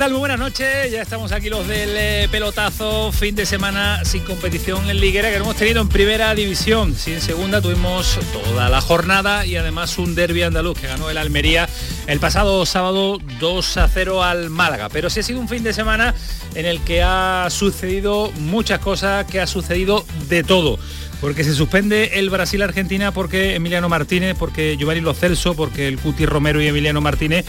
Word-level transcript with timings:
Tal? 0.00 0.12
Muy 0.12 0.20
buenas 0.20 0.38
noches. 0.38 0.90
Ya 0.90 1.02
estamos 1.02 1.30
aquí 1.30 1.50
los 1.50 1.68
del 1.68 1.90
eh, 1.94 2.28
pelotazo, 2.32 3.12
fin 3.12 3.34
de 3.34 3.44
semana 3.44 4.02
sin 4.02 4.22
competición 4.22 4.88
en 4.88 4.98
liguera 4.98 5.28
que 5.28 5.36
hemos 5.36 5.56
tenido 5.56 5.82
en 5.82 5.90
primera 5.90 6.34
división. 6.34 6.94
Sí, 6.94 7.12
en 7.12 7.20
segunda 7.20 7.60
tuvimos 7.60 8.18
toda 8.32 8.70
la 8.70 8.80
jornada 8.80 9.44
y 9.44 9.56
además 9.56 9.98
un 9.98 10.14
derby 10.14 10.42
andaluz 10.42 10.80
que 10.80 10.86
ganó 10.86 11.10
el 11.10 11.18
Almería 11.18 11.68
el 12.06 12.18
pasado 12.18 12.64
sábado 12.64 13.18
2 13.40 13.76
a 13.76 13.88
0 13.88 14.24
al 14.24 14.48
Málaga. 14.48 14.88
Pero 14.88 15.10
sí 15.10 15.20
ha 15.20 15.22
sido 15.22 15.38
un 15.38 15.50
fin 15.50 15.62
de 15.62 15.74
semana 15.74 16.14
en 16.54 16.64
el 16.64 16.80
que 16.80 17.02
ha 17.02 17.48
sucedido 17.50 18.32
muchas 18.38 18.78
cosas, 18.78 19.26
que 19.26 19.38
ha 19.38 19.46
sucedido 19.46 20.06
de 20.30 20.42
todo 20.42 20.78
porque 21.20 21.44
se 21.44 21.52
suspende 21.52 22.12
el 22.14 22.30
Brasil-Argentina 22.30 23.12
porque 23.12 23.54
Emiliano 23.54 23.90
Martínez, 23.90 24.34
porque 24.38 24.78
Giovanni 24.78 25.02
Lo 25.02 25.12
Celso, 25.12 25.54
porque 25.54 25.86
el 25.86 25.98
Cuti 25.98 26.24
Romero 26.24 26.62
y 26.62 26.66
Emiliano 26.66 27.02
Martínez 27.02 27.44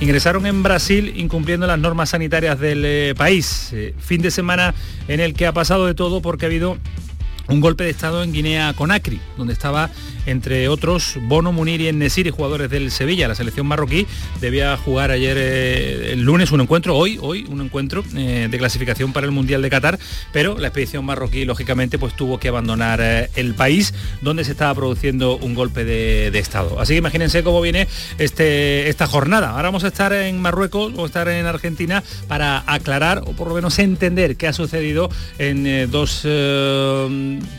ingresaron 0.00 0.46
en 0.46 0.62
Brasil 0.62 1.12
incumpliendo 1.16 1.66
las 1.66 1.78
normas 1.78 2.10
sanitarias 2.10 2.58
del 2.58 2.84
eh, 2.84 3.14
país. 3.16 3.70
Eh, 3.72 3.94
fin 3.98 4.22
de 4.22 4.30
semana 4.30 4.74
en 5.08 5.20
el 5.20 5.34
que 5.34 5.46
ha 5.46 5.52
pasado 5.52 5.86
de 5.86 5.94
todo 5.94 6.22
porque 6.22 6.46
ha 6.46 6.48
habido 6.48 6.78
un 7.48 7.60
golpe 7.60 7.84
de 7.84 7.90
Estado 7.90 8.22
en 8.22 8.32
Guinea-Conakry, 8.32 9.20
donde 9.36 9.52
estaba 9.52 9.90
entre 10.26 10.68
otros 10.68 11.16
Bono, 11.22 11.52
Munir 11.52 11.80
y 11.80 11.92
Nesiri, 11.92 12.30
jugadores 12.30 12.70
del 12.70 12.90
Sevilla. 12.90 13.28
La 13.28 13.34
selección 13.34 13.66
marroquí 13.66 14.06
debía 14.40 14.76
jugar 14.76 15.10
ayer 15.10 15.36
eh, 15.38 16.12
el 16.12 16.22
lunes 16.22 16.50
un 16.52 16.60
encuentro, 16.60 16.96
hoy, 16.96 17.18
hoy 17.20 17.44
un 17.48 17.60
encuentro 17.60 18.04
eh, 18.16 18.48
de 18.50 18.58
clasificación 18.58 19.12
para 19.12 19.26
el 19.26 19.32
Mundial 19.32 19.62
de 19.62 19.70
Qatar, 19.70 19.98
pero 20.32 20.58
la 20.58 20.68
expedición 20.68 21.04
marroquí 21.04 21.44
lógicamente 21.44 21.98
pues 21.98 22.14
tuvo 22.14 22.38
que 22.38 22.48
abandonar 22.48 23.00
eh, 23.02 23.30
el 23.36 23.54
país 23.54 23.94
donde 24.20 24.44
se 24.44 24.52
estaba 24.52 24.74
produciendo 24.74 25.36
un 25.36 25.54
golpe 25.54 25.84
de, 25.84 26.40
Estado. 26.40 26.80
Así 26.80 26.94
que 26.94 26.98
imagínense 26.98 27.42
cómo 27.42 27.60
viene 27.60 27.86
este, 28.16 28.88
esta 28.88 29.06
jornada. 29.06 29.50
Ahora 29.50 29.64
vamos 29.64 29.84
a 29.84 29.88
estar 29.88 30.10
en 30.14 30.40
Marruecos 30.40 30.94
o 30.96 31.04
estar 31.04 31.28
en 31.28 31.44
Argentina 31.44 32.02
para 32.28 32.64
aclarar 32.66 33.18
o 33.26 33.32
por 33.32 33.48
lo 33.48 33.54
menos 33.54 33.78
entender 33.78 34.36
qué 34.36 34.48
ha 34.48 34.54
sucedido 34.54 35.10
en 35.38 35.90
dos 35.90 36.26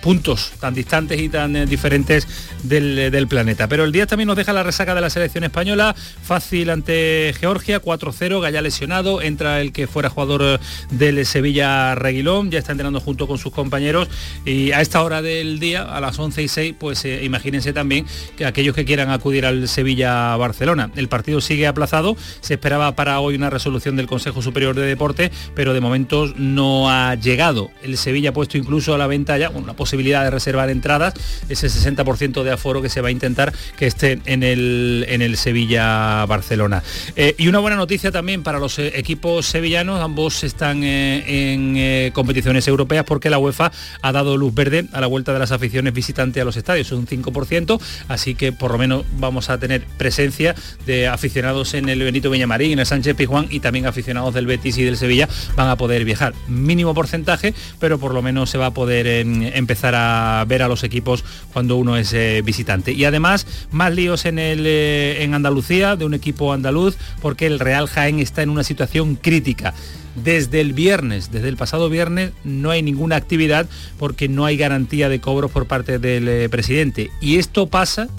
puntos 0.02 0.54
tan 0.60 0.74
distantes 0.74 1.22
y 1.22 1.30
tan 1.30 1.70
diferentes 1.70 2.28
del, 2.64 3.28
planeta. 3.28 3.68
Pero 3.68 3.84
el 3.84 3.92
día 3.92 4.08
también 4.08 4.28
nos 4.28 4.36
deja 4.36 4.54
la 4.54 4.64
resaca 4.64 4.96
de 4.96 5.02
la 5.02 5.10
selección 5.10 5.44
española, 5.44 5.96
fácil 6.24 6.70
ante 6.70 7.34
Georgia, 7.40 7.82
4-0, 7.82 8.42
Gaya 8.42 8.62
lesionado, 8.62 9.22
entra 9.22 9.62
el 9.62 9.72
que 9.72 9.88
fuera 9.88 10.10
jugador 10.10 10.60
del 10.90 11.26
Sevilla 11.26 11.96
Reguilón, 11.96 12.52
ya 12.52 12.60
está 12.60 12.72
entrenando 12.72 13.00
junto 13.00 13.28
con 13.28 13.38
sus 13.38 13.52
compañeros 13.52 14.10
y 14.46 14.72
a 14.72 14.82
esta 14.82 15.02
hora 15.04 15.22
del 15.22 15.60
día, 15.60 15.84
a 15.84 16.02
las 16.02 16.18
11 16.18 16.44
y 16.44 16.48
6, 16.48 16.76
pues 16.80 17.06
eh, 17.06 17.24
imagínense 17.24 17.74
también 17.74 18.06
que 18.38 18.46
aquellos 18.46 18.76
que 18.76 18.86
quieran 18.86 19.10
acudir 19.10 19.46
al 19.46 19.68
Sevilla-Barcelona. 19.68 20.92
El 20.96 21.08
partido 21.08 21.42
sigue 21.42 21.68
aplazado, 21.68 22.16
se 22.42 22.56
esperaba 22.56 22.96
para 22.96 23.20
hoy 23.20 23.36
una 23.36 23.50
resolución 23.50 23.96
del 23.96 24.08
Consejo 24.08 24.42
Superior 24.42 24.76
de 24.76 24.86
Deporte, 24.86 25.32
pero 25.56 25.74
de 25.74 25.82
momento 25.82 26.32
no 26.36 26.90
ha 26.90 27.16
llegado. 27.16 27.70
El 27.84 27.98
Sevilla 27.98 28.30
ha 28.30 28.34
puesto 28.34 28.58
incluso 28.58 28.94
a 28.94 28.98
la 28.98 29.08
venta 29.08 29.38
ya 29.38 29.50
una 29.50 29.74
posibilidad 29.74 30.24
de 30.24 30.32
reservar 30.32 30.70
entradas, 30.70 31.14
ese 31.50 31.68
60% 31.68 32.41
de 32.44 32.52
aforo 32.52 32.82
que 32.82 32.90
se 32.90 33.02
va 33.02 33.10
a 33.10 33.12
intentar 33.12 33.54
que 33.78 33.88
esté 33.88 34.20
en 34.26 34.44
el, 34.44 35.06
en 35.08 35.22
el 35.22 35.38
Sevilla-Barcelona. 35.38 36.84
Eh, 37.16 37.36
y 37.38 37.48
una 37.48 37.60
buena 37.60 37.78
noticia 37.78 38.12
también 38.12 38.44
para 38.44 38.60
los 38.60 38.80
eh, 38.80 38.94
equipos 38.96 39.46
sevillanos, 39.46 40.00
ambos 40.00 40.44
están 40.44 40.84
eh, 40.84 41.54
en 41.54 42.12
competiciones 42.12 42.68
europeas 42.68 43.06
porque 43.06 43.30
la 43.30 43.38
UEFA 43.38 43.72
ha 44.02 44.12
dado 44.12 44.38
luz 44.38 44.54
verde 44.54 44.86
a 44.94 45.02
la 45.02 45.08
vuelta 45.08 45.34
de 45.34 45.40
las 45.40 45.52
aficiones 45.52 45.94
visitantes 45.94 46.42
a 46.42 46.46
los 46.46 46.58
estadios, 46.58 46.92
un 46.92 47.08
5%, 47.08 47.80
así 48.08 48.36
que 48.36 48.52
por 48.52 48.72
lo 48.72 48.78
menos 48.78 49.06
vamos 49.18 49.50
a 49.50 49.58
tener 49.58 49.84
presencia 49.98 50.56
de 50.86 51.08
aficionados 51.08 51.74
en 51.74 51.90
el 51.90 52.00
Benito 52.00 52.30
Villamarín, 52.30 52.74
en 52.74 52.80
el 52.80 52.86
Sánchez 52.86 53.16
Pizjuán 53.16 53.48
y 53.50 53.60
también 53.60 53.86
aficionados 53.86 54.34
del 54.34 54.46
Betis 54.46 54.78
y 54.78 54.84
del 54.84 54.98
Sevilla 54.98 55.28
van 55.56 55.70
a 55.70 55.78
poder 55.78 56.06
viajar. 56.06 56.34
Mínimo 56.48 56.94
porcentaje, 56.94 57.54
pero 57.80 58.00
por 58.00 58.14
lo 58.14 58.22
menos 58.22 58.50
se 58.50 58.58
va 58.58 58.68
a 58.68 58.74
poder 58.74 59.08
empezar 59.08 59.96
a 59.96 60.44
ver 60.48 60.64
a 60.64 60.68
los 60.68 60.84
equipos 60.84 61.24
cuando 61.54 61.76
uno 61.76 61.98
es 61.98 62.12
visitante. 62.42 62.94
Y 62.94 63.04
además, 63.04 63.46
más 63.72 63.94
líos 63.94 64.26
en, 64.26 64.40
el, 64.40 64.66
eh, 64.66 65.24
en 65.24 65.34
Andalucía, 65.34 65.96
de 65.96 66.06
un 66.06 66.14
equipo 66.14 66.54
andaluz, 66.54 66.96
porque 67.22 67.48
el 67.48 67.60
Real 67.60 67.88
Jaén 67.88 68.20
está 68.20 68.42
en 68.42 68.50
una 68.50 68.64
situación 68.64 69.16
crítica. 69.16 69.74
Desde 70.16 70.62
el 70.62 70.74
viernes, 70.74 71.32
desde 71.32 71.50
el 71.50 71.58
pasado 71.58 71.90
viernes, 71.90 72.32
no 72.44 72.70
hay 72.70 72.82
ninguna 72.82 73.16
actividad 73.16 73.68
porque 73.98 74.28
no 74.28 74.46
hay 74.46 74.58
garantía 74.58 75.10
de 75.10 75.22
cobros 75.22 75.52
por 75.52 75.68
parte 75.68 76.00
del 76.00 76.28
eh, 76.28 76.50
presidente. 76.50 77.12
Y 77.22 77.38
esto 77.38 77.68
pasa, 77.68 78.10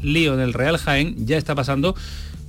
lío 0.00 0.34
en 0.34 0.40
el 0.40 0.52
Real 0.52 0.78
Jaén, 0.78 1.26
ya 1.26 1.36
está 1.36 1.54
pasando 1.54 1.94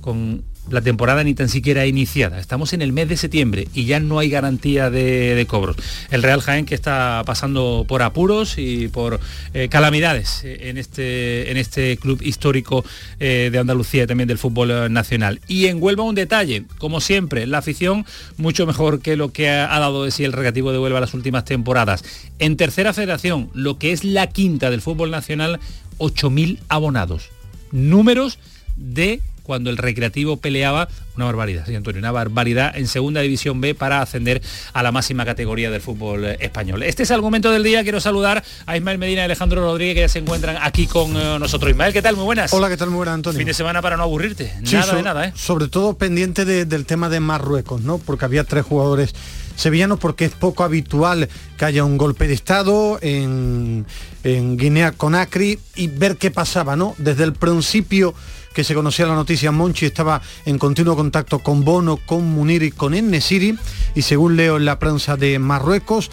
con 0.00 0.44
la 0.70 0.80
temporada 0.80 1.24
ni 1.24 1.34
tan 1.34 1.48
siquiera 1.48 1.86
iniciada. 1.86 2.38
Estamos 2.38 2.72
en 2.72 2.82
el 2.82 2.92
mes 2.92 3.08
de 3.08 3.16
septiembre 3.16 3.68
y 3.74 3.84
ya 3.84 4.00
no 4.00 4.18
hay 4.18 4.30
garantía 4.30 4.90
de, 4.90 5.44
cobros. 5.48 5.76
El 6.10 6.22
Real 6.22 6.40
Jaén 6.40 6.66
que 6.66 6.74
está 6.74 7.22
pasando 7.26 7.84
por 7.88 8.02
apuros 8.02 8.54
y 8.58 8.88
por 8.88 9.20
eh, 9.54 9.68
calamidades 9.68 10.44
eh, 10.44 10.70
en 10.70 10.78
este, 10.78 11.50
en 11.50 11.56
este 11.56 11.96
club 11.96 12.22
histórico 12.22 12.84
eh, 13.18 13.50
de 13.50 13.58
Andalucía 13.58 14.04
y 14.04 14.06
también 14.06 14.28
del 14.28 14.38
fútbol 14.38 14.92
nacional. 14.92 15.40
Y 15.48 15.66
en 15.66 15.82
Huelva 15.82 16.04
un 16.04 16.14
detalle, 16.14 16.64
como 16.78 17.00
siempre, 17.00 17.46
la 17.46 17.58
afición 17.58 18.06
mucho 18.36 18.66
mejor 18.66 19.00
que 19.00 19.16
lo 19.16 19.32
que 19.32 19.48
ha, 19.50 19.78
dado 19.78 20.04
de 20.04 20.10
sí 20.10 20.24
el 20.24 20.32
regativo 20.32 20.72
de 20.72 20.78
Huelva 20.78 21.00
las 21.00 21.14
últimas 21.14 21.44
temporadas. 21.44 22.04
En 22.38 22.56
tercera 22.56 22.92
federación, 22.92 23.50
lo 23.52 23.78
que 23.78 23.92
es 23.92 24.04
la 24.04 24.28
quinta 24.28 24.70
del 24.70 24.80
fútbol 24.80 25.10
nacional, 25.10 25.58
8.000 25.98 26.60
abonados. 26.68 27.30
Números 27.72 28.38
de 28.76 29.20
cuando 29.42 29.70
el 29.70 29.76
Recreativo 29.76 30.36
peleaba 30.36 30.88
una 31.16 31.26
barbaridad, 31.26 31.66
sí, 31.66 31.74
Antonio, 31.74 31.98
una 31.98 32.12
barbaridad 32.12 32.76
en 32.76 32.86
Segunda 32.86 33.20
División 33.20 33.60
B 33.60 33.74
para 33.74 34.00
ascender 34.00 34.40
a 34.72 34.82
la 34.82 34.92
máxima 34.92 35.24
categoría 35.24 35.70
del 35.70 35.80
fútbol 35.80 36.24
eh, 36.24 36.36
español. 36.40 36.82
Este 36.82 37.02
es 37.02 37.10
el 37.10 37.20
momento 37.20 37.50
del 37.50 37.62
día, 37.62 37.82
quiero 37.82 38.00
saludar 38.00 38.42
a 38.66 38.76
Ismael 38.76 38.98
Medina 38.98 39.22
y 39.22 39.24
Alejandro 39.24 39.60
Rodríguez 39.60 39.94
que 39.94 40.00
ya 40.00 40.08
se 40.08 40.20
encuentran 40.20 40.56
aquí 40.60 40.86
con 40.86 41.16
eh, 41.16 41.38
nosotros. 41.38 41.70
Ismael, 41.70 41.92
¿qué 41.92 42.02
tal? 42.02 42.16
Muy 42.16 42.24
buenas. 42.24 42.52
Hola, 42.52 42.68
¿qué 42.68 42.76
tal? 42.76 42.88
Muy 42.88 42.98
buenas, 42.98 43.14
Antonio. 43.14 43.38
Fin 43.38 43.46
de 43.46 43.54
semana 43.54 43.82
para 43.82 43.96
no 43.96 44.04
aburrirte, 44.04 44.52
nada 44.72 44.94
de 44.94 45.02
nada, 45.02 45.26
¿eh? 45.26 45.32
Sobre 45.36 45.68
todo 45.68 45.94
pendiente 45.98 46.44
del 46.44 46.86
tema 46.86 47.08
de 47.08 47.20
Marruecos, 47.20 47.82
¿no? 47.82 47.98
Porque 47.98 48.24
había 48.24 48.44
tres 48.44 48.64
jugadores 48.64 49.14
sevillanos 49.56 49.98
porque 49.98 50.24
es 50.24 50.32
poco 50.32 50.64
habitual 50.64 51.28
que 51.56 51.64
haya 51.64 51.84
un 51.84 51.98
golpe 51.98 52.26
de 52.26 52.34
Estado 52.34 52.98
en, 53.02 53.86
en 54.24 54.56
Guinea 54.56 54.92
Conakry 54.92 55.58
y 55.76 55.86
ver 55.88 56.16
qué 56.16 56.30
pasaba, 56.30 56.76
¿no? 56.76 56.94
Desde 56.98 57.24
el 57.24 57.32
principio 57.34 58.14
que 58.52 58.64
se 58.64 58.74
conocía 58.74 59.06
la 59.06 59.14
noticia, 59.14 59.52
Monchi 59.52 59.86
estaba 59.86 60.20
en 60.44 60.58
continuo 60.58 60.96
contacto 60.96 61.38
con 61.40 61.64
Bono, 61.64 61.96
con 61.96 62.30
Munir 62.30 62.62
y 62.62 62.70
con 62.70 62.94
Ennesiri 62.94 63.58
y 63.94 64.02
según 64.02 64.36
leo 64.36 64.56
en 64.56 64.64
la 64.64 64.78
prensa 64.78 65.16
de 65.16 65.38
Marruecos, 65.38 66.10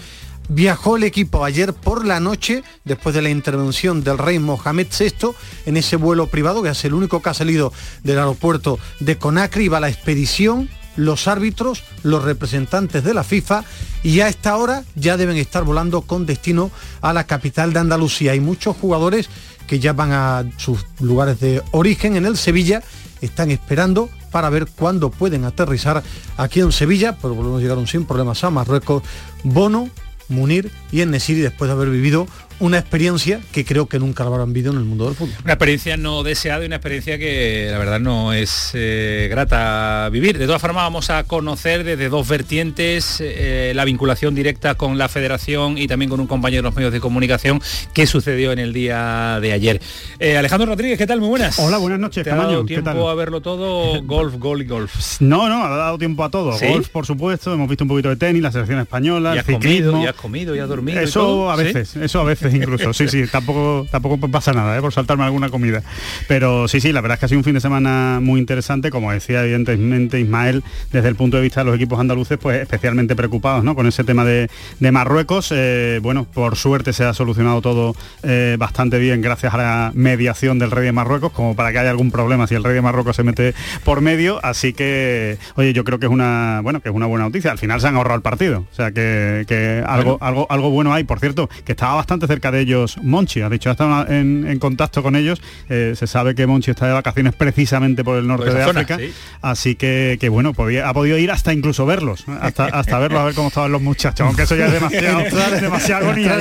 viajó 0.49 0.97
el 0.97 1.03
equipo 1.03 1.45
ayer 1.45 1.73
por 1.73 2.05
la 2.05 2.19
noche, 2.19 2.63
después 2.83 3.15
de 3.15 3.21
la 3.21 3.29
intervención 3.29 4.03
del 4.03 4.17
rey 4.17 4.39
Mohamed 4.39 4.87
VI, 4.87 5.31
en 5.65 5.77
ese 5.77 5.95
vuelo 5.95 6.27
privado, 6.27 6.61
que 6.61 6.69
es 6.69 6.85
el 6.85 6.93
único 6.93 7.21
que 7.21 7.29
ha 7.29 7.33
salido 7.33 7.71
del 8.03 8.17
aeropuerto 8.17 8.79
de 8.99 9.17
Conakry, 9.17 9.67
va 9.67 9.79
la 9.79 9.89
expedición, 9.89 10.69
los 10.95 11.27
árbitros, 11.27 11.83
los 12.03 12.23
representantes 12.23 13.03
de 13.03 13.13
la 13.13 13.23
FIFA, 13.23 13.63
y 14.03 14.19
a 14.21 14.27
esta 14.27 14.57
hora 14.57 14.83
ya 14.95 15.17
deben 15.17 15.37
estar 15.37 15.63
volando 15.63 16.01
con 16.01 16.25
destino 16.25 16.71
a 17.01 17.13
la 17.13 17.25
capital 17.25 17.71
de 17.71 17.79
Andalucía. 17.79 18.31
Hay 18.31 18.39
muchos 18.39 18.75
jugadores 18.75 19.29
que 19.69 19.79
ya 19.79 19.93
van 19.93 20.11
a 20.11 20.45
sus 20.57 20.87
lugares 20.99 21.39
de 21.39 21.61
origen 21.71 22.15
en 22.15 22.25
el 22.25 22.37
Sevilla, 22.37 22.81
están 23.21 23.51
esperando 23.51 24.09
para 24.31 24.49
ver 24.49 24.65
cuándo 24.65 25.11
pueden 25.11 25.45
aterrizar 25.45 26.01
aquí 26.37 26.59
en 26.59 26.71
Sevilla, 26.71 27.17
pero 27.21 27.35
volvemos 27.35 27.59
a 27.59 27.61
llegar 27.61 27.77
un 27.77 27.85
sin 27.85 28.05
problemas 28.05 28.43
a 28.43 28.49
Marruecos, 28.49 29.03
Bono, 29.43 29.89
Munir 30.27 30.71
y 30.91 31.05
Nesiri 31.05 31.41
después 31.41 31.69
de 31.69 31.73
haber 31.73 31.89
vivido 31.89 32.25
una 32.59 32.77
experiencia 32.77 33.39
que 33.51 33.65
creo 33.65 33.87
que 33.87 33.99
nunca 33.99 34.23
lo 34.23 34.33
habrán 34.33 34.53
vivido 34.53 34.71
en 34.73 34.79
el 34.79 34.85
mundo 34.85 35.05
del 35.05 35.15
fútbol. 35.15 35.35
Una 35.43 35.53
experiencia 35.53 35.97
no 35.97 36.23
deseada 36.23 36.63
y 36.63 36.67
una 36.67 36.75
experiencia 36.75 37.17
que 37.17 37.69
la 37.71 37.77
verdad 37.77 37.99
no 37.99 38.33
es 38.33 38.71
eh, 38.73 39.27
grata 39.29 40.09
vivir. 40.11 40.37
De 40.37 40.45
todas 40.45 40.61
formas 40.61 40.83
vamos 40.83 41.09
a 41.09 41.23
conocer 41.23 41.83
desde 41.83 42.09
dos 42.09 42.27
vertientes 42.27 43.21
eh, 43.21 43.71
la 43.75 43.85
vinculación 43.85 44.35
directa 44.35 44.75
con 44.75 44.97
la 44.97 45.07
federación 45.07 45.77
y 45.77 45.87
también 45.87 46.09
con 46.09 46.19
un 46.19 46.27
compañero 46.27 46.61
de 46.61 46.69
los 46.69 46.75
medios 46.75 46.91
de 46.91 46.99
comunicación 46.99 47.61
que 47.93 48.05
sucedió 48.07 48.51
en 48.51 48.59
el 48.59 48.73
día 48.73 49.39
de 49.41 49.53
ayer. 49.53 49.81
Eh, 50.19 50.37
Alejandro 50.37 50.67
Rodríguez, 50.67 50.97
¿qué 50.97 51.07
tal? 51.07 51.19
Muy 51.19 51.29
buenas. 51.29 51.57
Hola, 51.59 51.77
buenas 51.77 51.99
noches. 51.99 52.23
¿Te 52.23 52.31
ha 52.31 52.35
dado 52.35 52.65
tiempo 52.65 53.09
a 53.09 53.15
verlo 53.15 53.41
todo? 53.41 54.01
Golf, 54.09 54.35
golf 54.37 54.61
y 54.61 54.65
golf. 54.65 55.21
No, 55.21 55.47
no, 55.47 55.63
ha 55.63 55.69
dado 55.69 55.97
tiempo 55.97 56.23
a 56.23 56.29
todo. 56.29 56.57
Golf, 56.59 56.89
por 56.89 57.05
supuesto. 57.05 57.53
Hemos 57.53 57.69
visto 57.69 57.83
un 57.83 57.89
poquito 57.89 58.09
de 58.09 58.15
tenis, 58.15 58.41
la 58.41 58.51
selección 58.51 58.79
española, 58.79 59.35
¿Y 59.35 59.39
has 59.39 59.45
comido, 59.45 60.01
y 60.01 60.05
has 60.05 60.15
comido, 60.15 60.55
y 60.55 60.59
has 60.59 60.67
dormido. 60.67 60.99
Eso 60.99 61.51
a 61.51 61.55
veces, 61.55 61.95
eso 61.95 62.19
a 62.19 62.23
veces 62.23 62.48
incluso. 62.53 62.93
Sí, 62.93 63.07
sí, 63.07 63.23
tampoco, 63.31 63.87
tampoco 63.91 64.17
pasa 64.29 64.53
nada, 64.53 64.77
¿eh? 64.77 64.81
por 64.81 64.93
saltarme 64.93 65.23
alguna 65.23 65.49
comida. 65.49 65.83
Pero 66.27 66.67
sí, 66.67 66.79
sí, 66.79 66.91
la 66.91 67.01
verdad 67.01 67.15
es 67.15 67.19
que 67.19 67.25
ha 67.25 67.29
sido 67.29 67.39
un 67.39 67.43
fin 67.43 67.53
de 67.53 67.61
semana 67.61 68.19
muy 68.21 68.39
interesante, 68.39 68.89
como 68.91 69.11
decía 69.11 69.43
evidentemente 69.43 70.19
Ismael, 70.19 70.63
desde 70.91 71.07
el 71.09 71.15
punto 71.15 71.37
de 71.37 71.43
vista 71.43 71.61
de 71.61 71.65
los 71.65 71.75
equipos 71.75 71.99
andaluces, 71.99 72.37
pues 72.37 72.61
especialmente 72.61 73.15
preocupados 73.15 73.63
¿no? 73.63 73.75
con 73.75 73.87
ese 73.87 74.03
tema 74.03 74.25
de, 74.25 74.49
Marruecos. 74.91 75.53
Eh, 75.55 75.99
bueno, 76.01 76.25
por 76.25 76.55
suerte 76.55 76.93
se 76.93 77.03
ha 77.03 77.13
solucionado 77.13 77.61
todo 77.61 77.95
eh, 78.23 78.55
bastante 78.57 78.97
bien 78.97 79.21
gracias 79.21 79.53
a 79.53 79.57
la 79.57 79.91
mediación 79.93 80.57
del 80.57 80.71
rey 80.71 80.85
de 80.85 80.91
Marruecos, 80.91 81.31
como 81.31 81.55
para 81.55 81.71
que 81.71 81.79
haya 81.79 81.91
algún 81.91 82.11
problema 82.11 82.47
si 82.47 82.55
el 82.55 82.63
rey 82.63 82.73
de 82.73 82.81
Marruecos 82.81 83.15
se 83.15 83.23
mete 83.23 83.53
por 83.83 84.01
medio. 84.01 84.39
Así 84.43 84.73
que, 84.73 85.37
oye, 85.55 85.73
yo 85.73 85.83
creo 85.83 85.99
que 85.99 86.07
es 86.07 86.11
una, 86.11 86.61
bueno, 86.63 86.81
que 86.81 86.89
es 86.89 86.95
una 86.95 87.05
buena 87.05 87.25
noticia. 87.25 87.51
Al 87.51 87.57
final 87.57 87.79
se 87.81 87.87
han 87.87 87.95
ahorrado 87.95 88.15
el 88.15 88.21
partido. 88.21 88.65
O 88.71 88.75
sea 88.75 88.91
que, 88.91 89.83
algo, 89.85 90.17
algo, 90.21 90.47
algo 90.49 90.69
bueno 90.69 90.93
hay. 90.93 91.03
Por 91.03 91.19
cierto, 91.19 91.49
que 91.65 91.73
estaba 91.73 91.95
bastante 91.95 92.27
cerca 92.27 92.38
de 92.39 92.61
ellos 92.61 92.97
Monchi. 93.01 93.41
Ha 93.41 93.49
dicho, 93.49 93.69
ha 93.69 93.73
estado 93.73 94.07
en, 94.07 94.57
contacto 94.59 95.03
con 95.03 95.15
ellos. 95.15 95.41
Eh, 95.69 95.93
se 95.95 96.07
sabe 96.07 96.35
que 96.35 96.47
Monchi 96.47 96.71
está 96.71 96.87
de 96.87 96.93
vacaciones 96.93 97.33
precisamente 97.35 98.03
por 98.03 98.17
el 98.17 98.27
norte 98.27 98.53
de 98.53 98.63
África. 98.63 98.97
Así 99.41 99.75
que, 99.75 100.17
que 100.19 100.29
bueno, 100.29 100.49
ha 100.49 100.93
podido 100.93 101.17
ir 101.17 101.31
hasta 101.31 101.53
incluso 101.53 101.85
verlos. 101.85 102.25
Hasta, 102.41 102.65
hasta 102.65 102.99
verlos 102.99 103.21
a 103.21 103.25
ver 103.25 103.35
cómo 103.35 103.49
estaban 103.49 103.71
los 103.71 103.81
muchachos. 103.81 104.25
Aunque 104.25 104.43
eso 104.43 104.55
ya 104.55 104.67
es 104.67 104.73
demasiado, 104.73 105.19
demasiado 105.61 106.05
agonía 106.05 106.37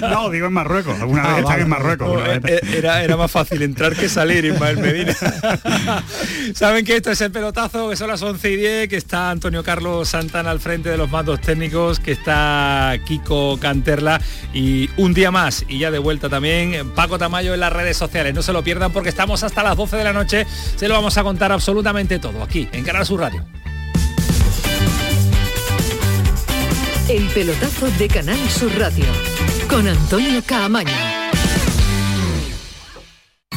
¿no? 0.00 0.08
¿no? 0.08 0.30
digo 0.30 0.46
en 0.46 0.52
Marruecos. 0.52 0.98
Alguna 1.00 1.24
ah, 1.24 1.34
vez 1.34 1.44
están 1.44 1.60
en 1.60 1.68
Marruecos. 1.68 2.22
Eh, 2.26 2.60
era, 2.76 3.02
era 3.02 3.16
más 3.16 3.30
fácil 3.30 3.62
entrar 3.62 3.94
que 3.94 4.08
salir, 4.08 4.44
Ismael 4.44 4.78
Medina. 4.78 5.14
Saben 6.54 6.84
que 6.84 6.96
esto 6.96 7.10
es 7.10 7.20
el 7.20 7.30
pelotazo, 7.30 7.90
que 7.90 7.96
son 7.96 8.08
las 8.08 8.22
11 8.22 8.50
y 8.50 8.56
10, 8.56 8.88
que 8.88 8.96
está 8.96 9.30
Antonio 9.30 9.62
Carlos 9.62 10.08
Santana 10.08 10.50
al 10.50 10.60
frente 10.60 10.88
de 10.88 10.96
los 10.96 11.10
mandos 11.10 11.40
técnicos, 11.40 12.00
que 12.00 12.12
está 12.12 12.96
Kiko 13.04 13.58
Canterla 13.58 14.03
y 14.52 14.90
un 14.96 15.14
día 15.14 15.30
más 15.30 15.64
y 15.68 15.78
ya 15.78 15.90
de 15.90 15.98
vuelta 15.98 16.28
también 16.28 16.90
Paco 16.94 17.18
Tamayo 17.18 17.54
en 17.54 17.60
las 17.60 17.72
redes 17.72 17.96
sociales. 17.96 18.34
No 18.34 18.42
se 18.42 18.52
lo 18.52 18.62
pierdan 18.62 18.92
porque 18.92 19.08
estamos 19.08 19.42
hasta 19.42 19.62
las 19.62 19.76
12 19.76 19.96
de 19.96 20.04
la 20.04 20.12
noche. 20.12 20.46
Se 20.76 20.88
lo 20.88 20.94
vamos 20.94 21.16
a 21.18 21.22
contar 21.22 21.52
absolutamente 21.52 22.18
todo 22.18 22.42
aquí 22.42 22.68
en 22.72 22.84
Canal 22.84 23.06
Sur 23.06 23.20
Radio. 23.20 23.44
El 27.08 27.26
pelotazo 27.28 27.90
de 27.98 28.08
Canal 28.08 28.38
Sur 28.48 28.72
Radio 28.78 29.04
con 29.68 29.86
Antonio 29.86 30.42
Caamaño. 30.46 31.23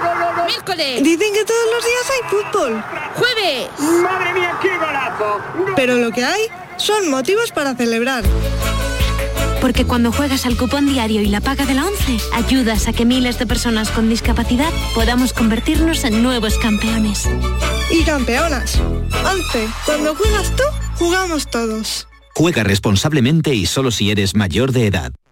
¡Miércoles! 0.45 1.03
Dicen 1.03 1.33
que 1.33 1.45
todos 1.45 1.65
los 1.73 1.85
días 1.85 2.11
hay 2.11 2.29
fútbol. 2.29 2.83
¡Jueves! 3.15 3.69
¡Madre 4.01 4.33
mía, 4.33 4.57
qué 4.61 4.77
golazo! 4.77 5.41
Pero 5.75 5.95
lo 5.95 6.11
que 6.11 6.23
hay 6.23 6.41
son 6.77 7.09
motivos 7.09 7.51
para 7.51 7.75
celebrar. 7.75 8.23
Porque 9.61 9.85
cuando 9.85 10.11
juegas 10.11 10.47
al 10.47 10.57
cupón 10.57 10.87
diario 10.87 11.21
y 11.21 11.27
la 11.27 11.39
paga 11.39 11.65
de 11.65 11.75
la 11.75 11.85
11, 11.85 12.17
ayudas 12.33 12.87
a 12.87 12.93
que 12.93 13.05
miles 13.05 13.37
de 13.37 13.45
personas 13.45 13.91
con 13.91 14.09
discapacidad 14.09 14.71
podamos 14.95 15.33
convertirnos 15.33 16.03
en 16.03 16.23
nuevos 16.23 16.57
campeones. 16.57 17.29
Y 17.91 18.03
campeonas. 18.03 18.79
11. 19.23 19.67
Cuando 19.85 20.15
juegas 20.15 20.55
tú, 20.55 20.63
jugamos 20.97 21.47
todos. 21.47 22.07
Juega 22.33 22.63
responsablemente 22.63 23.53
y 23.53 23.67
solo 23.67 23.91
si 23.91 24.09
eres 24.09 24.35
mayor 24.35 24.71
de 24.71 24.87
edad. 24.87 25.11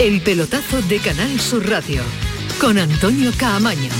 El 0.00 0.22
pelotazo 0.22 0.80
de 0.80 0.98
Canal 0.98 1.38
Sur 1.38 1.68
Radio 1.68 2.02
con 2.58 2.78
Antonio 2.78 3.30
Caamaño. 3.36 3.90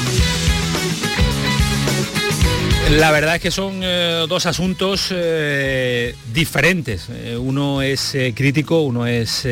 La 2.93 3.11
verdad 3.11 3.37
es 3.37 3.43
que 3.43 3.51
son 3.51 3.83
eh, 3.83 4.25
dos 4.27 4.47
asuntos 4.47 5.09
eh, 5.11 6.15
diferentes. 6.33 7.09
Eh, 7.11 7.37
uno 7.37 7.83
es 7.83 8.17
crítico, 8.35 8.81
uno 8.81 9.07
es 9.07 9.47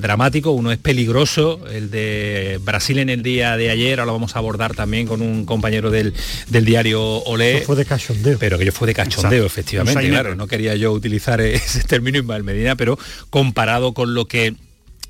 dramático, 0.00 0.52
uno 0.52 0.70
es 0.70 0.78
peligroso. 0.78 1.66
El 1.66 1.90
de 1.90 2.60
Brasil 2.62 3.00
en 3.00 3.10
el 3.10 3.24
día 3.24 3.56
de 3.56 3.70
ayer, 3.70 3.98
ahora 3.98 4.06
lo 4.06 4.12
vamos 4.12 4.36
a 4.36 4.38
abordar 4.38 4.76
también 4.76 5.08
con 5.08 5.22
un 5.22 5.44
compañero 5.44 5.90
del, 5.90 6.14
diario 6.46 7.02
Olé. 7.02 7.62
fue 7.62 7.74
de 7.74 7.84
cachondeo. 7.84 8.38
Pero 8.38 8.58
que 8.58 8.66
yo 8.66 8.70
fue 8.70 8.86
de 8.86 8.94
cachondeo, 8.94 9.44
efectivamente. 9.44 10.08
Claro, 10.08 10.36
no 10.36 10.46
quería 10.46 10.76
yo 10.76 10.92
utilizar 10.92 11.40
ese 11.40 11.82
término 11.82 12.18
Ismael 12.18 12.44
Medina, 12.44 12.76
pero 12.76 12.96
comparado 13.28 13.92
con 13.92 14.14
lo 14.14 14.26
que 14.26 14.54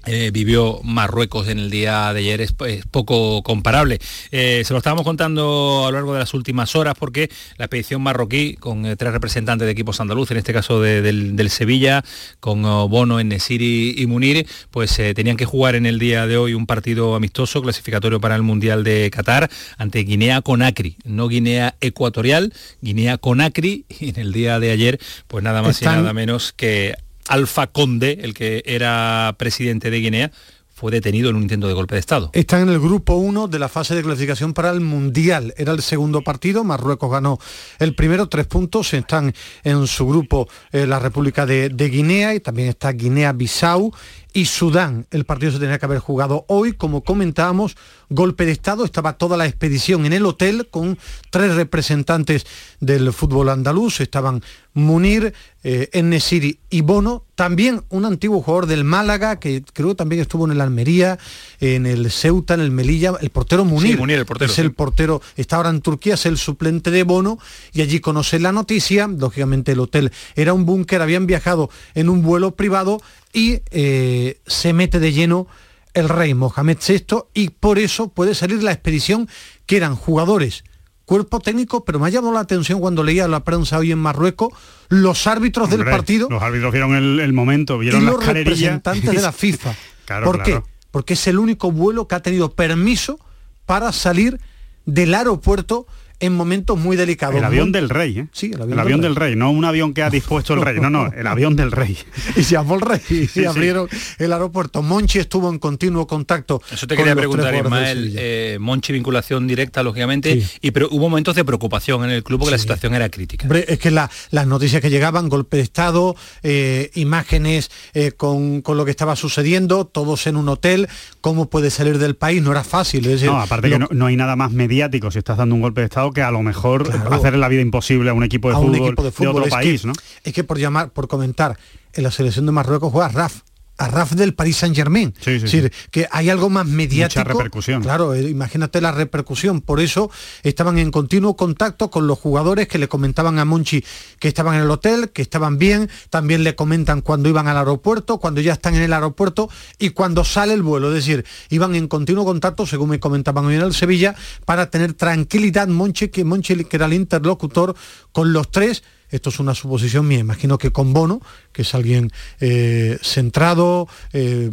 eh, 0.07 0.31
vivió 0.33 0.81
Marruecos 0.83 1.49
en 1.49 1.59
el 1.59 1.71
día 1.71 2.13
de 2.13 2.21
ayer 2.21 2.41
es, 2.41 2.53
poco 2.91 3.43
comparable. 3.43 3.99
Eh, 4.31 4.63
se 4.65 4.73
lo 4.73 4.79
estábamos 4.79 5.05
contando 5.05 5.85
a 5.87 5.91
lo 5.91 5.97
largo 5.97 6.13
de 6.13 6.21
las 6.21 6.35
últimas 6.35 6.77
horas 6.77 6.95
porque 6.99 7.31
la 7.57 7.67
expedición 7.67 8.03
marroquí, 8.03 8.55
con 8.55 8.87
eh, 8.87 8.97
tres 8.97 9.13
representantes 9.13 9.67
de 9.67 9.73
equipos 9.73 10.01
andaluz, 10.01 10.31
en 10.31 10.37
este 10.37 10.53
caso 10.53 10.81
del, 10.81 11.51
Sevilla, 11.51 12.05
con 12.41 12.63
Bono, 12.63 13.23
Nesiri 13.23 13.95
y 13.97 14.07
Munir, 14.07 14.47
pues 14.71 15.01
tenían 15.15 15.37
que 15.37 15.45
jugar 15.45 15.75
en 15.75 15.87
el 15.87 15.99
día 15.99 16.27
de 16.27 16.37
hoy 16.37 16.55
un 16.55 16.67
partido 16.67 17.15
amistoso 17.15 17.63
clasificatorio 17.63 18.21
para 18.21 18.35
el 18.35 18.43
Mundial 18.43 18.83
de 18.83 19.11
Qatar 19.11 19.51
ante 19.77 20.01
Guinea 20.01 20.41
Conakry, 20.41 20.97
no 21.05 21.29
Guinea 21.29 21.77
Ecuatorial, 21.81 22.53
Guinea 22.81 23.19
Conakry, 23.19 23.85
y 24.01 24.11
en 24.11 24.19
el 24.19 24.33
día 24.33 24.59
de 24.59 24.71
ayer, 24.71 24.99
pues 25.29 25.45
nada 25.45 25.63
más 25.63 25.81
y 25.81 25.85
nada 25.85 26.13
menos 26.13 26.53
que 26.53 26.95
Alfa 27.29 27.67
Conde, 27.69 28.19
el 28.23 28.35
que 28.35 28.63
era 28.67 29.35
presidente 29.39 29.91
de 29.91 30.01
Guinea, 30.01 30.33
fue 30.75 30.91
detenido 30.91 31.31
en 31.31 31.37
un 31.37 31.43
intento 31.43 31.69
de 31.69 31.73
golpe 31.73 31.95
de 31.95 32.01
Estado. 32.01 32.31
Están 32.33 32.63
en 32.63 32.69
el 32.69 32.81
grupo 32.81 33.15
1 33.15 33.47
de 33.47 33.59
la 33.61 33.69
fase 33.69 33.95
de 33.95 34.03
clasificación 34.03 34.53
para 34.53 34.71
el 34.71 34.81
Mundial. 34.81 35.55
Era 35.57 35.73
el 35.73 35.83
segundo 35.83 36.23
partido, 36.23 36.65
Marruecos 36.65 37.11
ganó 37.11 37.39
el 37.79 37.95
primero, 37.95 38.29
tres 38.29 38.47
puntos. 38.47 38.93
Están 38.93 39.33
en 39.63 39.87
su 39.87 40.07
grupo 40.07 40.49
eh, 40.73 40.87
la 40.87 40.99
República 40.99 41.47
de, 41.47 41.69
Guinea 41.71 42.35
y 42.35 42.41
también 42.41 42.69
está 42.69 42.91
Guinea-Bissau 42.91 43.93
y 44.35 44.47
Sudán. 44.47 45.07
El 45.11 45.25
partido 45.25 45.53
se 45.53 45.61
tenía 45.61 45.79
que 45.79 45.87
haber 45.87 46.01
jugado 46.01 46.45
hoy, 46.49 46.73
como 46.73 47.03
comentábamos, 47.05 47.77
golpe 48.11 48.45
de 48.45 48.53
Estado, 48.53 48.85
estaba 48.85 49.15
toda 49.15 49.37
la 49.37 49.47
expedición 49.47 50.05
en 50.05 50.13
el 50.13 50.27
hotel 50.27 50.69
con 50.71 50.99
tres 51.31 51.55
representantes 51.55 52.45
del 52.81 53.13
fútbol 53.13 53.49
andaluz, 53.49 54.01
estaban 54.01 54.43
Munir, 54.75 55.33
eh, 55.63 55.89
Enesiri 55.93 56.59
y 56.69 56.81
Bono, 56.81 57.25
también 57.37 57.85
un 57.91 58.05
antiguo 58.05 58.43
jugador 58.43 58.67
del 58.67 58.83
Málaga, 58.83 59.39
que 59.39 59.63
creo 59.73 59.91
que 59.91 59.95
también 59.95 60.21
estuvo 60.21 60.45
en 60.47 60.51
el 60.51 60.61
Almería, 60.61 61.17
en 61.61 61.87
el 61.87 62.11
Ceuta, 62.11 62.55
en 62.55 62.61
el 62.61 62.73
Melilla, 62.73 63.13
el 63.21 63.31
portero 63.31 63.65
Munir, 63.65 63.93
Sí, 63.93 63.97
Munir, 63.97 64.19
el 64.19 64.27
portero, 64.27 64.53
es 64.53 64.59
el 64.59 64.73
portero, 64.73 65.23
está 65.37 65.57
ahora 65.57 65.71
en 65.71 65.81
Turquía, 65.81 66.15
es 66.15 66.27
el 66.27 66.39
suplente 66.39 66.91
de 66.91 67.05
Bono, 67.05 67.39
y 67.73 67.83
allí 67.83 68.01
conoce 68.01 68.41
la 68.41 68.51
noticia, 68.51 69.07
lógicamente 69.07 69.73
el 69.73 69.81
hotel 69.81 70.11
era 70.35 70.53
un 70.53 70.67
búnker, 70.67 71.01
habían 71.01 71.27
viajado 71.29 71.71
en 71.95 72.09
un 72.09 72.23
vuelo 72.23 72.57
privado 72.57 73.01
y 73.35 73.61
eh, 73.71 74.41
se 74.47 74.73
mete 74.73 75.01
de 75.01 75.13
lleno 75.13 75.47
el 75.93 76.09
rey 76.09 76.33
Mohamed 76.33 76.79
VI 76.87 77.25
y 77.35 77.51
por 77.51 77.79
eso 77.79 78.09
puede 78.09 78.35
salir 78.35 78.63
la 78.63 78.73
expedición 78.73 79.29
que 79.67 79.77
eran 79.77 79.97
jugadores, 79.97 80.65
cuerpo 81.05 81.41
técnico, 81.41 81.85
pero 81.85 81.99
me 81.99 82.07
ha 82.07 82.11
llamado 82.11 82.33
la 82.33 82.41
atención 82.41 82.81
cuando 82.81 83.03
leía 83.03 83.29
la 83.29 83.45
prensa 83.45 83.79
hoy 83.79 83.93
en 83.93 83.99
Marruecos, 83.99 84.53
los 84.89 85.27
árbitros 85.27 85.69
del 85.69 85.85
partido 85.85 86.29
Los 86.31 86.43
árbitros 86.43 86.73
vieron 86.73 86.95
el, 86.95 87.21
el 87.21 87.33
momento, 87.33 87.79
vieron 87.79 88.03
y 88.03 88.05
los 88.07 88.25
representantes 88.25 89.11
de 89.11 89.21
la 89.21 89.33
FIFA. 89.33 89.75
Claro, 90.05 90.27
¿Por 90.27 90.43
claro. 90.43 90.63
qué? 90.63 90.71
Porque 90.91 91.15
es 91.15 91.27
el 91.27 91.39
único 91.39 91.73
vuelo 91.73 92.07
que 92.07 92.15
ha 92.15 92.21
tenido 92.21 92.53
permiso 92.53 93.19
para 93.67 93.93
salir 93.93 94.41
del 94.87 95.15
aeropuerto 95.15 95.87
en 96.21 96.35
momentos 96.35 96.79
muy 96.79 96.97
delicados. 96.97 97.37
El 97.37 97.45
avión 97.45 97.71
Muy- 97.71 97.73
del 97.73 97.89
rey, 97.91 98.19
¿eh? 98.21 98.27
Sí, 98.33 98.47
el 98.55 98.73
el 98.73 98.79
avión 98.79 99.01
del 99.01 99.11
del 99.15 99.17
rey, 99.17 99.37
no 99.37 99.51
un 99.51 99.65
avión 99.65 99.93
que 99.95 100.03
ha 100.03 100.11
dispuesto 100.11 100.55
el 100.55 100.63
rey, 100.63 100.79
no, 100.81 100.89
no, 100.91 101.07
el 101.13 101.27
avión 101.27 101.57
del 101.57 101.71
rey. 101.73 101.99
y 102.37 102.43
se 102.43 102.53
llamó 102.53 102.77
el 102.77 102.81
rey 102.81 103.01
y 103.11 103.27
sí. 103.27 103.45
abrieron 103.45 103.89
el 104.19 104.33
aeropuerto. 104.33 104.83
Monchi 104.83 105.19
estuvo 105.19 105.51
en 105.51 105.59
continuo 105.59 106.07
contacto. 106.07 106.63
Eso 106.73 106.87
te 106.87 106.95
con 106.95 107.05
quería 107.05 107.17
preguntar, 107.17 107.55
Ismael. 107.55 108.15
Eh, 108.19 108.59
Monchi, 108.61 108.93
vinculación 108.93 109.47
directa, 109.47 109.83
lógicamente, 109.83 110.41
Sí. 110.41 110.59
y 110.63 110.71
pero 110.71 110.89
hubo 110.91 111.09
momentos 111.09 111.35
de 111.37 111.45
preocupación 111.45 112.05
en 112.05 112.11
el 112.11 112.23
club 112.25 112.41
porque 112.41 112.53
la 112.53 112.59
situación 112.59 112.95
era 112.95 113.09
crítica. 113.11 113.45
Hombre, 113.45 113.65
es 113.69 113.79
que 113.79 113.91
la- 113.91 114.11
las 114.31 114.47
noticias 114.47 114.81
que 114.81 114.91
llegaban, 114.91 115.29
golpe 115.29 115.59
de 115.59 115.63
Estado, 115.65 116.17
eh, 116.43 116.91
imágenes 116.95 117.71
eh, 117.93 118.13
con, 118.13 118.63
con 118.63 118.77
lo 118.77 118.85
que 118.85 118.91
estaba 118.91 119.17
sucediendo, 119.17 119.85
todos 119.87 120.27
en 120.27 120.37
un 120.37 120.49
hotel, 120.49 120.89
cómo 121.21 121.49
puede 121.51 121.71
salir 121.71 121.99
del 121.99 122.17
país, 122.17 122.43
no 122.43 122.51
era 122.51 122.65
fácil. 122.65 123.05
es 123.07 123.13
decir, 123.13 123.29
No, 123.31 123.41
aparte 123.41 123.69
lo- 123.69 123.75
que 123.75 123.79
no, 123.81 123.89
no 123.93 124.07
hay 124.07 124.17
nada 124.17 124.37
más 124.37 124.53
mediático 124.53 125.11
si 125.11 125.19
estás 125.19 125.37
dando 125.39 125.55
un 125.55 125.61
golpe 125.61 125.81
de 125.81 125.87
estado 125.87 126.04
que 126.13 126.23
a 126.23 126.31
lo 126.31 126.43
mejor 126.43 126.89
Claro. 126.91 127.15
hacerle 127.15 127.39
la 127.39 127.49
vida 127.49 127.61
imposible 127.63 128.11
a 128.11 128.15
un 128.15 128.23
equipo 128.25 128.49
de 128.51 128.55
a 128.57 128.59
un 128.59 128.67
fútbol 128.73 128.87
equipo 128.89 129.03
de 129.03 129.11
fútbol. 129.13 129.29
otro 129.37 129.45
es 129.47 129.51
país, 129.53 129.81
que, 129.83 129.87
¿no? 129.89 129.93
Es 130.25 130.33
que 130.33 130.45
por 130.45 130.59
llamar, 130.59 130.91
por 130.91 131.09
comentar, 131.09 131.57
en 131.93 132.03
la 132.03 132.11
selección 132.11 132.47
de 132.47 132.53
Marruecos 132.53 132.91
juega 132.93 133.09
Raf. 133.09 133.43
A 133.77 133.89
Raf 133.89 134.13
del 134.13 134.35
Paris 134.35 134.59
Saint 134.59 134.77
Germain. 134.77 135.13
Sí, 135.17 135.25
sí, 135.25 135.31
es 135.33 135.43
decir, 135.43 135.73
sí. 135.73 135.89
que 135.91 136.09
hay 136.11 136.31
algo 136.31 136.49
más 136.49 136.67
mediático. 136.67 137.25
repercusión. 137.25 137.83
Claro, 137.83 138.15
eh, 138.15 138.29
imagínate 138.29 138.81
la 138.81 138.93
repercusión. 138.93 139.61
Por 139.61 139.81
eso 139.81 140.11
estaban 140.43 140.79
en 140.79 140.91
continuo 140.91 141.37
contacto 141.37 141.91
con 141.91 142.07
los 142.07 142.19
jugadores 142.19 142.69
que 142.69 142.79
le 142.79 142.89
comentaban 142.89 143.39
a 143.39 143.45
Monchi 143.45 143.85
que 144.21 144.29
estaban 144.29 144.55
en 144.55 144.63
el 144.63 144.71
hotel, 144.71 145.11
que 145.11 145.23
estaban 145.23 145.59
bien. 145.59 145.91
También 146.11 146.45
le 146.45 146.55
comentan 146.55 147.01
cuando 147.01 147.29
iban 147.29 147.49
al 147.49 147.57
aeropuerto, 147.57 148.19
cuando 148.19 148.41
ya 148.41 148.53
están 148.53 148.75
en 148.75 148.83
el 148.83 148.93
aeropuerto 148.93 149.51
y 149.79 149.91
cuando 149.91 150.25
sale 150.25 150.55
el 150.55 150.63
vuelo. 150.63 150.89
Es 150.89 150.95
decir, 151.05 151.25
iban 151.51 151.75
en 151.75 151.89
continuo 151.89 152.25
contacto, 152.25 152.67
según 152.67 152.91
me 152.91 153.01
comentaban 153.01 153.45
hoy 153.45 153.57
en 153.57 153.63
el 153.63 153.75
Sevilla, 153.75 154.15
para 154.45 154.71
tener 154.71 154.95
tranquilidad 154.95 155.69
Monchi, 155.69 156.09
que 156.09 156.25
Monchi 156.25 156.55
que 156.65 156.77
era 156.77 156.87
el 156.87 156.93
interlocutor 156.93 157.75
con 158.13 158.33
los 158.33 158.51
tres 158.51 158.83
esto 159.11 159.31
es 159.31 159.39
una 159.39 159.55
suposición 159.55 160.07
mía, 160.09 160.19
imagino 160.19 160.59
que 160.59 160.73
con 160.73 160.93
Bono, 160.93 161.21
que 161.53 161.63
es 161.63 161.75
alguien 161.75 162.11
eh, 162.41 162.99
centrado, 163.03 163.89
eh, 164.13 164.51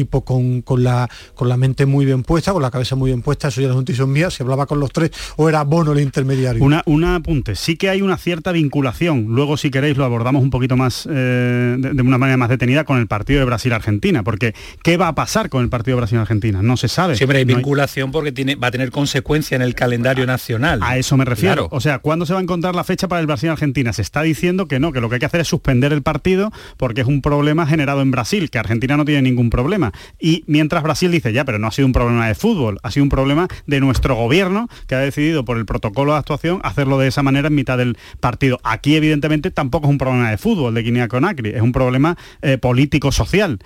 tipo 0.00 0.24
con, 0.24 0.62
con 0.62 0.82
la, 0.82 1.08
con 1.34 1.48
la 1.48 1.56
mente 1.56 1.86
muy 1.86 2.06
bien 2.06 2.22
puesta, 2.22 2.52
con 2.52 2.62
la 2.62 2.70
cabeza 2.70 2.96
muy 2.96 3.10
bien 3.10 3.22
puesta, 3.22 3.48
eso 3.48 3.60
ya 3.60 3.68
no 3.68 3.74
es 3.74 3.76
notición 3.76 4.10
mía, 4.10 4.30
si 4.30 4.42
hablaba 4.42 4.66
con 4.66 4.80
los 4.80 4.90
tres 4.92 5.10
o 5.36 5.48
era 5.48 5.62
Bono 5.62 5.92
el 5.92 6.00
intermediario. 6.00 6.64
Una, 6.64 6.82
un 6.86 7.04
apunte, 7.04 7.54
sí 7.54 7.76
que 7.76 7.90
hay 7.90 8.00
una 8.02 8.16
cierta 8.16 8.52
vinculación, 8.52 9.26
luego 9.28 9.56
si 9.56 9.70
queréis 9.70 9.96
lo 9.96 10.04
abordamos 10.04 10.42
un 10.42 10.50
poquito 10.50 10.76
más, 10.76 11.06
eh, 11.10 11.76
de, 11.78 11.92
de 11.92 12.02
una 12.02 12.18
manera 12.18 12.36
más 12.36 12.48
detenida 12.48 12.84
con 12.84 12.98
el 12.98 13.06
partido 13.06 13.40
de 13.40 13.46
Brasil-Argentina, 13.46 14.22
porque 14.22 14.54
¿qué 14.82 14.96
va 14.96 15.08
a 15.08 15.14
pasar 15.14 15.50
con 15.50 15.62
el 15.62 15.68
partido 15.68 15.96
de 15.96 16.00
Brasil-Argentina? 16.00 16.62
No 16.62 16.76
se 16.76 16.88
sabe. 16.88 17.16
Siempre 17.16 17.38
hay 17.38 17.44
No 17.44 17.56
vinculación 17.56 18.10
porque 18.10 18.32
tiene, 18.32 18.54
va 18.54 18.68
a 18.68 18.70
tener 18.70 18.90
consecuencia 18.90 19.54
en 19.54 19.62
el 19.62 19.74
calendario 19.74 20.26
nacional. 20.26 20.80
A 20.82 20.96
eso 20.96 21.16
me 21.16 21.24
refiero. 21.24 21.68
Claro. 21.68 21.76
O 21.76 21.80
sea, 21.80 21.98
¿cuándo 21.98 22.26
se 22.26 22.32
va 22.32 22.38
a 22.38 22.42
encontrar 22.42 22.74
la 22.74 22.84
fecha 22.84 23.08
para 23.08 23.20
el 23.20 23.26
Brasil-Argentina? 23.26 23.92
Se 23.92 24.02
está 24.02 24.22
diciendo 24.22 24.66
que 24.66 24.80
no, 24.80 24.92
que 24.92 25.00
lo 25.00 25.08
que 25.08 25.16
hay 25.16 25.20
que 25.20 25.26
hacer 25.26 25.40
es 25.40 25.48
suspender 25.48 25.92
el 25.92 26.02
partido 26.02 26.52
porque 26.76 27.02
es 27.02 27.06
un 27.06 27.20
problema 27.20 27.66
generado 27.66 28.00
en 28.00 28.10
Brasil, 28.10 28.50
que 28.50 28.58
Argentina 28.58 28.96
no 28.96 29.04
tiene 29.04 29.22
ningún 29.22 29.50
problema. 29.50 29.89
Y 30.18 30.44
mientras 30.46 30.82
Brasil 30.82 31.10
dice, 31.10 31.32
ya, 31.32 31.44
pero 31.44 31.58
no 31.58 31.66
ha 31.66 31.72
sido 31.72 31.86
un 31.86 31.92
problema 31.92 32.26
de 32.28 32.34
fútbol, 32.34 32.78
ha 32.82 32.90
sido 32.90 33.04
un 33.04 33.10
problema 33.10 33.48
de 33.66 33.80
nuestro 33.80 34.14
gobierno 34.14 34.68
que 34.86 34.94
ha 34.94 34.98
decidido 34.98 35.44
por 35.44 35.56
el 35.56 35.66
protocolo 35.66 36.12
de 36.12 36.18
actuación 36.18 36.60
hacerlo 36.62 36.98
de 36.98 37.08
esa 37.08 37.22
manera 37.22 37.48
en 37.48 37.54
mitad 37.54 37.78
del 37.78 37.96
partido. 38.20 38.60
Aquí, 38.62 38.96
evidentemente, 38.96 39.50
tampoco 39.50 39.86
es 39.86 39.90
un 39.90 39.98
problema 39.98 40.30
de 40.30 40.38
fútbol 40.38 40.74
de 40.74 40.82
Guinea-Conakry, 40.82 41.50
es 41.50 41.62
un 41.62 41.72
problema 41.72 42.16
eh, 42.42 42.58
político-social. 42.58 43.58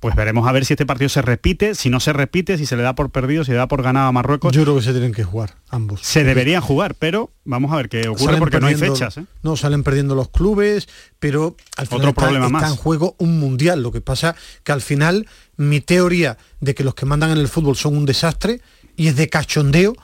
Pues 0.00 0.14
veremos 0.14 0.46
a 0.46 0.52
ver 0.52 0.64
si 0.66 0.74
este 0.74 0.84
partido 0.84 1.08
se 1.08 1.22
repite, 1.22 1.74
si 1.74 1.88
no 1.88 2.00
se 2.00 2.12
repite, 2.12 2.58
si 2.58 2.66
se 2.66 2.76
le 2.76 2.82
da 2.82 2.94
por 2.94 3.10
perdido, 3.10 3.44
si 3.44 3.52
le 3.52 3.56
da 3.56 3.66
por 3.66 3.82
ganado 3.82 4.08
a 4.08 4.12
Marruecos. 4.12 4.52
Yo 4.52 4.62
creo 4.62 4.76
que 4.76 4.82
se 4.82 4.92
tienen 4.92 5.12
que 5.12 5.24
jugar 5.24 5.54
ambos. 5.70 6.02
Se 6.02 6.22
deberían 6.22 6.60
jugar, 6.60 6.94
pero 6.94 7.30
vamos 7.44 7.72
a 7.72 7.76
ver 7.76 7.88
qué 7.88 8.06
ocurre 8.08 8.24
Salen 8.24 8.40
porque 8.40 8.60
no 8.60 8.66
hay 8.66 8.74
fechas. 8.74 9.16
¿eh? 9.16 9.24
No, 9.42 9.56
salen 9.56 9.82
perdiendo 9.82 10.14
los 10.14 10.28
clubes, 10.28 10.86
pero 11.18 11.56
al 11.76 11.86
final 11.86 12.00
Otro 12.00 12.10
está, 12.10 12.22
problema 12.22 12.46
está 12.46 12.58
más. 12.60 12.70
en 12.70 12.76
juego 12.76 13.16
un 13.18 13.40
mundial. 13.40 13.82
Lo 13.82 13.90
que 13.90 14.02
pasa 14.02 14.36
que 14.64 14.72
al 14.72 14.82
final 14.82 15.26
mi 15.56 15.80
teoría 15.80 16.36
de 16.60 16.74
que 16.74 16.84
los 16.84 16.94
que 16.94 17.06
mandan 17.06 17.30
en 17.30 17.38
el 17.38 17.48
fútbol 17.48 17.76
son 17.76 17.96
un 17.96 18.04
desastre 18.04 18.60
y 18.96 19.08
es 19.08 19.16
de 19.16 19.28
cachondeo. 19.28 19.94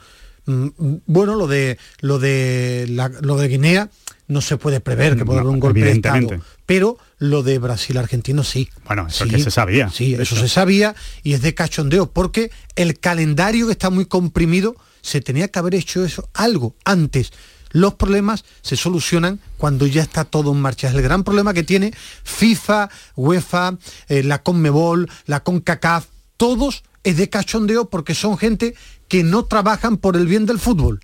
Mm, 0.45 0.67
Bueno, 1.05 1.35
lo 1.35 1.47
de 1.47 1.77
lo 2.01 2.19
de 2.19 2.85
la- 2.89 3.09
lo 3.21 3.37
de 3.37 3.47
Guinea 3.47 3.89
no 4.27 4.41
se 4.41 4.57
puede 4.57 4.79
prever 4.79 5.15
que 5.17 5.25
puede 5.25 5.37
No, 5.37 5.41
haber 5.41 5.53
un 5.53 5.59
golpe 5.59 5.81
de 5.83 5.91
estado, 5.91 6.29
pero 6.65 6.97
lo 7.17 7.43
de 7.43 7.59
Brasil 7.59 7.97
argentino 7.97 8.43
sí. 8.43 8.69
Bueno, 8.85 9.07
eso 9.07 9.25
Sí, 9.25 9.29
es 9.31 9.35
que 9.37 9.43
se 9.43 9.51
sabía. 9.51 9.89
Sí, 9.89 10.15
eso 10.15 10.35
se 10.35 10.47
sabía 10.47 10.95
y 11.23 11.33
es 11.33 11.41
de 11.41 11.53
cachondeo 11.53 12.11
porque 12.11 12.49
el 12.75 12.99
calendario 12.99 13.65
que 13.67 13.73
está 13.73 13.89
muy 13.89 14.05
comprimido 14.05 14.75
se 15.01 15.19
tenía 15.21 15.49
que 15.49 15.59
haber 15.59 15.75
hecho 15.75 16.03
eso 16.05 16.29
algo 16.33 16.75
antes. 16.85 17.31
Los 17.71 17.95
problemas 17.95 18.45
se 18.61 18.77
solucionan 18.77 19.39
cuando 19.57 19.87
ya 19.87 20.03
está 20.03 20.23
todo 20.25 20.51
en 20.51 20.61
marcha. 20.61 20.87
Es 20.89 20.93
el 20.95 21.01
gran 21.01 21.23
problema 21.23 21.53
que 21.53 21.63
tiene 21.63 21.91
FIFA, 22.23 22.89
UEFA, 23.15 23.77
eh, 24.09 24.23
la 24.23 24.41
Conmebol, 24.43 25.09
la 25.25 25.41
CONCACAF, 25.43 26.05
todos 26.37 26.83
es 27.03 27.17
de 27.17 27.29
cachondeo 27.29 27.89
porque 27.89 28.15
son 28.15 28.37
gente 28.37 28.75
que 29.13 29.23
no 29.23 29.45
trabajan 29.45 29.97
por 29.97 30.17
el 30.17 30.25
bien 30.25 30.47
del 30.47 30.57
fútbol. 30.57 30.99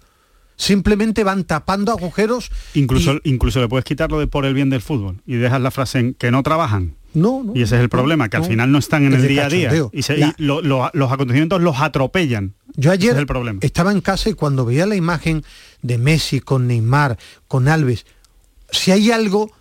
Simplemente 0.55 1.23
van 1.23 1.43
tapando 1.43 1.91
agujeros. 1.91 2.49
Incluso, 2.73 3.19
incluso 3.23 3.61
le 3.61 3.67
puedes 3.67 3.85
quitarlo 3.85 4.17
de 4.19 4.25
por 4.25 4.45
el 4.47 4.55
bien 4.55 4.71
del 4.71 4.81
fútbol 4.81 5.21
y 5.27 5.35
dejas 5.35 5.61
la 5.61 5.69
frase 5.69 5.99
en 5.99 6.13
que 6.15 6.31
no 6.31 6.41
trabajan. 6.41 6.95
No, 7.13 7.43
no, 7.43 7.53
y 7.55 7.61
ese 7.61 7.75
es 7.75 7.81
el 7.81 7.89
problema, 7.89 8.27
que 8.27 8.37
al 8.37 8.43
no. 8.43 8.49
final 8.49 8.71
no 8.71 8.79
están 8.79 9.03
en 9.05 9.13
Es 9.13 9.21
el 9.21 9.27
día 9.27 9.45
a 9.45 9.49
día. 9.49 9.71
Y, 9.93 10.01
se- 10.01 10.17
La- 10.17 10.33
y 10.35 10.43
lo- 10.43 10.63
lo- 10.63 10.89
los 10.93 11.11
acontecimientos 11.11 11.61
los 11.61 11.79
atropellan. 11.79 12.55
Yo 12.75 12.91
ayer 12.91 13.11
es 13.11 13.17
el 13.19 13.27
problema. 13.27 13.59
estaba 13.61 13.91
en 13.91 14.01
casa 14.01 14.29
y 14.31 14.33
cuando 14.33 14.65
veía 14.65 14.87
la 14.87 14.95
imagen 14.95 15.43
de 15.83 15.99
Messi 15.99 16.39
con 16.39 16.65
Neymar, 16.65 17.19
con 17.47 17.67
Alves, 17.67 18.07
si 18.71 18.89
hay 18.91 19.11
algo 19.11 19.51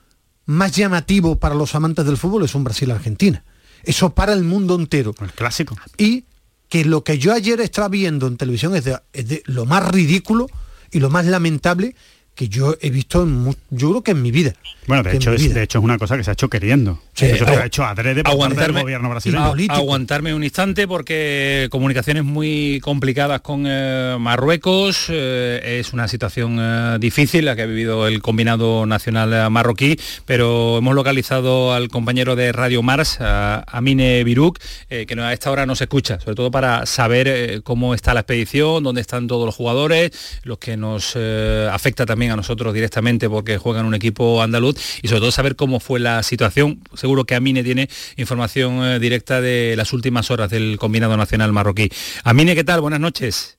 más 0.46 0.72
llamativo 0.74 1.36
para 1.38 1.54
los 1.54 1.74
amantes 1.74 2.06
del 2.06 2.16
fútbol 2.16 2.44
es 2.44 2.54
un 2.54 2.64
Brasil-Argentina. 2.64 3.44
Eso 3.84 4.14
para 4.14 4.32
el 4.32 4.42
mundo 4.42 4.74
entero. 4.74 5.14
El 5.20 5.32
clásico. 5.32 5.76
Y 5.98 6.24
que 6.68 6.84
lo 6.84 7.02
que 7.02 7.18
yo 7.18 7.32
ayer 7.32 7.60
estaba 7.60 7.88
viendo 7.88 8.26
en 8.26 8.36
televisión 8.36 8.74
es 8.76 8.84
de, 8.84 9.42
lo 9.46 9.64
más 9.64 9.88
ridículo 9.88 10.48
y 10.90 11.00
lo 11.00 11.10
más 11.10 11.26
lamentable 11.26 11.94
que 12.34 12.48
yo 12.48 12.76
he 12.80 12.90
visto 12.90 13.26
yo 13.70 13.90
creo 13.90 14.02
que 14.02 14.10
en 14.12 14.22
mi 14.22 14.30
vida. 14.30 14.54
Bueno, 14.88 15.02
de 15.04 15.14
hecho, 15.16 15.32
es, 15.32 15.42
vida. 15.42 15.54
de 15.54 15.62
hecho 15.62 15.78
es 15.78 15.84
una 15.84 15.98
cosa 15.98 16.16
que 16.16 16.24
se 16.24 16.30
ha 16.30 16.32
hecho 16.32 16.48
queriendo. 16.48 17.00
Sí, 17.14 17.26
Eso 17.26 17.44
se 17.44 17.50
ha 17.52 17.66
hecho 17.66 17.84
adrede 17.84 18.22
por 18.24 18.38
parte 18.38 18.60
del 18.60 18.72
gobierno 18.72 19.10
brasileño. 19.10 19.44
A- 19.44 19.74
aguantarme 19.76 20.34
un 20.34 20.42
instante 20.44 20.88
porque 20.88 21.68
comunicaciones 21.70 22.24
muy 22.24 22.80
complicadas 22.82 23.40
con 23.42 23.64
eh, 23.66 24.16
Marruecos. 24.18 25.06
eh, 25.10 25.78
es 25.80 25.92
una 25.92 26.08
situación 26.08 26.58
eh, 26.60 26.96
difícil 27.00 27.44
la 27.44 27.54
que 27.54 27.62
ha 27.62 27.66
vivido 27.66 28.06
el 28.08 28.22
combinado 28.22 28.86
nacional 28.86 29.50
marroquí, 29.50 29.98
pero 30.24 30.78
hemos 30.78 30.94
localizado 30.94 31.72
al 31.74 31.88
compañero 31.88 32.34
de 32.36 32.52
Radio 32.52 32.82
Mars, 32.82 33.18
a 33.20 33.64
Amine 33.68 34.24
Biruk, 34.24 34.58
eh, 34.90 35.04
que 35.06 35.14
no- 35.16 35.24
a 35.24 35.32
esta 35.32 35.50
hora 35.50 35.66
nos 35.66 35.80
escucha, 35.80 36.18
sobre 36.20 36.34
todo 36.36 36.50
para 36.50 36.86
saber 36.86 37.28
eh, 37.28 37.60
cómo 37.62 37.94
está 37.94 38.14
la 38.14 38.20
expedición, 38.20 38.82
dónde 38.84 39.00
están 39.02 39.26
todos 39.26 39.44
los 39.44 39.54
jugadores, 39.54 40.10
los 40.44 40.58
que 40.58 40.76
nos 40.76 41.12
eh, 41.16 41.68
afecta 41.70 42.06
también 42.06 42.32
a 42.32 42.36
nosotros 42.36 42.72
directamente 42.72 43.28
porque 43.28 43.58
juegan 43.58 43.84
un 43.84 43.94
equipo 43.94 44.40
andaluz 44.42 44.76
y 45.02 45.08
sobre 45.08 45.20
todo 45.20 45.30
saber 45.30 45.56
cómo 45.56 45.80
fue 45.80 46.00
la 46.00 46.22
situación. 46.22 46.82
Seguro 46.94 47.24
que 47.24 47.34
Amine 47.34 47.62
tiene 47.62 47.88
información 48.16 48.84
eh, 48.84 48.98
directa 48.98 49.40
de 49.40 49.74
las 49.76 49.92
últimas 49.92 50.30
horas 50.30 50.50
del 50.50 50.78
combinado 50.78 51.16
nacional 51.16 51.52
marroquí. 51.52 51.90
Amine, 52.24 52.54
¿qué 52.54 52.64
tal? 52.64 52.80
Buenas 52.80 53.00
noches. 53.00 53.58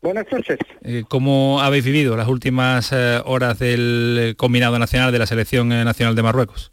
Buenas 0.00 0.26
noches. 0.32 0.58
Eh, 0.82 1.04
¿Cómo 1.08 1.60
habéis 1.60 1.84
vivido 1.84 2.16
las 2.16 2.26
últimas 2.26 2.90
eh, 2.92 3.20
horas 3.24 3.58
del 3.60 4.34
combinado 4.36 4.78
nacional 4.78 5.12
de 5.12 5.18
la 5.20 5.26
selección 5.26 5.68
nacional 5.68 6.16
de 6.16 6.22
Marruecos? 6.22 6.71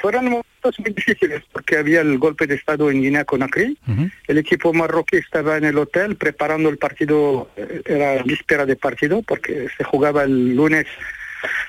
Fueron 0.00 0.24
momentos 0.24 0.78
muy 0.78 0.92
difíciles 0.92 1.42
porque 1.52 1.76
había 1.76 2.00
el 2.00 2.18
golpe 2.18 2.46
de 2.46 2.54
Estado 2.54 2.90
en 2.90 3.02
Guinea-Conakry. 3.02 3.78
El 4.26 4.38
equipo 4.38 4.72
marroquí 4.72 5.16
estaba 5.16 5.56
en 5.56 5.64
el 5.64 5.78
hotel 5.78 6.16
preparando 6.16 6.68
el 6.68 6.78
partido, 6.78 7.50
eh, 7.56 7.82
era 7.84 8.22
víspera 8.22 8.66
de 8.66 8.76
partido 8.76 9.22
porque 9.22 9.68
se 9.76 9.84
jugaba 9.84 10.24
el 10.24 10.54
lunes 10.56 10.86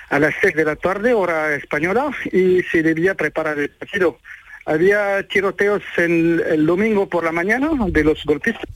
a 0.10 0.20
las 0.20 0.34
6 0.42 0.56
de 0.56 0.66
la 0.66 0.76
tarde, 0.76 1.14
hora 1.14 1.56
española, 1.56 2.12
y 2.32 2.62
se 2.64 2.84
debía 2.84 3.16
preparar 3.16 3.60
el 3.60 3.70
partido. 3.70 4.20
Había 4.66 5.24
tiroteos 5.28 5.82
en, 5.98 6.42
el 6.46 6.66
domingo 6.66 7.10
por 7.10 7.24
la 7.24 7.32
mañana 7.32 7.70
de 7.88 8.04
los 8.04 8.24
golpistas 8.26 8.70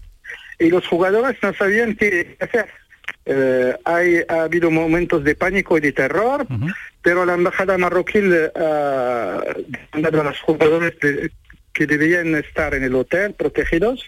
y 0.59 0.69
los 0.69 0.88
jugadores 0.88 1.38
no 1.41 1.53
sabían 1.53 1.95
qué 1.95 2.38
hacer. 2.39 2.67
Eh, 3.25 3.75
hay, 3.84 4.22
ha 4.27 4.44
habido 4.44 4.70
momentos 4.70 5.24
de 5.24 5.36
pánico 5.36 5.77
y 5.77 5.82
de 5.82 5.91
terror, 5.91 6.46
pero 7.01 7.25
la 7.25 7.34
embajada 7.34 7.77
marroquí 7.77 8.20
ha 8.20 9.41
mandado 9.94 10.22
a 10.22 10.24
los 10.25 10.39
jugadores 10.41 10.94
que 11.75 11.88
debían 11.88 12.34
estar 12.36 12.74
en 12.74 12.84
el 12.84 12.96
hotel 12.96 13.34
protegidos. 13.34 14.01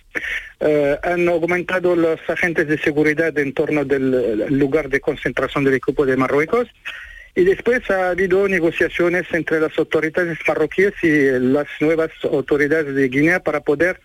Eh, 0.60 0.98
han 1.04 1.28
aumentado 1.28 1.96
los 1.96 2.20
agentes 2.30 2.68
de 2.68 2.78
seguridad 2.78 3.38
en 3.38 3.54
torno 3.54 3.84
del 3.84 4.48
lugar 4.58 4.90
de 4.90 5.02
concentración 5.02 5.66
del 5.66 5.76
equipo 5.76 6.06
de 6.06 6.16
Marruecos. 6.16 6.68
Y 7.36 7.44
después 7.44 7.88
ha 7.92 8.10
habido 8.10 8.48
negociaciones 8.48 9.28
entre 9.32 9.60
las 9.60 9.78
autoridades 9.78 10.40
marroquíes 10.48 10.94
y 11.04 11.30
las 11.40 11.68
nuevas 11.80 12.10
autoridades 12.24 12.96
de 12.96 13.10
Guinea 13.10 13.42
para 13.42 13.60
poder 13.60 14.00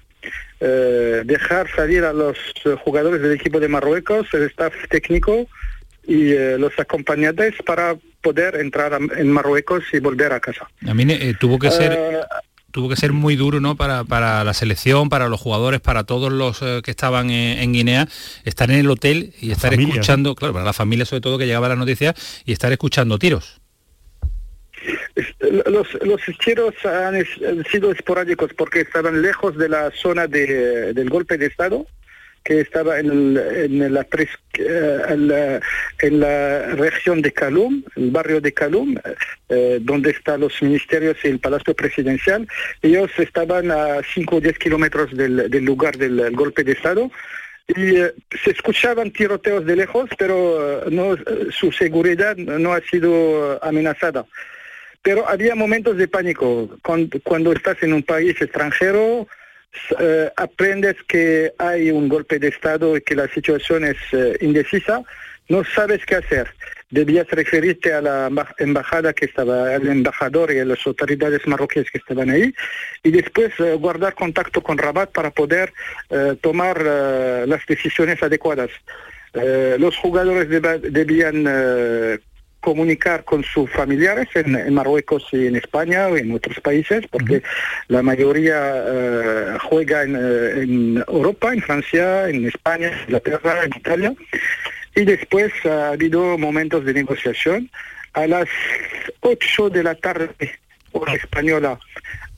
eh, 0.61 1.23
dejar 1.25 1.69
salir 1.75 2.05
a 2.05 2.12
los 2.12 2.37
jugadores 2.85 3.21
del 3.21 3.33
equipo 3.33 3.61
de 3.61 3.69
Marruecos, 3.69 4.26
el 4.33 4.43
staff 4.45 4.75
técnico 4.88 5.47
y 6.07 6.33
eh, 6.33 6.57
los 6.59 6.79
acompañantes 6.79 7.55
para 7.64 7.97
poder 8.21 8.57
entrar 8.57 8.99
en 9.17 9.31
Marruecos 9.31 9.85
y 9.93 9.99
volver 9.99 10.33
a 10.33 10.41
casa. 10.41 10.69
A 10.87 10.95
mí 10.95 11.07
tuvo 11.38 11.59
que 11.59 11.71
ser 11.71 11.99
tuvo 12.73 12.88
que 12.88 12.97
ser 12.97 13.12
muy 13.12 13.37
duro 13.37 13.61
¿no? 13.61 13.76
para, 13.76 14.02
para 14.02 14.43
la 14.43 14.55
selección, 14.55 15.09
para 15.09 15.29
los 15.29 15.41
jugadores, 15.41 15.81
para 15.81 16.05
todos 16.05 16.33
los 16.33 16.62
eh, 16.62 16.81
que 16.83 16.91
estaban 16.91 17.31
en, 17.31 17.73
Guinea, 17.73 18.09
estar 18.45 18.71
en 18.71 18.79
el 18.79 18.91
hotel 18.91 19.35
y 19.41 19.52
estar 19.52 19.73
escuchando, 19.75 20.35
claro, 20.35 20.55
para 20.55 20.64
la 20.64 20.73
familia 20.73 21.05
sobre 21.05 21.21
todo 21.21 21.38
que 21.38 21.47
llegaba 21.47 21.69
la 21.69 21.76
noticia 21.76 22.14
y 22.45 22.52
estar 22.52 22.73
escuchando 22.73 23.19
tiros. 23.19 23.62
Los, 25.66 25.92
los 26.02 26.23
tiros 26.42 26.75
han, 26.87 27.25
sido 27.71 27.92
esporádicos 27.92 28.54
porque 28.54 28.80
estaban 28.80 29.21
lejos 29.21 29.56
de 29.59 29.68
la 29.68 29.90
zona 29.90 30.26
de, 30.26 30.94
del 30.94 31.11
golpe 31.11 31.37
de 31.37 31.47
Estado 31.47 31.87
que 32.42 32.61
estaba 32.61 32.99
en, 32.99 33.37
en, 33.37 33.94
la, 33.94 34.06
eh, 34.59 35.61
en, 36.00 36.21
la, 36.21 36.66
región 36.75 37.23
de 37.23 37.32
Calum, 37.32 37.85
el 37.97 38.11
barrio 38.11 38.40
de 38.40 38.52
Calum, 38.52 38.97
eh, 39.49 39.78
donde 39.80 40.11
están 40.11 40.40
los 40.40 40.61
ministerios 40.62 41.16
y 41.23 41.28
el 41.28 41.38
palacio 41.38 41.75
presidencial. 41.75 42.49
Ellos 42.80 43.11
estaban 43.18 43.71
a 43.71 44.00
5 44.14 44.37
o 44.37 44.40
10 44.40 44.59
kilómetros 44.59 45.16
del, 45.16 45.50
del, 45.50 45.64
lugar 45.64 45.97
del 45.97 46.35
golpe 46.35 46.64
de 46.64 46.73
Estado 46.73 47.11
y 47.68 47.97
eh, 47.97 48.12
se 48.42 48.50
escuchaban 48.50 49.12
tiroteos 49.12 49.64
de 49.64 49.76
lejos, 49.76 50.11
pero 50.18 50.85
no, 50.90 51.14
su 51.50 51.71
seguridad 51.71 52.37
no 52.37 52.73
ha 52.73 52.80
sido 52.80 53.62
amenazada. 53.62 54.25
Pero 55.02 55.28
había 55.28 55.54
momentos 55.54 55.97
de 55.97 56.09
pánico. 56.09 56.71
Cuando, 56.82 57.21
cuando 57.23 57.52
estás 57.52 57.82
en 57.82 57.92
un 57.92 58.02
país 58.02 58.40
extranjero, 58.40 59.26
eh, 59.99 60.30
aprendes 60.37 60.97
que 61.09 61.52
hay 61.59 61.90
un 61.90 62.09
golpe 62.09 62.38
de 62.38 62.49
Estado 62.49 62.97
y 62.97 63.00
que 63.00 63.14
la 63.14 63.26
situación 63.28 63.85
es 63.85 63.97
eh, 64.12 64.37
indecisa, 64.40 65.02
no 65.49 65.64
sabes 65.64 66.04
qué 66.04 66.16
hacer. 66.16 66.54
Debías 66.90 67.26
referirte 67.30 67.92
a 67.94 68.02
la 68.02 68.30
embajada 68.59 69.14
que 69.14 69.25
estaba, 69.25 69.75
al 69.75 69.88
embajador 69.88 70.52
y 70.52 70.59
a 70.59 70.66
las 70.66 70.87
autoridades 70.87 71.47
marroquíes 71.47 71.90
que 71.90 71.99
estaban 71.99 72.28
ahí, 72.28 72.54
y 73.02 73.11
después 73.11 73.50
eh, 73.61 73.75
guardar 73.75 74.14
contacto 74.14 74.62
con 74.62 74.76
Rabat 74.76 75.11
para 75.11 75.30
poder 75.30 75.73
tomar 76.42 76.82
las 76.82 77.64
decisiones 77.66 78.23
adecuadas. 78.23 78.71
los 79.78 79.97
jugadores 79.97 80.49
debían 80.50 81.47
comunicar 82.62 83.25
con 83.25 83.42
sus 83.45 83.71
familiares 83.71 84.28
en, 84.35 84.73
Marruecos 84.73 85.26
y 85.33 85.49
en 85.49 85.57
España 85.57 86.07
o 86.07 86.16
en 86.16 86.33
otros 86.33 86.61
países, 86.61 87.04
porque 87.11 87.42
la 87.88 88.02
mayoría 88.02 88.59
eh, 88.87 89.59
juega 89.69 90.04
eh, 90.04 90.62
en, 90.62 91.04
Europa, 91.09 91.52
en 91.52 91.61
Francia, 91.61 92.28
en 92.28 92.47
España, 92.47 92.88
en 92.88 93.00
Inglaterra, 93.00 93.64
en 93.64 93.73
Italia. 93.76 94.14
Y 94.95 95.04
después 95.04 95.52
ha 95.66 95.88
habido 95.88 96.38
momentos 96.38 96.85
de 96.85 96.95
negociación. 96.95 97.71
A 98.14 98.26
las 98.26 98.47
8 99.21 99.71
de 99.71 99.83
la 99.83 99.95
tarde, 99.95 100.31
hora 100.92 101.14
española, 101.14 101.78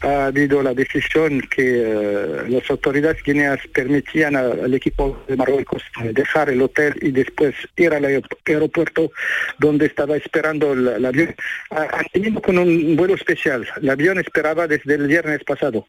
ha 0.04 0.26
habido 0.26 0.62
la 0.62 0.74
decisión 0.74 1.40
que 1.40 1.82
eh, 1.82 2.48
las 2.48 2.70
autoridades 2.70 3.22
guineas 3.22 3.58
permitían 3.72 4.36
al 4.36 4.74
equipo 4.74 5.24
de 5.26 5.36
Marruecos 5.36 5.82
dejar 6.12 6.50
el 6.50 6.62
hotel 6.62 6.94
y 7.00 7.10
después 7.10 7.54
ir 7.76 7.92
al 7.92 8.04
aeropuerto 8.04 9.10
donde 9.58 9.86
estaba 9.86 10.16
esperando 10.16 10.72
el, 10.72 11.04
avión. 11.04 11.34
Han 11.70 12.06
tenido 12.12 12.40
con 12.42 12.58
un 12.58 12.96
vuelo 12.96 13.14
especial. 13.14 13.66
El 13.80 13.90
avión 13.90 14.18
esperaba 14.18 14.66
desde 14.66 14.94
el 14.94 15.06
viernes 15.06 15.42
pasado. 15.44 15.86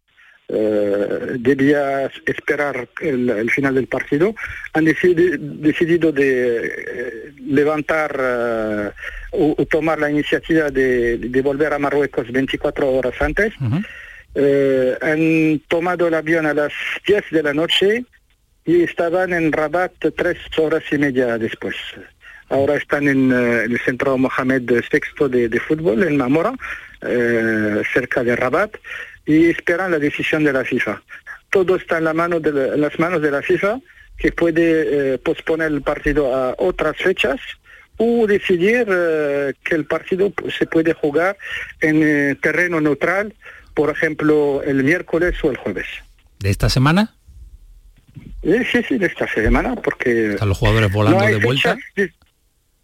Eh, 0.48 1.38
debía 1.40 2.06
esperar 2.26 2.88
el, 3.02 3.50
final 3.50 3.74
del 3.74 3.88
partido, 3.88 4.36
han 4.74 4.86
decidido 4.86 6.12
de 6.12 6.68
eh, 6.68 7.34
levantar 7.48 8.94
o, 9.32 9.66
tomar 9.66 10.00
la 10.00 10.12
iniciativa 10.12 10.70
de, 10.70 11.42
volver 11.44 11.74
a 11.74 11.80
Marruecos 11.80 12.32
24 12.32 12.92
horas 12.92 13.20
antes. 13.20 13.54
Eh, 14.38 14.98
han 15.02 15.62
tomado 15.70 16.10
el 16.10 16.14
avión 16.14 16.46
a 16.46 16.54
las 16.54 16.74
10 17.08 17.24
de 17.32 17.42
la 17.42 17.54
noche 17.54 18.04
y 18.66 18.84
estaban 18.84 19.32
en 19.32 19.54
Rabat 19.54 19.94
tres 20.16 20.38
horas 20.58 20.84
y 20.92 20.98
media 20.98 21.38
después. 21.38 21.76
Ahora 22.50 22.76
están 22.76 23.08
en 23.08 23.32
eh, 23.32 23.64
el 23.64 23.80
centro 23.80 24.18
Mohamed 24.18 24.64
VI 24.64 25.48
de, 25.48 25.60
fútbol, 25.62 26.04
en 26.04 26.18
Mamora, 26.18 26.54
eh, 27.02 27.82
cerca 27.94 28.24
de 28.24 28.36
Rabat, 28.36 28.76
y 29.26 29.50
esperan 29.50 29.92
la 29.92 30.00
decisión 30.00 30.44
de 30.44 30.52
la 30.52 30.66
FIFA. 30.66 31.02
Todo 31.50 31.78
está 31.78 32.00
en, 32.00 32.04
la 32.04 32.14
mano 32.14 32.42
de 32.42 32.78
las 32.78 33.00
manos 33.00 33.22
de 33.22 33.32
la 33.32 33.42
FIFA, 33.42 33.80
que 34.18 34.34
puede 34.34 35.18
posponer 35.20 35.72
el 35.72 35.82
partido 35.82 36.36
a 36.36 36.56
otras 36.58 36.98
fechas 36.98 37.40
o 37.98 38.28
decidir 38.28 38.86
que 38.86 39.76
el 39.76 39.86
partido 39.86 40.32
se 40.58 40.66
puede 40.66 40.94
jugar 40.94 41.38
en 41.82 42.38
terreno 42.38 42.80
neutral 42.82 43.34
por 43.76 43.92
ejemplo, 43.92 44.64
el 44.64 44.84
miércoles 44.84 45.36
o 45.44 45.52
el 45.52 45.58
jueves. 45.58 45.86
¿De 46.40 46.50
esta 46.50 46.70
semana? 46.70 47.14
Sí, 48.42 48.64
sí, 48.72 48.84
sí, 48.88 48.98
de 48.98 49.08
esta 49.08 49.28
semana, 49.28 49.76
porque... 49.76 50.32
¿Están 50.32 50.50
los 50.50 50.58
jugadores 50.58 50.92
volando 50.92 51.26
de 51.26 51.38
vuelta? 51.38 51.78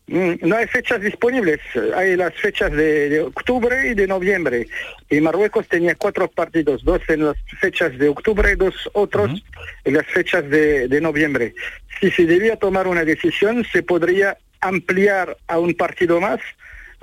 Mm, 0.07 0.33
no 0.41 0.57
hay 0.57 0.67
fechas 0.67 0.99
disponibles, 0.99 1.59
hay 1.95 2.17
las 2.17 2.33
fechas 2.33 2.71
de, 2.71 3.21
octubre 3.21 3.91
y 3.91 3.93
de 3.93 4.07
noviembre. 4.07 4.67
Y 5.09 5.21
Marruecos 5.21 5.67
tenía 5.67 5.95
cuatro 5.95 6.29
partidos, 6.29 6.83
dos 6.83 7.01
en 7.07 7.25
las 7.25 7.37
fechas 7.59 7.97
de 7.97 8.09
octubre 8.09 8.51
y 8.51 8.55
dos 8.55 8.73
otros 8.93 9.41
en 9.85 9.93
las 9.93 10.05
fechas 10.07 10.49
de, 10.49 10.89
de 10.89 11.01
noviembre. 11.01 11.55
Si 11.99 12.11
se 12.11 12.25
debía 12.25 12.57
tomar 12.57 12.87
una 12.87 13.05
decisión, 13.05 13.65
se 13.71 13.83
podría 13.83 14.37
ampliar 14.59 15.37
a 15.47 15.59
un 15.59 15.73
partido 15.75 16.19
más 16.19 16.39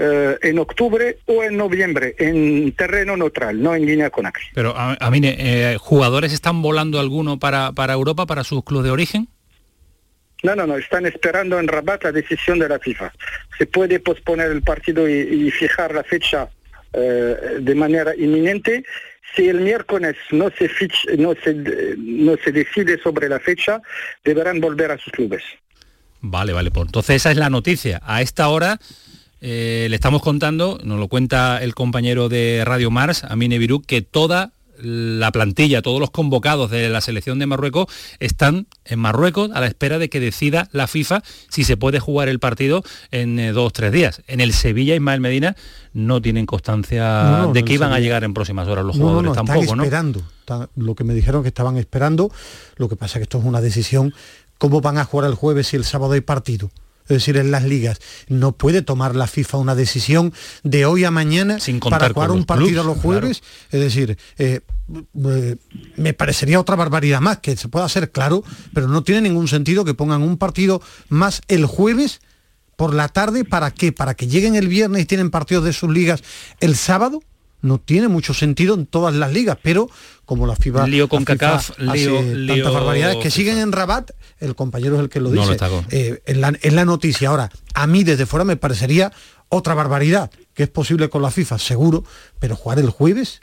eh, 0.01 0.39
en 0.43 0.61
octubre 0.61 1.19
o 1.27 1.43
en 1.43 1.57
noviembre 1.57 2.15
en 2.19 2.71
terreno 2.71 3.17
neutral, 3.17 3.61
no 3.61 3.75
en 3.75 3.85
línea 3.85 4.11
con 4.11 4.23
Conakry. 4.23 4.45
Pero, 4.55 4.73
a, 4.77 5.11
mí, 5.11 5.21
eh, 5.25 5.77
¿jugadores 5.81 6.33
están 6.33 6.63
volando 6.63 7.01
alguno 7.01 7.41
para, 7.41 7.73
para 7.73 7.95
Europa, 7.95 8.25
para 8.25 8.45
sus 8.45 8.63
clubes 8.63 8.85
de 8.85 8.91
origen? 8.93 9.29
No, 10.45 10.55
no, 10.55 10.69
no, 10.69 10.77
están 10.77 11.05
esperando 11.07 11.59
en 11.59 11.67
Rabat 11.67 12.05
la 12.05 12.13
decisión 12.13 12.61
de 12.61 12.69
la 12.69 12.79
FIFA. 12.79 13.13
Se 13.59 13.67
puede 13.67 13.99
posponer 13.99 14.53
el 14.53 14.63
partido 14.63 15.09
y, 15.09 15.51
fijar 15.51 15.93
la 15.93 16.05
fecha 16.05 16.49
eh, 16.93 17.59
de 17.61 17.75
manera 17.75 18.15
inminente. 18.15 18.85
Si 19.35 19.49
el 19.49 19.61
miércoles 19.61 20.15
no 20.31 20.49
se, 20.51 20.71
no, 21.19 21.35
se, 21.43 21.55
no 21.97 22.37
se 22.37 22.53
decide 22.53 22.99
sobre 23.03 23.29
la 23.29 23.41
fecha, 23.41 23.83
deberán 24.25 24.61
volver 24.61 24.93
a 24.93 24.99
sus 24.99 25.13
clubes. 25.13 25.43
Vale, 26.21 26.53
vale, 26.53 26.71
pues 26.71 26.87
entonces 26.87 27.17
esa 27.17 27.33
es 27.33 27.37
la 27.37 27.51
noticia. 27.51 28.01
A 28.05 28.23
esta 28.23 28.49
hora 28.49 28.79
eh, 29.41 29.87
le 29.89 29.95
estamos 29.95 30.23
contando, 30.23 30.79
nos 30.83 30.99
lo 30.99 31.09
cuenta 31.09 31.63
el 31.63 31.75
compañero 31.75 32.29
de 32.29 32.63
Radio 32.65 32.91
Mars, 32.91 33.25
Amine 33.25 33.59
Virú, 33.59 33.83
que 33.83 34.03
toda 34.03 34.53
la 34.81 35.33
plantilla, 35.33 35.83
todos 35.83 36.01
los 36.01 36.11
convocados 36.11 36.71
de 36.71 36.89
la 36.89 37.01
selección 37.01 37.39
de 37.39 37.47
Marruecos 37.47 37.87
están 38.21 38.67
en 38.85 38.99
Marruecos 38.99 39.51
a 39.53 39.61
la 39.61 39.67
espera 39.67 39.99
de 39.99 40.09
que 40.09 40.21
decida 40.21 40.69
la 40.73 40.87
FIFA 40.87 41.23
si 41.49 41.65
se 41.65 41.77
puede 41.77 42.01
jugar 42.01 42.29
el 42.29 42.39
partido 42.39 42.83
en 43.11 43.39
eh, 43.39 43.53
dos 43.53 43.67
o 43.67 43.71
tres 43.71 43.93
días. 43.93 44.23
En 44.27 44.41
el 44.41 44.53
Sevilla, 44.53 44.95
Ismael 44.95 45.21
Medina, 45.21 45.57
no 45.93 46.23
tienen 46.23 46.47
constancia 46.47 47.49
de 47.53 47.65
que 47.65 47.75
iban 47.75 47.93
a 47.93 47.99
llegar 47.99 48.25
en 48.25 48.35
próximas 48.35 48.69
horas 48.69 48.85
los 48.85 48.97
jugadores 48.97 49.33
tampoco, 49.33 49.63
están 49.63 49.81
esperando. 49.81 50.23
lo 50.77 50.95
que 50.95 51.05
me 51.05 51.15
dijeron 51.15 51.43
que 51.43 51.49
estaban 51.49 51.77
esperando, 51.77 52.31
lo 52.77 52.89
que 52.89 52.97
pasa 52.97 53.19
es 53.19 53.21
que 53.21 53.23
esto 53.25 53.39
es 53.39 53.45
una 53.45 53.61
decisión, 53.61 54.15
¿cómo 54.59 54.81
van 54.81 54.99
a 54.99 55.05
jugar 55.05 55.29
el 55.29 55.35
jueves 55.35 55.69
si 55.69 55.77
el 55.77 55.85
sábado 55.85 56.13
hay 56.13 56.21
partido? 56.21 56.71
Es 57.09 57.17
decir, 57.17 57.37
en 57.37 57.51
las 57.51 57.65
ligas. 57.65 57.99
No 58.29 58.53
puede 58.53 58.83
tomar 58.83 59.17
la 59.17 59.27
FIFA 59.27 59.59
una 59.59 59.75
decisión 59.75 60.33
de 60.63 60.85
hoy 60.87 61.05
a 61.05 61.11
mañana 61.11 61.59
Sin 61.61 61.81
para 61.81 62.11
jugar 62.11 62.31
un 62.31 62.45
partido 62.45 62.83
clubs, 62.83 62.87
los 62.87 62.99
jueves. 62.99 63.43
Es 63.71 63.81
decir, 63.81 64.19
eh, 64.39 64.61
eh, 65.25 65.57
me 65.97 66.15
parecería 66.15 66.61
otra 66.61 66.77
barbaridad 66.77 67.21
más 67.21 67.39
que 67.39 67.57
se 67.57 67.69
pueda 67.69 67.85
hacer 67.85 68.11
claro, 68.11 68.45
pero 68.73 68.89
no 68.89 69.03
tiene 69.03 69.23
ningún 69.23 69.49
sentido 69.49 69.85
que 69.85 69.95
pongan 69.95 70.23
un 70.23 70.39
partido 70.39 70.83
más 71.09 71.43
el 71.49 71.67
jueves 71.67 72.21
por 72.77 72.95
la 72.95 73.09
tarde. 73.09 73.45
¿Para 73.45 73.71
qué? 73.71 73.93
¿Para 73.93 74.15
que 74.15 74.29
lleguen 74.29 74.55
el 74.55 74.69
viernes 74.69 75.03
y 75.03 75.07
tienen 75.07 75.31
partidos 75.31 75.65
de 75.65 75.73
sus 75.73 75.91
ligas 75.91 76.23
el 76.61 76.77
sábado? 76.77 77.23
No 77.61 77.79
tiene 77.79 78.07
mucho 78.09 78.35
sentido 78.35 78.75
en 78.75 78.87
todas 78.87 79.15
las 79.15 79.33
ligas, 79.33 79.59
pero 79.63 79.89
como 80.25 80.47
la 80.47 80.55
FIFA, 80.55 80.87
Lío 80.87 81.09
con 81.09 81.25
la 81.25 81.27
FIFA 81.33 81.37
CACAF, 81.39 81.71
hace 81.71 81.85
lío- 82.07 82.15
tantas 82.21 82.37
lío 82.37 82.73
barbaridades 82.73 83.17
que 83.17 83.23
FIFA. 83.25 83.35
siguen 83.35 83.59
en 83.59 83.73
Rabat, 83.73 84.11
el 84.39 84.55
compañero 84.55 84.95
es 84.97 85.01
el 85.03 85.09
que 85.09 85.21
lo 85.21 85.31
No 85.31 85.43
dice. 85.49 85.59
lo 85.67 85.85
Eh, 85.91 86.23
en, 86.27 86.41
la, 86.41 86.53
en 86.61 86.77
la 86.77 86.85
noticia. 86.85 87.31
Ahora, 87.31 87.51
a 87.75 87.87
mí 87.89 88.05
desde 88.05 88.27
fuera 88.27 88.45
me 88.45 88.57
parecería 88.57 89.13
otra 89.49 89.75
barbaridad, 89.75 90.31
que 90.55 90.63
es 90.65 90.69
posible 90.69 91.09
con 91.09 91.23
la 91.23 91.31
FIFA, 91.33 91.59
seguro, 91.59 92.05
pero 92.39 92.55
jugar 92.55 92.79
el 92.79 92.91
jueves, 92.91 93.41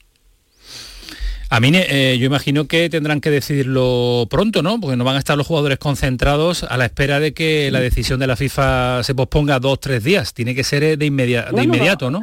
A 1.50 1.60
mí, 1.60 1.70
eh, 1.74 2.18
yo 2.20 2.26
imagino 2.26 2.66
que 2.68 2.90
tendrán 2.90 3.22
que 3.22 3.30
decidirlo 3.30 4.28
pronto, 4.32 4.64
¿no? 4.64 4.80
Porque 4.80 4.98
no 4.98 5.04
van 5.04 5.16
a 5.16 5.20
estar 5.20 5.38
los 5.38 5.46
jugadores 5.46 5.78
concentrados 5.78 6.64
a 6.64 6.76
la 6.76 6.86
espera 6.86 7.20
de 7.20 7.34
que 7.36 7.70
la 7.72 7.80
decisión 7.80 8.20
de 8.20 8.26
la 8.28 8.36
FIFA 8.36 9.04
se 9.04 9.14
posponga 9.14 9.60
dos, 9.60 9.80
tres 9.80 10.04
días. 10.04 10.34
Tiene 10.34 10.56
que 10.56 10.64
ser 10.64 10.84
eh, 10.84 10.98
de, 10.98 11.06
inmedia- 11.06 11.44
de 11.52 11.64
inmediato, 11.64 12.10
¿no? 12.10 12.22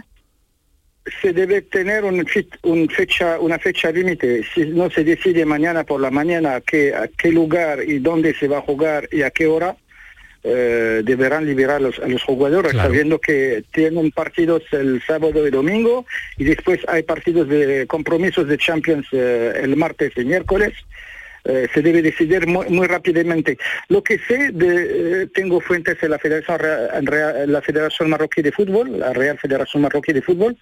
Se 1.21 1.33
debe 1.33 1.63
tener 1.63 2.05
un, 2.05 2.25
un 2.63 2.89
fecha, 2.89 3.39
una 3.41 3.59
fecha 3.59 3.91
límite. 3.91 4.45
Si 4.55 4.67
no 4.67 4.89
se 4.91 5.03
decide 5.05 5.45
mañana 5.45 5.85
por 5.85 6.01
la 6.01 6.11
mañana 6.11 6.61
qué, 6.61 6.95
a 6.95 7.09
qué 7.09 7.33
lugar 7.33 7.83
y 7.87 7.99
dónde 7.99 8.35
se 8.35 8.47
va 8.49 8.59
a 8.59 8.63
jugar 8.63 9.09
y 9.11 9.23
a 9.23 9.31
qué 9.31 9.47
hora, 9.47 9.77
eh, 10.45 11.03
deberán 11.05 11.47
liberar 11.47 11.81
los- 11.81 11.99
a 12.01 12.07
los 12.09 12.23
jugadores, 12.25 12.73
Claro. 12.73 12.89
sabiendo 12.89 13.21
que 13.21 13.63
tienen 13.73 14.11
partidos 14.11 14.63
el 14.73 15.01
sábado 15.07 15.47
y 15.47 15.51
domingo 15.51 16.05
y 16.37 16.45
después 16.45 16.81
hay 16.89 17.03
partidos 17.05 17.49
de 17.49 17.87
compromisos 17.87 18.49
de 18.49 18.59
Champions 18.59 19.07
eh, 19.13 19.53
el 19.63 19.77
martes 19.77 20.13
y 20.17 20.25
miércoles. 20.25 20.73
Eh, 21.45 21.67
se 21.75 21.83
debe 21.83 22.03
decidir 22.03 22.47
muy, 22.47 22.69
muy 22.69 22.87
rápidamente. 22.87 23.59
Lo 23.89 24.01
que 24.05 24.17
sé, 24.29 24.51
de, 24.53 25.23
eh, 25.23 25.27
tengo 25.35 25.61
fuentes 25.61 25.97
en 26.01 26.11
la 26.11 26.19
Federación, 26.21 26.59
Rea- 26.61 26.89
en 26.99 27.07
Rea- 27.07 27.47
la 27.47 27.61
Federación 27.61 28.11
Marroquí 28.11 28.43
de 28.43 28.53
Fútbol, 28.53 29.01
la 29.01 29.13
Real 29.13 29.39
Federación 29.39 29.83
Marroquí 29.83 30.13
de 30.13 30.23
Fútbol, 30.23 30.57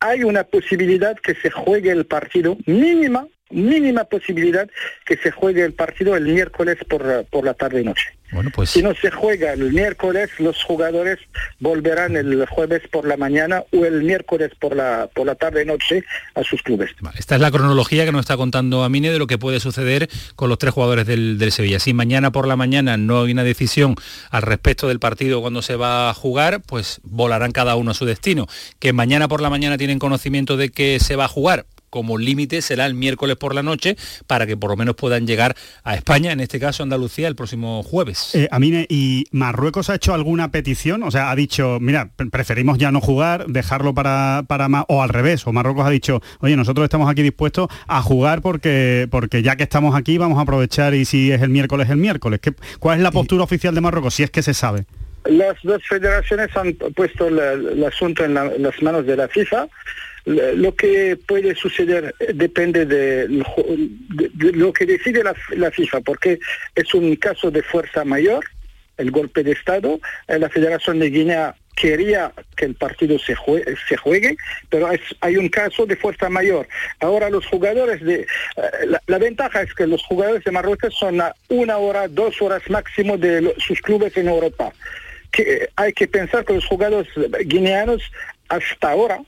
hay 0.00 0.24
una 0.24 0.44
posibilidad 0.44 1.16
que 1.16 1.34
se 1.34 1.50
juegue 1.50 1.90
el 1.90 2.06
partido, 2.06 2.56
mínima, 2.66 3.26
mínima 3.50 4.04
posibilidad 4.04 4.68
que 5.04 5.16
se 5.16 5.30
juegue 5.30 5.64
el 5.64 5.74
partido 5.74 6.16
el 6.16 6.24
miércoles 6.24 6.76
por, 6.88 7.24
por 7.26 7.44
la 7.44 7.54
tarde 7.54 7.80
y 7.80 7.84
noche. 7.84 8.17
Bueno, 8.32 8.50
pues 8.54 8.70
Si 8.70 8.82
no 8.82 8.94
se 8.94 9.10
juega 9.10 9.52
el 9.52 9.72
miércoles, 9.72 10.30
los 10.38 10.62
jugadores 10.62 11.18
volverán 11.60 12.16
el 12.16 12.44
jueves 12.46 12.82
por 12.90 13.06
la 13.06 13.16
mañana 13.16 13.62
o 13.72 13.84
el 13.84 14.02
miércoles 14.02 14.52
por 14.58 14.76
la, 14.76 15.08
por 15.14 15.26
la 15.26 15.34
tarde 15.34 15.62
y 15.62 15.66
noche 15.66 16.04
a 16.34 16.42
sus 16.44 16.62
clubes. 16.62 16.90
esta 17.16 17.34
es 17.36 17.40
la 17.40 17.50
cronología 17.50 18.04
que 18.04 18.12
nos 18.12 18.20
está 18.20 18.36
contando 18.36 18.84
Amine 18.84 19.10
de 19.10 19.18
lo 19.18 19.26
que 19.26 19.38
puede 19.38 19.60
suceder 19.60 20.08
con 20.36 20.48
los 20.48 20.58
tres 20.58 20.74
jugadores 20.74 21.06
del, 21.06 21.38
del 21.38 21.52
Sevilla. 21.52 21.78
Si 21.78 21.94
mañana 21.94 22.30
por 22.30 22.46
la 22.46 22.56
mañana 22.56 22.96
no 22.96 23.22
hay 23.22 23.32
una 23.32 23.44
decisión 23.44 23.94
al 24.30 24.42
respecto 24.42 24.88
del 24.88 24.98
partido 24.98 25.40
cuando 25.40 25.62
se 25.62 25.76
va 25.76 26.10
a 26.10 26.14
jugar, 26.14 26.60
pues 26.60 27.00
volarán 27.02 27.52
cada 27.52 27.76
uno 27.76 27.92
a 27.92 27.94
su 27.94 28.04
destino. 28.04 28.46
Que 28.78 28.92
mañana 28.92 29.28
por 29.28 29.40
la 29.40 29.50
mañana 29.50 29.78
tienen 29.78 29.98
conocimiento 29.98 30.56
de 30.56 30.70
que 30.70 31.00
se 31.00 31.16
va 31.16 31.24
a 31.24 31.28
jugar, 31.28 31.66
como 31.90 32.18
límite 32.18 32.62
será 32.62 32.86
el 32.86 32.94
miércoles 32.94 33.36
por 33.36 33.54
la 33.54 33.62
noche 33.62 33.96
para 34.26 34.46
que 34.46 34.56
por 34.56 34.70
lo 34.70 34.76
menos 34.76 34.94
puedan 34.96 35.26
llegar 35.26 35.56
a 35.84 35.94
España, 35.94 36.32
en 36.32 36.40
este 36.40 36.58
caso 36.60 36.82
Andalucía, 36.82 37.28
el 37.28 37.36
próximo 37.36 37.82
jueves. 37.82 38.34
Eh, 38.34 38.48
Amine, 38.50 38.86
¿y 38.88 39.26
Marruecos 39.30 39.90
ha 39.90 39.94
hecho 39.96 40.14
alguna 40.14 40.50
petición? 40.50 41.02
O 41.02 41.10
sea, 41.10 41.30
ha 41.30 41.36
dicho, 41.36 41.78
mira, 41.80 42.10
pre- 42.16 42.30
preferimos 42.30 42.78
ya 42.78 42.90
no 42.92 43.00
jugar, 43.00 43.46
dejarlo 43.46 43.94
para, 43.94 44.44
para 44.46 44.68
más, 44.68 44.84
o 44.88 45.02
al 45.02 45.08
revés, 45.08 45.46
o 45.46 45.52
Marruecos 45.52 45.86
ha 45.86 45.90
dicho, 45.90 46.20
oye, 46.40 46.56
nosotros 46.56 46.84
estamos 46.84 47.10
aquí 47.10 47.22
dispuestos 47.22 47.68
a 47.86 48.02
jugar 48.02 48.42
porque, 48.42 49.08
porque 49.10 49.42
ya 49.42 49.56
que 49.56 49.62
estamos 49.62 49.94
aquí 49.96 50.18
vamos 50.18 50.38
a 50.38 50.42
aprovechar 50.42 50.94
y 50.94 51.04
si 51.04 51.32
es 51.32 51.42
el 51.42 51.50
miércoles, 51.50 51.88
el 51.90 51.96
miércoles. 51.96 52.40
¿Qué- 52.40 52.52
¿Cuál 52.78 52.98
es 52.98 53.02
la 53.02 53.10
postura 53.10 53.44
oficial 53.44 53.74
de 53.74 53.80
Marruecos? 53.80 54.14
Si 54.14 54.22
es 54.22 54.30
que 54.30 54.42
se 54.42 54.54
sabe. 54.54 54.84
Las 55.24 55.56
dos 55.62 55.82
federaciones 55.86 56.48
han 56.56 56.72
puesto 56.94 57.28
la- 57.28 57.52
el 57.52 57.84
asunto 57.84 58.24
en, 58.24 58.34
la- 58.34 58.46
en 58.46 58.62
las 58.62 58.80
manos 58.82 59.04
de 59.04 59.16
la 59.16 59.28
FIFA. 59.28 59.66
Lo 60.28 60.74
que 60.74 61.16
puede 61.26 61.54
suceder 61.54 62.14
depende 62.34 62.84
de, 62.84 63.26
lo 63.28 64.72
que 64.74 64.84
decide 64.84 65.22
la, 65.24 65.70
FIFA, 65.70 66.00
porque 66.02 66.38
es 66.74 66.92
un 66.92 67.16
caso 67.16 67.50
de 67.50 67.62
fuerza 67.62 68.04
mayor, 68.04 68.44
el 68.98 69.10
golpe 69.10 69.42
de 69.42 69.52
Estado. 69.52 70.00
Eh, 70.26 70.38
La 70.38 70.50
Federación 70.50 70.98
de 70.98 71.08
Guinea 71.08 71.54
quería 71.74 72.32
que 72.56 72.66
el 72.66 72.74
partido 72.74 73.18
se, 73.18 73.34
jue- 73.36 73.64
se 73.88 73.96
juegue, 73.96 74.36
pero 74.68 74.90
hay 75.20 75.36
un 75.38 75.48
caso 75.48 75.86
de 75.86 75.96
fuerza 75.96 76.28
mayor. 76.28 76.68
Ahora 77.00 77.30
los 77.30 77.46
jugadores 77.46 78.02
de... 78.04 78.22
eh, 78.22 78.26
la, 79.06 79.18
ventaja 79.18 79.62
es 79.62 79.72
que 79.72 79.86
los 79.86 80.02
jugadores 80.04 80.44
de 80.44 80.50
Marruecos 80.50 80.94
son 80.94 81.20
a 81.22 81.32
una 81.48 81.78
hora, 81.78 82.06
dos 82.08 82.42
horas 82.42 82.62
máximo 82.68 83.16
de 83.16 83.54
sus 83.58 83.80
clubes 83.80 84.14
en 84.16 84.28
Europa. 84.28 84.72
Eh, 85.38 85.68
hay 85.76 85.92
que 85.92 86.06
pensar 86.08 86.44
que 86.44 86.54
los 86.54 86.66
jugadores 86.66 87.08
guineanos 87.46 88.02
hasta 88.48 88.90
ahora 88.90 89.20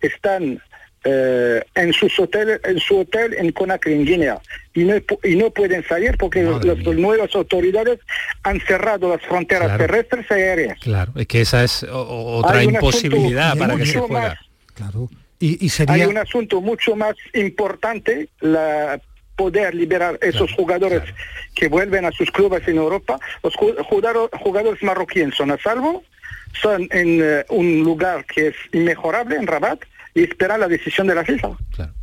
están 0.00 0.60
eh, 1.04 1.62
en 1.74 1.92
sus 1.94 2.18
hoteles, 2.20 2.60
en 2.64 2.78
su 2.78 2.98
hotel 2.98 3.34
en 3.38 3.52
Conakry, 3.52 3.94
en 3.94 4.04
Guinea, 4.04 4.38
y 4.74 4.84
no, 4.84 4.94
y 5.24 5.34
no 5.36 5.50
pueden 5.50 5.82
salir 5.86 6.16
porque 6.18 6.42
las 6.42 6.76
nuevas 6.96 7.34
autoridades 7.34 8.00
han 8.42 8.60
cerrado 8.60 9.08
las 9.08 9.22
fronteras 9.22 9.68
Claro. 9.68 9.78
terrestres 9.86 10.26
y 10.30 10.34
aéreas. 10.34 10.78
Claro, 10.80 11.12
es 11.16 11.26
que 11.26 11.40
esa 11.40 11.64
es 11.64 11.84
otra 11.90 12.58
Hay 12.58 12.66
imposibilidad 12.66 13.56
para 13.56 13.76
que 13.76 13.86
se 13.86 13.98
más- 14.08 14.36
Claro. 14.74 15.08
Y, 15.38 15.52
y 15.52 15.64
Hay 15.64 15.68
sería... 15.70 16.06
un 16.08 16.18
asunto 16.18 16.60
mucho 16.60 16.94
más 16.96 17.14
importante, 17.32 18.28
la 18.40 19.00
poder 19.36 19.74
liberar 19.74 20.18
esos 20.20 20.52
jugadores 20.52 21.00
que 21.54 21.68
vuelven 21.68 22.04
a 22.04 22.12
sus 22.12 22.30
clubes 22.30 22.66
en 22.68 22.76
Europa. 22.76 23.18
Los 23.42 23.54
ju- 23.54 23.74
jugado- 23.84 24.28
jugadores 24.38 24.82
marroquíes 24.82 25.34
son 25.34 25.50
a 25.50 25.56
salvo, 25.56 26.04
son 26.60 26.82
en 26.90 27.20
eh, 27.22 27.44
un 27.48 27.80
lugar 27.82 28.26
que 28.26 28.48
es 28.48 28.54
inmejorable, 28.72 29.36
en 29.36 29.46
Rabat, 29.46 29.80
y 30.14 30.22
esperan 30.24 30.60
la 30.60 30.68
decisión 30.68 31.06
de 31.06 31.14
la 31.14 31.24
FIFA. 31.24 31.50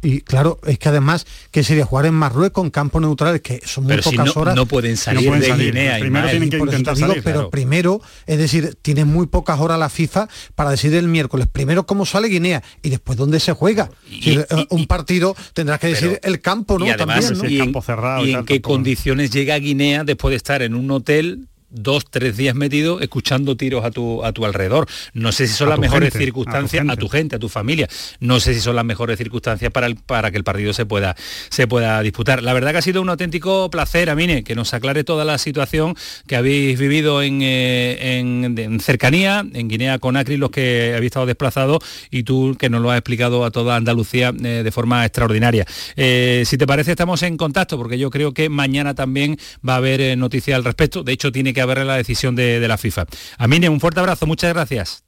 Y 0.01 0.21
claro, 0.21 0.59
es 0.65 0.79
que 0.79 0.89
además, 0.89 1.25
que 1.51 1.63
sería 1.63 1.85
jugar 1.85 2.05
en 2.05 2.13
Marruecos 2.13 2.63
en 2.63 2.71
campo 2.71 2.99
neutral, 2.99 3.41
que 3.41 3.59
son 3.65 3.83
muy 3.83 3.91
Pero 3.91 4.03
si 4.03 4.11
pocas 4.15 4.35
no- 4.35 4.41
horas. 4.41 4.55
no 4.55 4.65
pueden 4.65 4.95
salir 4.97 5.23
No 5.23 5.27
pueden 5.27 5.41
de 5.41 5.47
salir. 5.49 5.73
Guinea, 5.73 5.99
Primero 5.99 6.25
Ismael. 6.25 6.29
tienen 6.31 6.49
que 6.49 6.57
Por 6.57 6.67
eso 6.69 6.71
te 6.71 6.77
intentar 6.79 6.95
digo, 6.95 7.07
salir. 7.09 7.23
Pero 7.23 7.35
claro. 7.35 7.49
primero, 7.49 8.01
es 8.25 8.37
decir, 8.37 8.77
tiene 8.81 9.03
muy 9.05 9.27
pocas 9.27 9.59
horas 9.59 9.77
la 9.77 9.89
FIFA 9.89 10.29
para 10.55 10.71
decidir 10.71 10.97
el 10.99 11.07
miércoles. 11.07 11.47
Primero 11.51 11.85
cómo 11.85 12.05
sale 12.05 12.27
Guinea 12.29 12.63
y 12.81 12.89
después 12.89 13.17
dónde 13.17 13.39
se 13.39 13.51
juega. 13.53 13.89
Si, 14.09 14.31
eh, 14.39 14.45
un 14.69 14.87
partido 14.87 15.35
tendrás 15.53 15.79
que 15.79 15.87
decir 15.87 16.19
el 16.23 16.39
campo, 16.41 16.79
¿no? 16.79 16.85
y 16.85 16.89
además, 16.91 17.25
También, 17.27 17.43
¿no? 17.43 17.49
¿y 17.49 17.59
en, 17.59 18.27
y 18.27 18.33
en 18.33 18.45
qué 18.45 18.61
condiciones 18.61 19.31
llega 19.31 19.57
Guinea 19.57 20.03
después 20.03 20.31
de 20.31 20.37
estar 20.37 20.61
en 20.61 20.75
un 20.75 20.89
hotel 20.91 21.47
dos, 21.69 22.05
tres 22.09 22.37
días 22.37 22.55
metido 22.55 23.01
escuchando 23.01 23.57
tiros 23.57 23.83
a 23.83 23.91
tu, 23.91 24.23
a 24.23 24.31
tu 24.31 24.45
alrededor. 24.45 24.87
No 25.13 25.31
sé 25.31 25.47
si 25.47 25.53
son 25.53 25.67
A 25.67 25.71
las 25.71 25.79
mejores 25.79 26.07
gente, 26.13 26.17
a 26.17 26.19
tu 26.19 26.25
circunstancias, 26.25 26.85
a 26.89 26.95
tu, 26.95 27.09
gente. 27.09 27.35
a 27.35 27.39
tu 27.39 27.49
familia. 27.49 27.87
No 28.19 28.39
sé 28.39 28.53
si 28.53 28.61
son 28.61 28.75
las 28.75 28.85
mejores 28.85 29.17
circunstancias 29.17 29.71
para, 29.71 29.87
el- 29.87 29.95
para 29.97 30.31
que 30.31 30.37
el 30.37 30.43
partido 30.43 30.73
se 30.73 30.85
pueda, 30.85 31.15
se 31.49 31.67
pueda 31.67 32.01
disputar. 32.01 32.41
La 32.43 32.53
verdad 32.53 32.71
que 32.71 32.77
ha 32.77 32.81
sido 32.81 33.01
un 33.01 33.09
auténtico 33.09 33.69
placer, 33.69 34.09
Amine, 34.09 34.43
que 34.43 34.55
nos 34.55 34.73
aclare 34.73 35.03
toda 35.03 35.25
la 35.25 35.37
situación 35.37 35.95
que 36.25 36.35
habéis 36.35 36.79
vivido 36.79 37.21
en, 37.21 37.41
eh, 37.41 38.17
en- 38.19 38.57
en 38.57 38.79
cercanía, 38.79 39.45
en 39.53 39.67
Guinea 39.67 39.99
Conakry, 39.99 40.37
los 40.37 40.51
que 40.51 40.93
habéis 40.95 41.07
estado 41.09 41.25
desplazados, 41.25 41.79
y 42.11 42.23
tú 42.23 42.55
que 42.57 42.69
nos 42.69 42.81
lo 42.81 42.91
has 42.91 42.97
explicado 42.97 43.43
a 43.45 43.51
toda 43.51 43.75
Andalucía 43.75 44.33
eh, 44.43 44.61
de 44.63 44.71
forma 44.71 45.03
extraordinaria. 45.05 45.65
Eh, 45.95 46.43
si 46.45 46.57
te 46.57 46.65
parece, 46.65 46.91
estamos 46.91 47.21
en 47.23 47.37
contacto, 47.37 47.77
porque 47.77 47.97
yo 47.97 48.09
creo 48.09 48.33
que 48.33 48.49
mañana 48.49 48.95
también 48.95 49.37
va 49.67 49.73
a 49.73 49.77
haber 49.77 50.01
eh, 50.01 50.15
noticia 50.15 50.55
al 50.55 50.63
respecto. 50.63 51.03
De 51.03 51.11
hecho, 51.11 51.31
tiene 51.31 51.53
que 51.53 51.56
haber 51.61 51.85
la 51.85 51.97
decisión 51.97 52.35
de, 52.35 52.59
de 52.59 52.67
la 52.67 52.77
FIFA. 52.77 53.05
Amine, 53.37 53.69
un 53.69 53.79
fuerte 53.79 53.99
abrazo, 53.99 54.25
muchas 54.25 54.53
gracias. 54.53 55.03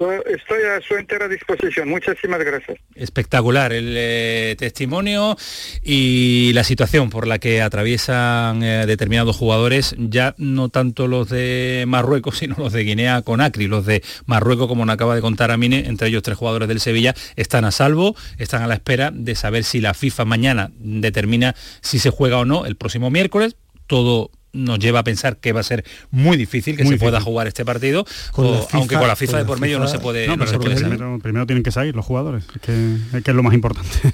Estoy 0.00 0.62
a 0.62 0.80
su 0.80 0.94
entera 0.94 1.28
disposición. 1.28 1.90
Muchísimas 1.90 2.40
gracias. 2.40 2.78
Espectacular 2.94 3.74
el 3.74 3.94
eh, 3.98 4.56
testimonio 4.58 5.36
y 5.82 6.52
la 6.54 6.64
situación 6.64 7.10
por 7.10 7.26
la 7.26 7.38
que 7.38 7.60
atraviesan 7.60 8.62
eh, 8.62 8.86
determinados 8.86 9.36
jugadores, 9.36 9.94
ya 9.98 10.34
no 10.38 10.70
tanto 10.70 11.06
los 11.06 11.28
de 11.28 11.84
Marruecos, 11.86 12.38
sino 12.38 12.54
los 12.56 12.72
de 12.72 12.84
Guinea 12.84 13.20
Conakry. 13.20 13.66
Los 13.66 13.84
de 13.84 14.02
Marruecos, 14.24 14.68
como 14.68 14.86
nos 14.86 14.94
acaba 14.94 15.14
de 15.14 15.20
contar 15.20 15.50
Amine, 15.50 15.86
entre 15.86 16.08
ellos 16.08 16.22
tres 16.22 16.38
jugadores 16.38 16.68
del 16.68 16.80
Sevilla, 16.80 17.14
están 17.36 17.66
a 17.66 17.70
salvo, 17.70 18.16
están 18.38 18.62
a 18.62 18.66
la 18.66 18.74
espera 18.74 19.10
de 19.12 19.34
saber 19.34 19.64
si 19.64 19.80
la 19.80 19.92
FIFA 19.92 20.24
mañana 20.24 20.70
determina 20.78 21.54
si 21.82 21.98
se 21.98 22.08
juega 22.08 22.38
o 22.38 22.46
no 22.46 22.64
el 22.64 22.76
próximo 22.76 23.10
miércoles. 23.10 23.56
Todo 23.86 24.30
nos 24.52 24.78
lleva 24.78 25.00
a 25.00 25.04
pensar 25.04 25.36
que 25.38 25.52
va 25.52 25.60
a 25.60 25.64
ser 25.64 25.84
muy 26.10 26.36
difícil 26.36 26.76
que 26.76 26.84
Muy 26.84 26.94
se 26.94 26.98
pueda 26.98 27.20
jugar 27.20 27.46
este 27.46 27.64
partido, 27.64 28.04
Con 28.32 28.46
o- 28.46 28.52
la 28.54 28.60
FIFA- 28.62 28.68
aunque 28.78 28.96
con 28.96 29.08
la 29.08 29.16
FIFA 29.16 29.32
con 29.32 29.40
de 29.40 29.46
por 29.46 29.60
medio 29.60 29.78
no 29.78 29.86
se 29.88 29.98
puede, 29.98 30.26
No, 30.28 30.46
se 30.46 30.58
puede 30.58 30.74
primero, 30.76 31.18
primero 31.22 31.46
tienen 31.46 31.62
que 31.62 31.70
salir 31.72 31.94
los 31.94 32.04
jugadores, 32.04 32.44
es 32.54 32.60
que, 32.62 32.94
es 33.18 33.22
que 33.24 33.30
es 33.30 33.36
lo 33.36 33.42
más 33.42 33.54
importante. 33.54 33.88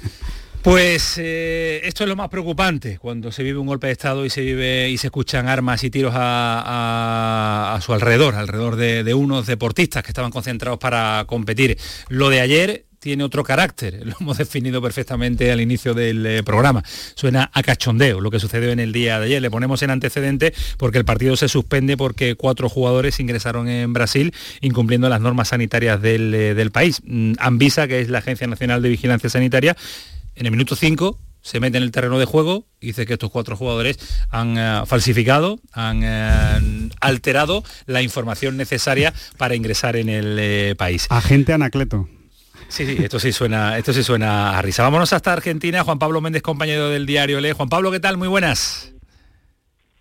Pues 0.63 1.13
eh, 1.17 1.79
esto 1.85 2.03
es 2.03 2.09
lo 2.09 2.17
más 2.17 2.27
preocupante 2.27 2.97
cuando 2.97 3.31
se 3.31 3.41
vive 3.41 3.57
un 3.57 3.67
golpe 3.67 3.87
de 3.87 3.93
estado 3.93 4.25
y 4.25 4.29
se 4.29 4.41
vive 4.41 4.89
y 4.89 4.97
se 4.97 5.07
escuchan 5.07 5.47
armas 5.47 5.81
y 5.85 5.89
tiros 5.89 6.13
a, 6.13 6.59
a- 7.71 7.75
a 7.75 7.81
su 7.81 7.93
alrededor, 7.93 8.35
alrededor 8.35 8.75
de, 8.75 9.05
de 9.05 9.13
unos 9.13 9.45
deportistas 9.47 10.03
que 10.03 10.09
estaban 10.09 10.31
concentrados 10.31 10.77
para 10.77 11.23
competir. 11.25 11.77
Lo 12.09 12.29
de 12.29 12.41
ayer 12.41 12.85
tiene 12.99 13.23
otro 13.23 13.43
carácter, 13.43 14.01
lo 14.05 14.15
hemos 14.19 14.37
definido 14.37 14.81
perfectamente 14.81 15.51
al 15.51 15.61
inicio 15.61 15.93
del 15.93 16.25
eh, 16.25 16.43
programa. 16.43 16.83
Suena 17.15 17.49
a 17.53 17.63
cachondeo 17.63 18.21
lo 18.21 18.31
que 18.31 18.39
sucedió 18.39 18.71
en 18.71 18.79
el 18.79 18.91
día 18.91 19.19
de 19.19 19.25
ayer. 19.25 19.41
Le 19.41 19.51
ponemos 19.51 19.81
en 19.83 19.91
antecedente 19.91 20.53
porque 20.77 20.97
el 20.97 21.05
partido 21.05 21.35
se 21.35 21.47
suspende 21.47 21.97
porque 21.97 22.35
cuatro 22.35 22.69
jugadores 22.69 23.19
ingresaron 23.19 23.67
en 23.67 23.93
Brasil 23.93 24.33
incumpliendo 24.61 25.09
las 25.09 25.21
normas 25.21 25.49
sanitarias 25.49 26.01
del, 26.01 26.33
eh, 26.33 26.69
país. 26.71 27.01
Mm, 27.05 27.33
Anvisa, 27.39 27.87
que 27.87 28.01
es 28.01 28.09
la 28.09 28.19
Agencia 28.19 28.45
Nacional 28.45 28.81
de 28.81 28.89
Vigilancia 28.89 29.29
Sanitaria, 29.29 29.77
en 30.35 30.45
el 30.45 30.51
minuto 30.51 30.75
5 30.75 31.19
se 31.41 31.61
mete 31.61 31.77
en 31.77 31.83
el 31.83 31.91
terreno 31.91 32.19
de 32.19 32.25
juego 32.25 32.65
y 32.81 32.87
dice 32.87 33.05
que 33.05 33.13
estos 33.13 33.31
cuatro 33.31 33.55
jugadores 33.55 33.97
han 34.29 34.57
eh, 34.57 34.81
falsificado, 34.85 35.59
han 35.71 36.91
alterado 36.99 37.63
la 37.85 38.01
información 38.01 38.57
necesaria 38.57 39.13
para 39.37 39.55
ingresar 39.55 39.95
en 39.95 40.09
el 40.09 40.75
país. 40.75 41.07
Agente 41.09 41.53
Anacleto. 41.53 42.09
Sí, 42.67 42.85
sí, 42.85 42.97
esto 43.03 43.19
sí 43.19 43.31
suena, 43.31 43.77
esto 43.77 43.93
sí 43.93 44.03
suena 44.03 44.57
a 44.57 44.61
risa. 44.61 44.83
Vámonos 44.83 45.13
hasta 45.13 45.33
Argentina. 45.33 45.83
Juan 45.83 45.99
Pablo 45.99 46.21
Méndez, 46.21 46.41
compañero 46.41 46.89
del 46.89 47.05
diario 47.05 47.39
Le. 47.39 47.53
Juan 47.53 47.69
Pablo, 47.69 47.91
¿qué 47.91 47.99
tal? 47.99 48.17
Muy 48.17 48.27
buenas. 48.27 48.93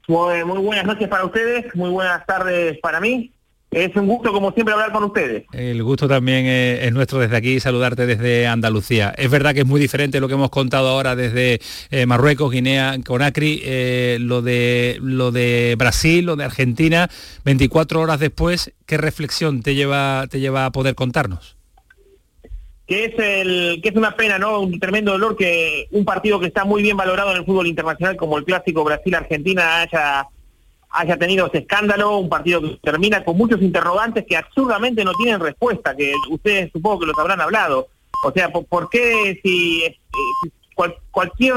Muy, 0.08 0.44
muy 0.44 0.58
buenas 0.58 0.84
noches 0.84 1.08
para 1.08 1.24
ustedes, 1.24 1.74
muy 1.74 1.90
buenas 1.90 2.24
tardes 2.26 2.78
para 2.78 3.00
mí. 3.00 3.32
Es 3.72 3.94
un 3.96 4.06
gusto, 4.06 4.32
como 4.32 4.52
siempre, 4.52 4.72
hablar 4.72 4.92
con 4.92 5.04
ustedes. 5.04 5.44
El 5.52 5.82
gusto 5.82 6.06
también 6.06 6.46
eh, 6.46 6.86
es 6.86 6.92
nuestro 6.92 7.18
desde 7.18 7.36
aquí, 7.36 7.58
saludarte 7.58 8.06
desde 8.06 8.46
Andalucía. 8.46 9.12
Es 9.18 9.28
verdad 9.28 9.52
que 9.54 9.60
es 9.60 9.66
muy 9.66 9.80
diferente 9.80 10.20
lo 10.20 10.28
que 10.28 10.34
hemos 10.34 10.50
contado 10.50 10.88
ahora 10.88 11.16
desde 11.16 11.60
eh, 11.90 12.06
Marruecos, 12.06 12.52
Guinea, 12.52 12.96
Conakry, 13.04 13.60
eh, 13.64 14.18
lo, 14.20 14.40
de, 14.40 14.98
lo 15.02 15.32
de 15.32 15.74
Brasil, 15.76 16.24
lo 16.24 16.36
de 16.36 16.44
Argentina, 16.44 17.10
24 17.44 18.00
horas 18.00 18.20
después, 18.20 18.72
¿qué 18.86 18.96
reflexión 18.96 19.62
te 19.62 19.74
lleva, 19.74 20.26
te 20.30 20.38
lleva 20.38 20.66
a 20.66 20.72
poder 20.72 20.94
contarnos? 20.94 21.55
Que 22.86 23.06
es, 23.06 23.18
el, 23.18 23.80
que 23.82 23.88
es 23.88 23.96
una 23.96 24.14
pena, 24.14 24.38
¿no? 24.38 24.60
Un 24.60 24.78
tremendo 24.78 25.10
dolor 25.12 25.36
que 25.36 25.88
un 25.90 26.04
partido 26.04 26.38
que 26.38 26.46
está 26.46 26.64
muy 26.64 26.82
bien 26.82 26.96
valorado 26.96 27.32
en 27.32 27.38
el 27.38 27.44
fútbol 27.44 27.66
internacional 27.66 28.16
como 28.16 28.38
el 28.38 28.44
clásico 28.44 28.84
Brasil-Argentina 28.84 29.80
haya, 29.80 30.28
haya 30.90 31.16
tenido 31.16 31.46
ese 31.48 31.58
escándalo, 31.58 32.18
un 32.18 32.28
partido 32.28 32.60
que 32.60 32.78
termina 32.82 33.24
con 33.24 33.36
muchos 33.36 33.60
interrogantes 33.60 34.24
que 34.28 34.36
absurdamente 34.36 35.04
no 35.04 35.12
tienen 35.14 35.40
respuesta, 35.40 35.96
que 35.96 36.12
ustedes 36.30 36.70
supongo 36.72 37.00
que 37.00 37.06
los 37.06 37.18
habrán 37.18 37.40
hablado. 37.40 37.88
O 38.24 38.30
sea, 38.32 38.50
¿por, 38.50 38.88
qué 38.88 39.40
si, 39.42 39.82
eh, 39.82 39.98
si 40.42 40.52
cual- 40.74 40.96
cualquier 41.10 41.54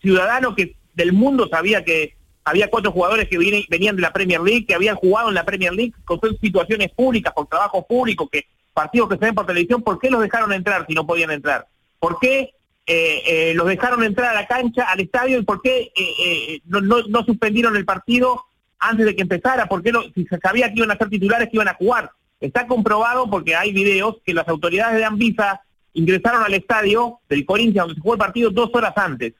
ciudadano 0.00 0.54
que 0.54 0.76
del 0.94 1.12
mundo 1.12 1.46
sabía 1.48 1.84
que 1.84 2.14
había 2.42 2.70
cuatro 2.70 2.90
jugadores 2.90 3.28
que 3.28 3.36
venían 3.68 3.96
de 3.96 4.02
la 4.02 4.12
Premier 4.14 4.40
League, 4.40 4.64
que 4.66 4.74
habían 4.74 4.96
jugado 4.96 5.28
en 5.28 5.34
la 5.34 5.44
Premier 5.44 5.74
League 5.74 5.92
con 6.04 6.18
situaciones 6.40 6.90
públicas, 6.90 7.34
por 7.34 7.46
trabajo 7.46 7.86
público, 7.86 8.28
que 8.28 8.46
partidos 8.72 9.08
que 9.08 9.16
se 9.16 9.24
ven 9.26 9.34
por 9.34 9.46
televisión, 9.46 9.82
¿por 9.82 9.98
qué 9.98 10.10
los 10.10 10.20
dejaron 10.20 10.52
entrar 10.52 10.86
si 10.86 10.94
no 10.94 11.06
podían 11.06 11.30
entrar? 11.30 11.66
¿Por 11.98 12.18
qué 12.20 12.50
eh, 12.86 13.22
eh, 13.26 13.52
los 13.54 13.66
dejaron 13.66 14.02
entrar 14.02 14.30
a 14.30 14.40
la 14.40 14.46
cancha, 14.46 14.84
al 14.84 15.00
estadio, 15.00 15.38
y 15.38 15.42
por 15.44 15.60
qué 15.62 15.92
eh, 15.94 16.14
eh, 16.24 16.60
no, 16.66 16.80
no- 16.80 17.02
no 17.08 17.24
suspendieron 17.24 17.76
el 17.76 17.84
partido 17.84 18.42
antes 18.78 19.06
de 19.06 19.14
que 19.14 19.22
empezara? 19.22 19.66
¿Por 19.66 19.82
qué 19.82 19.92
no, 19.92 20.02
si 20.14 20.24
se 20.26 20.38
sabía 20.38 20.68
que 20.68 20.76
iban 20.78 20.90
a 20.90 20.96
ser 20.96 21.08
titulares, 21.08 21.48
que 21.48 21.56
iban 21.56 21.68
a 21.68 21.74
jugar? 21.74 22.10
Está 22.40 22.66
comprobado 22.66 23.28
porque 23.28 23.54
hay 23.54 23.72
videos 23.72 24.16
que 24.24 24.32
las 24.34 24.48
autoridades 24.48 24.96
de 24.96 25.04
Anvisa 25.04 25.60
ingresaron 25.92 26.42
al 26.42 26.54
estadio 26.54 27.18
del 27.28 27.44
Corinthians 27.44 27.88
donde 27.88 27.94
se 27.96 28.00
jugó 28.00 28.14
el 28.14 28.18
partido 28.18 28.50
dos 28.50 28.70
horas 28.72 28.92
antes. 28.96 29.34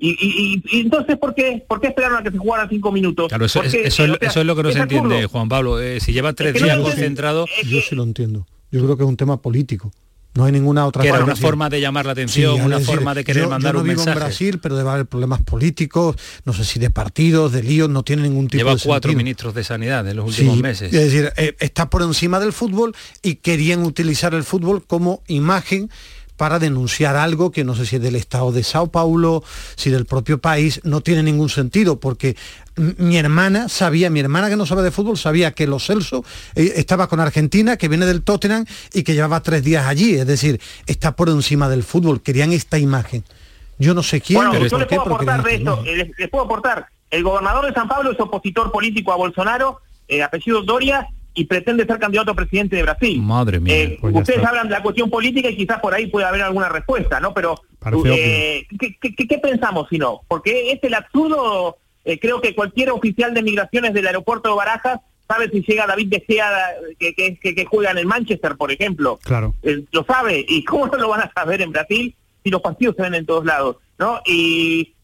Y, 0.00 0.10
y- 0.10 0.62
y- 0.70 0.78
y 0.78 0.80
entonces, 0.82 1.18
¿por 1.18 1.34
qué, 1.34 1.64
¿por 1.68 1.80
qué 1.80 1.88
esperaron 1.88 2.18
a 2.18 2.22
que 2.22 2.30
se 2.30 2.38
jugaran 2.38 2.68
cinco 2.68 2.90
minutos? 2.92 3.28
Claro, 3.28 3.44
eso, 3.44 3.62
es, 3.62 3.72
Porque, 3.74 3.88
eso, 3.88 4.04
es, 4.04 4.08
eh, 4.10 4.12
o 4.12 4.16
sea, 4.20 4.28
eso 4.30 4.40
es 4.40 4.46
lo 4.46 4.54
que 4.56 4.62
no 4.62 4.70
se 4.70 4.78
absurdo. 4.80 5.02
entiende, 5.04 5.26
Juan 5.26 5.48
Pablo. 5.48 5.80
Eh, 5.80 5.98
si 6.00 6.12
lleva 6.12 6.32
tres 6.34 6.52
que 6.54 6.60
no 6.60 6.66
días 6.66 6.78
concentrado, 6.78 7.46
Yo 7.66 7.80
sí 7.80 7.94
lo 7.96 8.04
entiendo. 8.04 8.46
Yo 8.70 8.82
creo 8.84 8.96
que 8.96 9.02
es 9.02 9.08
un 9.08 9.16
tema 9.16 9.40
político. 9.40 9.90
No 10.34 10.44
hay 10.44 10.52
ninguna 10.52 10.86
otra 10.86 11.02
que 11.02 11.08
era 11.08 11.24
una 11.24 11.34
forma 11.34 11.68
de 11.70 11.80
llamar 11.80 12.06
la 12.06 12.12
atención, 12.12 12.56
Sí, 12.56 12.62
una 12.62 12.78
decir, 12.78 12.94
forma 12.94 13.14
de 13.14 13.24
querer 13.24 13.44
yo- 13.44 13.48
mandar 13.50 13.72
yo 13.72 13.78
no 13.78 13.80
un 13.80 13.88
vivo 13.88 13.96
mensaje. 13.96 14.18
en 14.18 14.24
Brasil, 14.24 14.58
pero 14.62 14.76
debe 14.76 14.90
haber 14.90 15.06
problemas 15.06 15.40
políticos, 15.42 16.16
no 16.44 16.52
sé 16.52 16.64
si 16.64 16.78
de 16.78 16.90
partidos, 16.90 17.50
de 17.50 17.62
líos, 17.62 17.88
no 17.88 18.04
tiene 18.04 18.22
ningún 18.22 18.46
tipo 18.46 18.58
Lleva 18.58 18.74
de 18.76 18.80
cuatro 18.84 19.08
sentido. 19.10 19.16
ministros 19.24 19.54
de 19.54 19.64
sanidad 19.64 20.06
en 20.06 20.16
los 20.16 20.26
últimos 20.28 20.56
Sí, 20.56 20.62
meses. 20.62 20.92
Es 20.92 21.10
decir, 21.10 21.32
eh, 21.38 21.56
está 21.58 21.90
por 21.90 22.02
encima 22.02 22.38
del 22.38 22.52
fútbol 22.52 22.94
y 23.22 23.36
querían 23.36 23.82
utilizar 23.84 24.32
el 24.34 24.44
fútbol 24.44 24.84
como 24.86 25.22
imagen 25.26 25.90
para 26.38 26.60
denunciar 26.60 27.16
algo 27.16 27.50
que 27.50 27.64
no 27.64 27.74
sé 27.74 27.84
si 27.84 27.96
es 27.96 28.02
del 28.02 28.14
Estado 28.14 28.52
de 28.52 28.62
Sao 28.62 28.86
Paulo, 28.86 29.42
si 29.74 29.90
del 29.90 30.06
propio 30.06 30.38
país, 30.38 30.80
no 30.84 31.00
tiene 31.00 31.24
ningún 31.24 31.48
sentido, 31.50 31.98
porque 31.98 32.36
mi 32.76 33.18
hermana 33.18 33.68
sabía, 33.68 34.08
mi 34.08 34.20
hermana 34.20 34.48
que 34.48 34.56
no 34.56 34.64
sabe 34.64 34.82
de 34.82 34.92
fútbol, 34.92 35.18
sabía 35.18 35.50
que 35.50 35.66
Los 35.66 35.86
Celso 35.86 36.24
eh, 36.54 36.74
estaba 36.76 37.08
con 37.08 37.18
Argentina, 37.18 37.76
que 37.76 37.88
viene 37.88 38.06
del 38.06 38.22
Tottenham 38.22 38.64
y 38.94 39.02
que 39.02 39.14
llevaba 39.14 39.42
tres 39.42 39.64
días 39.64 39.86
allí, 39.86 40.14
es 40.14 40.28
decir, 40.28 40.60
está 40.86 41.16
por 41.16 41.28
encima 41.28 41.68
del 41.68 41.82
fútbol, 41.82 42.22
querían 42.22 42.52
esta 42.52 42.78
imagen. 42.78 43.24
Yo 43.80 43.92
no 43.92 44.04
sé 44.04 44.20
quién, 44.20 44.38
Bueno, 44.38 44.52
pero 44.52 44.64
yo 44.64 44.70
por 44.70 44.78
les 44.78 44.88
puedo 44.88 45.02
aportar 45.02 45.42
de 45.42 45.54
esto, 45.56 45.82
eh, 45.84 46.12
les 46.16 46.30
puedo 46.30 46.44
aportar. 46.44 46.86
El 47.10 47.24
gobernador 47.24 47.66
de 47.66 47.72
San 47.72 47.88
Pablo 47.88 48.12
es 48.12 48.20
opositor 48.20 48.70
político 48.70 49.12
a 49.12 49.16
Bolsonaro, 49.16 49.80
eh, 50.06 50.22
apellido 50.22 50.62
Doria, 50.62 51.08
y 51.38 51.44
pretende 51.44 51.86
ser 51.86 51.98
candidato 51.98 52.32
a 52.32 52.34
presidente 52.34 52.76
de 52.76 52.82
Brasil. 52.82 53.20
Madre 53.22 53.60
mía. 53.60 53.74
Eh, 53.76 53.98
pues 54.00 54.14
ustedes 54.14 54.38
está. 54.38 54.48
hablan 54.50 54.68
de 54.68 54.74
la 54.74 54.82
cuestión 54.82 55.08
política 55.10 55.48
y 55.50 55.56
quizás 55.56 55.80
por 55.80 55.94
ahí 55.94 56.06
puede 56.08 56.26
haber 56.26 56.42
alguna 56.42 56.68
respuesta, 56.68 57.20
¿no? 57.20 57.32
Pero, 57.34 57.54
eh, 58.06 58.66
¿qué, 58.78 58.96
qué- 59.00 59.14
qué- 59.26 59.38
pensamos 59.38 59.86
si 59.88 59.98
no? 59.98 60.20
Porque 60.28 60.72
es 60.72 60.82
el 60.82 60.94
absurdo, 60.94 61.76
eh, 62.04 62.18
creo 62.18 62.40
que 62.40 62.54
cualquier 62.54 62.90
oficial 62.90 63.34
de 63.34 63.42
migraciones 63.42 63.92
del 63.94 64.06
aeropuerto 64.06 64.48
de 64.48 64.56
Barajas 64.56 65.00
sabe 65.28 65.48
si 65.50 65.60
llega 65.62 65.86
David 65.86 66.08
De 66.08 66.24
Gea, 66.26 66.50
que, 66.98 67.14
que, 67.14 67.36
que, 67.38 67.54
que 67.54 67.64
juega 67.66 67.90
en 67.90 67.98
el 67.98 68.06
Manchester, 68.06 68.56
por 68.56 68.72
ejemplo. 68.72 69.18
Claro. 69.22 69.54
Eh, 69.62 69.84
lo 69.92 70.02
sabe. 70.04 70.44
¿Y 70.48 70.64
cómo 70.64 70.86
no 70.86 70.96
lo 70.96 71.08
van 71.10 71.20
a 71.20 71.32
saber 71.34 71.60
en 71.62 71.70
Brasil 71.70 72.14
si 72.42 72.50
los 72.50 72.62
partidos 72.62 72.96
se 72.96 73.02
ven 73.02 73.14
en 73.14 73.26
todos 73.26 73.44
lados? 73.44 73.76
¿no? 73.98 74.20
Y 74.26 74.94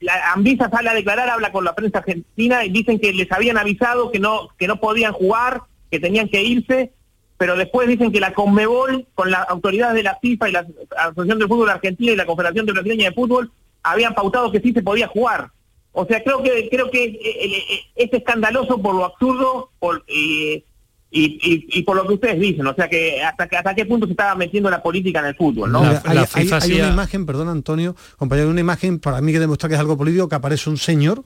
la 0.00 0.32
Anvisa 0.32 0.70
sale 0.70 0.90
a 0.90 0.94
declarar, 0.94 1.28
habla 1.28 1.50
con 1.50 1.64
la 1.64 1.74
prensa 1.74 1.98
argentina 1.98 2.64
y 2.64 2.70
dicen 2.70 3.00
que 3.00 3.12
les 3.12 3.30
habían 3.32 3.58
avisado 3.58 4.12
que 4.12 4.20
no, 4.20 4.48
que 4.56 4.68
no 4.68 4.78
podían 4.78 5.12
jugar, 5.12 5.62
que 5.94 6.00
tenían 6.06 6.28
que 6.28 6.42
irse, 6.42 6.92
pero 7.36 7.56
después 7.56 7.88
dicen 7.88 8.12
que 8.12 8.20
la 8.20 8.32
Conmebol, 8.34 9.06
con 9.14 9.30
las 9.30 9.48
autoridades 9.48 9.94
de 9.96 10.02
la 10.02 10.18
FIFA 10.20 10.48
y 10.48 10.52
la 10.52 10.66
Asociación 10.98 11.38
del 11.38 11.48
Fútbol 11.48 11.70
Argentina 11.70 12.12
y 12.12 12.16
la 12.16 12.26
Confederación 12.26 12.66
de 12.66 12.72
Brasileña 12.72 13.08
de 13.08 13.14
Fútbol, 13.14 13.50
habían 13.82 14.14
pautado 14.14 14.50
que 14.52 14.60
sí 14.60 14.72
se 14.72 14.82
podía 14.82 15.08
jugar. 15.08 15.50
O 15.92 16.06
sea, 16.06 16.22
creo 16.24 16.42
que 16.42 16.68
creo 16.70 16.90
que 16.90 17.04
eh, 17.04 17.18
eh, 17.24 17.62
es 17.96 18.12
escandaloso 18.12 18.80
por 18.82 18.94
lo 18.94 19.04
absurdo 19.04 19.70
por, 19.78 20.04
eh, 20.08 20.64
y, 21.10 21.24
y, 21.40 21.66
y 21.78 21.82
por 21.84 21.96
lo 21.96 22.06
que 22.08 22.14
ustedes 22.14 22.40
dicen. 22.40 22.66
O 22.66 22.74
sea, 22.74 22.88
que 22.88 23.22
hasta, 23.22 23.46
que- 23.46 23.56
hasta 23.56 23.74
qué 23.74 23.86
punto 23.86 24.06
se 24.06 24.12
estaba 24.12 24.34
metiendo 24.34 24.68
la 24.70 24.82
política 24.82 25.20
en 25.20 25.26
el 25.26 25.36
fútbol, 25.36 25.70
¿no? 25.70 25.80
Hay, 26.04 26.16
hay- 26.40 26.48
hay 26.54 26.70
una 26.86 26.92
imagen, 26.94 27.26
perdón 27.26 27.48
Antonio, 27.48 27.94
compañero, 28.16 28.48
una 28.50 28.60
imagen 28.60 28.98
para 28.98 29.20
mí 29.20 29.30
que 29.32 29.38
demuestra 29.38 29.68
que 29.68 29.74
es 29.76 29.80
algo 29.80 29.96
político, 29.96 30.28
que 30.28 30.34
aparece 30.34 30.68
un 30.70 30.76
señor, 30.78 31.22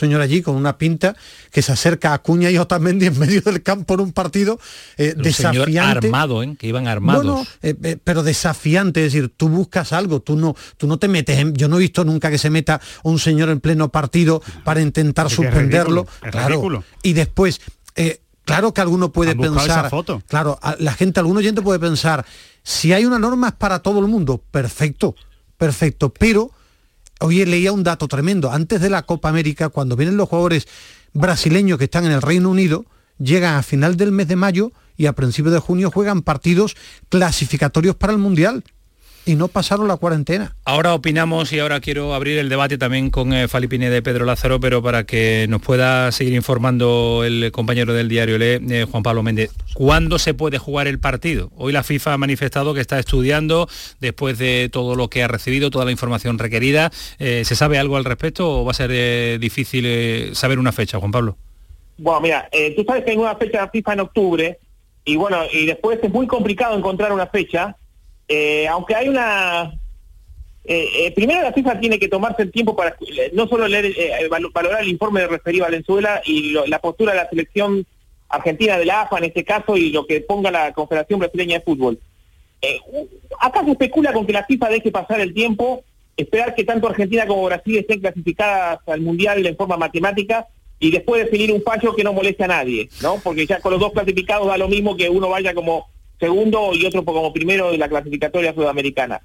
señor 0.00 0.20
allí 0.20 0.42
con 0.42 0.56
una 0.56 0.76
pinta 0.78 1.14
que 1.52 1.62
se 1.62 1.70
acerca 1.72 2.12
a 2.14 2.18
Cuña 2.22 2.50
y 2.50 2.58
Otamendi 2.58 3.06
en 3.06 3.18
medio 3.18 3.40
del 3.42 3.62
campo 3.62 3.94
en 3.94 4.00
un 4.00 4.12
partido 4.12 4.58
eh, 4.96 5.14
Un 5.16 5.24
señor 5.32 5.66
desafiante. 5.66 6.06
armado, 6.08 6.42
¿eh? 6.42 6.56
que 6.58 6.66
iban 6.66 6.88
armados. 6.88 7.24
No, 7.24 7.36
no, 7.36 7.46
eh, 7.62 7.74
eh, 7.82 7.96
pero 8.02 8.22
desafiante, 8.22 9.04
es 9.06 9.12
decir, 9.12 9.32
tú 9.36 9.48
buscas 9.48 9.92
algo, 9.92 10.20
tú 10.20 10.34
no, 10.36 10.56
tú 10.76 10.86
no 10.88 10.98
te 10.98 11.06
metes 11.06 11.38
en, 11.38 11.54
yo 11.54 11.68
no 11.68 11.76
he 11.76 11.80
visto 11.80 12.04
nunca 12.04 12.30
que 12.30 12.38
se 12.38 12.50
meta 12.50 12.80
un 13.04 13.18
señor 13.18 13.48
en 13.50 13.60
pleno 13.60 13.90
partido 13.90 14.42
para 14.64 14.80
intentar 14.80 15.26
Es 15.26 15.34
suspenderlo. 15.34 16.02
ridículo, 16.02 16.26
es 16.26 16.30
claro. 16.32 16.48
ridículo. 16.48 16.84
Y 17.02 17.12
después, 17.12 17.60
eh, 17.96 18.20
claro 18.44 18.72
que 18.74 18.80
alguno 18.80 19.12
puede 19.12 19.36
pensar, 19.36 19.64
esa 19.64 19.90
foto. 19.90 20.22
claro, 20.26 20.58
a- 20.62 20.76
la 20.78 20.92
gente, 20.94 21.20
algún 21.20 21.36
oyente 21.36 21.62
puede 21.62 21.78
pensar, 21.78 22.24
si 22.62 22.92
hay 22.92 23.04
una 23.04 23.18
norma 23.18 23.48
es 23.48 23.54
para 23.54 23.80
todo 23.80 24.00
el 24.00 24.06
mundo, 24.06 24.42
perfecto, 24.50 25.14
perfecto, 25.56 26.10
pero 26.12 26.50
hoy 27.20 27.44
leía 27.44 27.72
un 27.72 27.82
dato 27.82 28.08
tremendo, 28.08 28.50
antes 28.50 28.80
de 28.80 28.90
la 28.90 29.02
Copa 29.02 29.28
América, 29.28 29.68
cuando 29.68 29.96
vienen 29.96 30.16
los 30.16 30.28
jugadores 30.28 30.66
brasileños 31.12 31.78
que 31.78 31.84
están 31.84 32.04
en 32.04 32.12
el 32.12 32.22
Reino 32.22 32.50
Unido, 32.50 32.84
llegan 33.18 33.56
a 33.56 33.62
final 33.62 33.96
del 33.96 34.12
mes 34.12 34.28
de 34.28 34.36
mayo 34.36 34.72
y 34.96 35.06
a 35.06 35.12
principios 35.12 35.52
de 35.54 35.60
junio 35.60 35.90
juegan 35.90 36.22
partidos 36.22 36.76
clasificatorios 37.08 37.96
para 37.96 38.12
el 38.12 38.18
Mundial 38.18 38.64
y 39.30 39.36
no 39.36 39.46
pasaron 39.46 39.86
la 39.86 39.96
cuarentena. 39.96 40.56
Ahora 40.64 40.92
opinamos 40.92 41.52
y 41.52 41.60
ahora 41.60 41.78
quiero 41.80 42.14
abrir 42.14 42.38
el 42.38 42.48
debate 42.48 42.78
también 42.78 43.10
con 43.10 43.32
eh, 43.32 43.46
Falipine 43.46 43.88
de 43.88 44.02
Pedro 44.02 44.24
Lázaro, 44.24 44.58
pero 44.58 44.82
para 44.82 45.04
que 45.04 45.46
nos 45.48 45.62
pueda 45.62 46.10
seguir 46.10 46.34
informando 46.34 47.22
el 47.24 47.52
compañero 47.52 47.94
del 47.94 48.08
diario 48.08 48.38
Le, 48.38 48.56
eh, 48.56 48.86
Juan 48.90 49.04
Pablo 49.04 49.22
Méndez. 49.22 49.52
¿Cuándo 49.74 50.18
se 50.18 50.34
puede 50.34 50.58
jugar 50.58 50.88
el 50.88 50.98
partido? 50.98 51.52
Hoy 51.56 51.72
la 51.72 51.84
FIFA 51.84 52.14
ha 52.14 52.18
manifestado 52.18 52.74
que 52.74 52.80
está 52.80 52.98
estudiando 52.98 53.68
después 54.00 54.36
de 54.36 54.68
todo 54.72 54.96
lo 54.96 55.08
que 55.08 55.22
ha 55.22 55.28
recibido, 55.28 55.70
toda 55.70 55.84
la 55.84 55.92
información 55.92 56.38
requerida. 56.38 56.90
Eh, 57.20 57.44
¿Se 57.44 57.54
sabe 57.54 57.78
algo 57.78 57.96
al 57.96 58.04
respecto 58.04 58.62
o 58.62 58.64
va 58.64 58.72
a 58.72 58.74
ser 58.74 58.90
eh, 58.92 59.38
difícil 59.40 59.84
eh, 59.86 60.30
saber 60.32 60.58
una 60.58 60.72
fecha, 60.72 60.98
Juan 60.98 61.12
Pablo? 61.12 61.36
Bueno, 61.98 62.20
mira, 62.20 62.48
eh, 62.50 62.74
tú 62.74 62.82
sabes 62.82 63.04
que 63.04 63.12
hay 63.12 63.16
una 63.16 63.36
fecha 63.36 63.62
de 63.62 63.70
FIFA 63.70 63.92
en 63.92 64.00
octubre 64.00 64.58
y 65.04 65.16
bueno, 65.16 65.38
y 65.52 65.66
después 65.66 65.98
es 66.02 66.10
muy 66.10 66.26
complicado 66.26 66.76
encontrar 66.76 67.12
una 67.12 67.26
fecha, 67.26 67.76
eh, 68.30 68.66
aunque 68.68 68.94
hay 68.94 69.08
una 69.08 69.72
eh, 70.64 70.86
eh, 71.06 71.12
primero 71.12 71.42
la 71.42 71.52
FIFA 71.52 71.80
tiene 71.80 71.98
que 71.98 72.08
tomarse 72.08 72.42
el 72.42 72.52
tiempo 72.52 72.76
para 72.76 72.96
no 73.32 73.48
solo 73.48 73.66
leer, 73.66 73.92
val- 74.30 74.50
valorar 74.54 74.82
el 74.82 74.88
informe 74.88 75.20
de 75.20 75.26
referido 75.26 75.64
a 75.64 75.70
Venezuela 75.70 76.22
y 76.24 76.52
la 76.66 76.78
postura 76.78 77.12
de 77.12 77.18
la 77.18 77.28
selección 77.28 77.84
argentina 78.28 78.78
de 78.78 78.84
la 78.84 79.02
AFA 79.02 79.18
en 79.18 79.24
este 79.24 79.42
caso 79.44 79.76
y 79.76 79.90
lo 79.90 80.06
que 80.06 80.20
ponga 80.20 80.50
la 80.50 80.72
Confederación 80.72 81.18
Brasileña 81.18 81.58
de 81.58 81.64
Fútbol. 81.64 81.98
Acá 83.40 83.64
se 83.64 83.70
especula 83.72 84.12
con 84.12 84.26
que 84.26 84.32
la 84.32 84.44
FIFA 84.44 84.68
deje 84.68 84.90
pasar 84.92 85.20
el 85.20 85.32
tiempo, 85.34 85.82
esperar 86.16 86.54
que 86.54 86.64
tanto 86.64 86.88
Argentina 86.88 87.26
como 87.26 87.44
Brasil 87.44 87.78
estén 87.78 88.00
clasificadas 88.00 88.80
al 88.86 89.00
Mundial 89.00 89.44
en 89.44 89.56
forma 89.56 89.76
matemática 89.76 90.46
y 90.78 90.90
después 90.90 91.24
definir 91.24 91.52
un 91.52 91.62
fallo 91.62 91.94
que 91.96 92.04
no 92.04 92.12
moleste 92.12 92.44
a 92.44 92.48
nadie, 92.48 92.88
¿no? 93.02 93.16
Porque 93.24 93.46
ya 93.46 93.60
con 93.60 93.72
los 93.72 93.80
dos 93.80 93.92
clasificados 93.92 94.46
da 94.46 94.58
lo 94.58 94.68
mismo 94.68 94.96
que 94.96 95.08
uno 95.08 95.28
vaya 95.28 95.54
como 95.54 95.88
segundo 96.20 96.70
y 96.74 96.86
otro 96.86 97.04
como 97.04 97.32
primero 97.32 97.72
de 97.72 97.78
la 97.78 97.88
clasificatoria 97.88 98.54
sudamericana. 98.54 99.20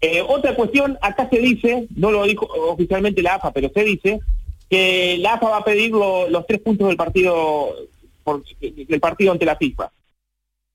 Eh, 0.00 0.20
otra 0.20 0.54
cuestión, 0.54 0.98
acá 1.00 1.28
se 1.30 1.38
dice, 1.38 1.86
no 1.96 2.10
lo 2.10 2.24
dijo 2.24 2.46
oficialmente 2.46 3.22
la 3.22 3.36
AFA, 3.36 3.52
pero 3.52 3.70
se 3.72 3.84
dice 3.84 4.20
que 4.68 5.16
la 5.18 5.34
AFA 5.34 5.48
va 5.48 5.56
a 5.58 5.64
pedir 5.64 5.92
lo- 5.92 6.28
los 6.28 6.46
tres 6.46 6.60
puntos 6.60 6.88
del 6.88 6.96
partido 6.96 7.74
por- 8.22 8.42
del 8.60 9.00
partido 9.00 9.32
ante 9.32 9.46
la 9.46 9.56
FIFA. 9.56 9.90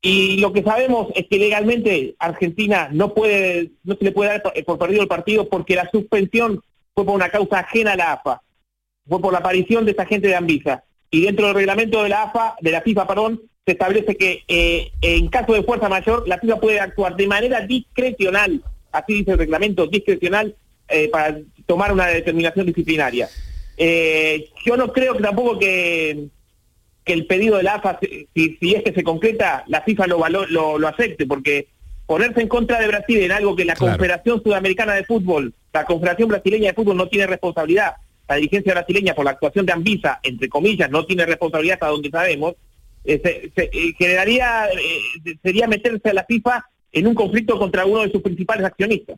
Y 0.01 0.37
lo 0.37 0.53
que 0.53 0.63
sabemos 0.63 1.07
es 1.13 1.27
que 1.27 1.37
legalmente 1.37 2.15
Argentina 2.19 2.89
no 2.91 3.13
puede, 3.13 3.71
no 3.83 3.95
se 3.95 4.05
le 4.05 4.11
puede 4.13 4.29
dar 4.31 4.41
por- 4.41 4.63
por 4.63 4.79
perdido 4.79 5.01
el 5.01 5.07
partido 5.09 5.49
porque 5.49 5.75
la 5.75 5.89
suspensión 5.91 6.63
fue 6.95 7.05
por 7.05 7.15
una 7.15 7.29
causa 7.29 7.59
ajena 7.59 7.93
a 7.93 7.97
la 7.97 8.13
AFA, 8.13 8.41
fue 9.07 9.19
por 9.19 9.33
la 9.33 9.39
aparición 9.39 9.83
de 9.85 9.91
esta 9.91 10.05
gente 10.05 10.27
de 10.29 10.35
Anvisa. 10.35 10.83
Y 11.11 11.21
dentro 11.21 11.47
del 11.47 11.55
reglamento 11.55 12.01
de 12.01 12.09
la 12.09 12.23
AFA, 12.23 12.55
de 12.61 12.71
la 12.71 12.81
FIFA, 12.81 13.07
perdón, 13.07 13.41
se 13.65 13.73
establece 13.73 14.15
que 14.15 14.43
eh, 14.47 14.91
en 15.01 15.27
caso 15.27 15.53
de 15.53 15.63
fuerza 15.63 15.89
mayor, 15.89 16.27
la 16.27 16.39
FIFA 16.39 16.59
puede 16.59 16.79
actuar 16.79 17.15
de 17.15 17.27
manera 17.27 17.61
discrecional, 17.61 18.61
así 18.91 19.13
dice 19.13 19.31
el 19.31 19.37
reglamento, 19.37 19.87
discrecional, 19.87 20.55
eh, 20.87 21.09
para 21.09 21.37
tomar 21.65 21.91
una 21.91 22.07
determinación 22.07 22.65
disciplinaria. 22.65 23.29
Eh, 23.77 24.49
yo 24.65 24.75
no 24.75 24.91
creo 24.91 25.15
que 25.15 25.23
tampoco 25.23 25.59
que, 25.59 26.25
que 27.03 27.13
el 27.13 27.27
pedido 27.27 27.57
de 27.57 27.63
la 27.63 27.75
AFA, 27.75 27.99
si, 28.01 28.57
si 28.59 28.75
es 28.75 28.83
que 28.83 28.93
se 28.93 29.03
concreta, 29.03 29.63
la 29.67 29.81
FIFA 29.81 30.07
lo, 30.07 30.27
lo, 30.47 30.79
lo 30.79 30.87
acepte, 30.87 31.25
porque 31.27 31.67
ponerse 32.07 32.41
en 32.41 32.47
contra 32.47 32.79
de 32.79 32.87
Brasil 32.87 33.19
en 33.19 33.31
algo 33.31 33.55
que 33.55 33.65
la 33.65 33.75
Claro. 33.75 33.93
Confederación 33.93 34.41
Sudamericana 34.41 34.95
de 34.95 35.03
Fútbol, 35.03 35.53
la 35.71 35.85
Confederación 35.85 36.29
Brasileña 36.29 36.69
de 36.69 36.73
Fútbol 36.73 36.97
no 36.97 37.07
tiene 37.07 37.27
responsabilidad, 37.27 37.93
la 38.27 38.35
dirigencia 38.35 38.73
brasileña 38.73 39.13
por 39.13 39.25
la 39.25 39.31
actuación 39.31 39.65
de 39.65 39.73
Anvisa, 39.73 40.19
entre 40.23 40.49
comillas, 40.49 40.89
no 40.89 41.05
tiene 41.05 41.25
responsabilidad 41.25 41.75
hasta 41.75 41.87
donde 41.87 42.09
sabemos, 42.09 42.55
eh, 43.13 43.51
eh, 43.55 43.93
generaría, 43.97 44.67
eh, 44.67 45.35
sería 45.41 45.67
meterse 45.67 46.09
a 46.09 46.13
la 46.13 46.25
FIFA 46.25 46.65
en 46.91 47.07
un 47.07 47.15
conflicto 47.15 47.57
contra 47.57 47.85
uno 47.85 48.01
de 48.01 48.11
sus 48.11 48.21
principales 48.21 48.65
accionistas. 48.65 49.17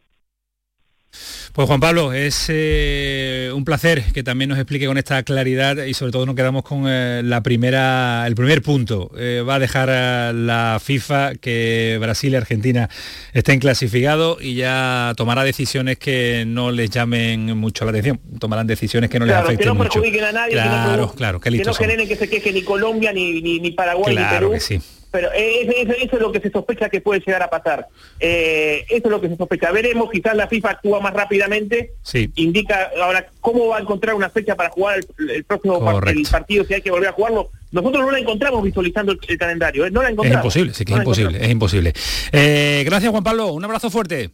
Pues 1.53 1.67
Juan 1.67 1.81
Pablo, 1.81 2.13
es 2.13 2.45
eh, 2.47 3.51
un 3.53 3.65
placer 3.65 4.03
que 4.13 4.23
también 4.23 4.49
nos 4.49 4.57
explique 4.57 4.85
con 4.85 4.97
esta 4.97 5.21
claridad 5.23 5.83
y 5.83 5.93
sobre 5.93 6.13
todo 6.13 6.25
nos 6.25 6.35
quedamos 6.35 6.63
con 6.63 6.85
eh, 6.87 7.21
la 7.25 7.43
primera, 7.43 8.23
el 8.25 8.35
primer 8.35 8.61
punto. 8.61 9.11
Eh, 9.17 9.43
va 9.47 9.55
a 9.55 9.59
dejar 9.59 9.89
a 9.89 10.31
la 10.31 10.79
FIFA 10.81 11.35
que 11.35 11.97
Brasil 11.99 12.31
y 12.31 12.35
Argentina 12.37 12.89
estén 13.33 13.59
clasificados 13.59 14.41
y 14.41 14.55
ya 14.55 15.13
tomará 15.17 15.43
decisiones 15.43 15.97
que 15.97 16.45
no 16.47 16.71
les 16.71 16.89
llamen 16.89 17.57
mucho 17.57 17.83
la 17.83 17.91
atención. 17.91 18.21
Tomarán 18.39 18.65
decisiones 18.65 19.09
que 19.09 19.19
no 19.19 19.25
les 19.25 19.33
Claro, 19.33 19.47
que 19.47 19.53
afecten 19.55 19.67
no 19.67 19.75
mucho. 19.75 19.89
perjudiquen 20.01 20.23
a 20.23 20.31
nadie, 20.31 20.55
que 20.55 20.63
no 20.63 21.11
Claro, 21.15 21.41
qué 21.41 21.51
que 21.51 21.63
no 21.65 21.73
generen 21.73 22.07
que 22.07 22.15
se 22.15 22.29
queje 22.29 22.53
ni 22.53 22.61
Colombia, 22.61 23.11
ni, 23.11 23.41
ni, 23.41 23.59
ni 23.59 23.71
Paraguay, 23.71 24.15
ni 24.15 24.21
Claro 24.21 24.37
Perú. 24.37 24.51
que 24.53 24.59
sí. 24.61 24.81
Pero 25.11 25.29
eso, 25.33 25.71
eso- 25.75 25.91
eso 25.93 26.15
es 26.15 26.21
lo 26.21 26.31
que 26.31 26.39
se 26.39 26.49
sospecha 26.49 26.89
que 26.89 27.01
puede 27.01 27.19
llegar 27.19 27.43
a 27.43 27.49
pasar. 27.49 27.87
Eh, 28.19 28.85
eso 28.89 29.01
es 29.07 29.11
lo 29.11 29.19
que 29.19 29.27
se 29.29 29.35
sospecha. 29.37 29.69
Veremos, 29.71 30.09
quizás 30.09 30.35
la 30.35 30.47
FIFA 30.47 30.69
actúa 30.71 30.99
más 31.01 31.13
rápidamente. 31.13 31.91
Sí. 32.01 32.31
Indica 32.35 32.91
ahora 33.01 33.27
cómo 33.41 33.67
va 33.67 33.77
a 33.77 33.81
encontrar 33.81 34.15
una 34.15 34.29
fecha 34.29 34.55
para 34.55 34.69
jugar 34.69 34.99
el, 35.19 35.29
el 35.29 35.43
próximo 35.43 35.83
par- 35.83 35.95
Correcto. 35.95 36.19
el 36.21 36.27
partido 36.27 36.63
si 36.63 36.73
hay 36.75 36.81
que 36.81 36.91
volver 36.91 37.09
a 37.09 37.13
jugarlo. 37.13 37.49
Nosotros 37.71 38.03
no 38.05 38.11
la 38.11 38.19
encontramos 38.19 38.63
visualizando 38.63 39.11
el, 39.13 39.19
el 39.27 39.37
calendario. 39.37 39.85
¿eh? 39.85 39.91
No 39.91 40.01
la 40.01 40.07
Es 40.09 40.13
encontramos. 40.13 40.43
imposible, 40.45 40.73
sí 40.73 40.85
que 40.85 40.93
es 40.93 40.99
imposible, 40.99 41.43
es 41.45 41.49
imposible. 41.51 41.93
Eh, 42.31 42.83
gracias 42.85 43.11
Juan 43.11 43.23
Pablo, 43.23 43.47
un 43.53 43.63
abrazo 43.65 43.89
fuerte. 43.89 44.29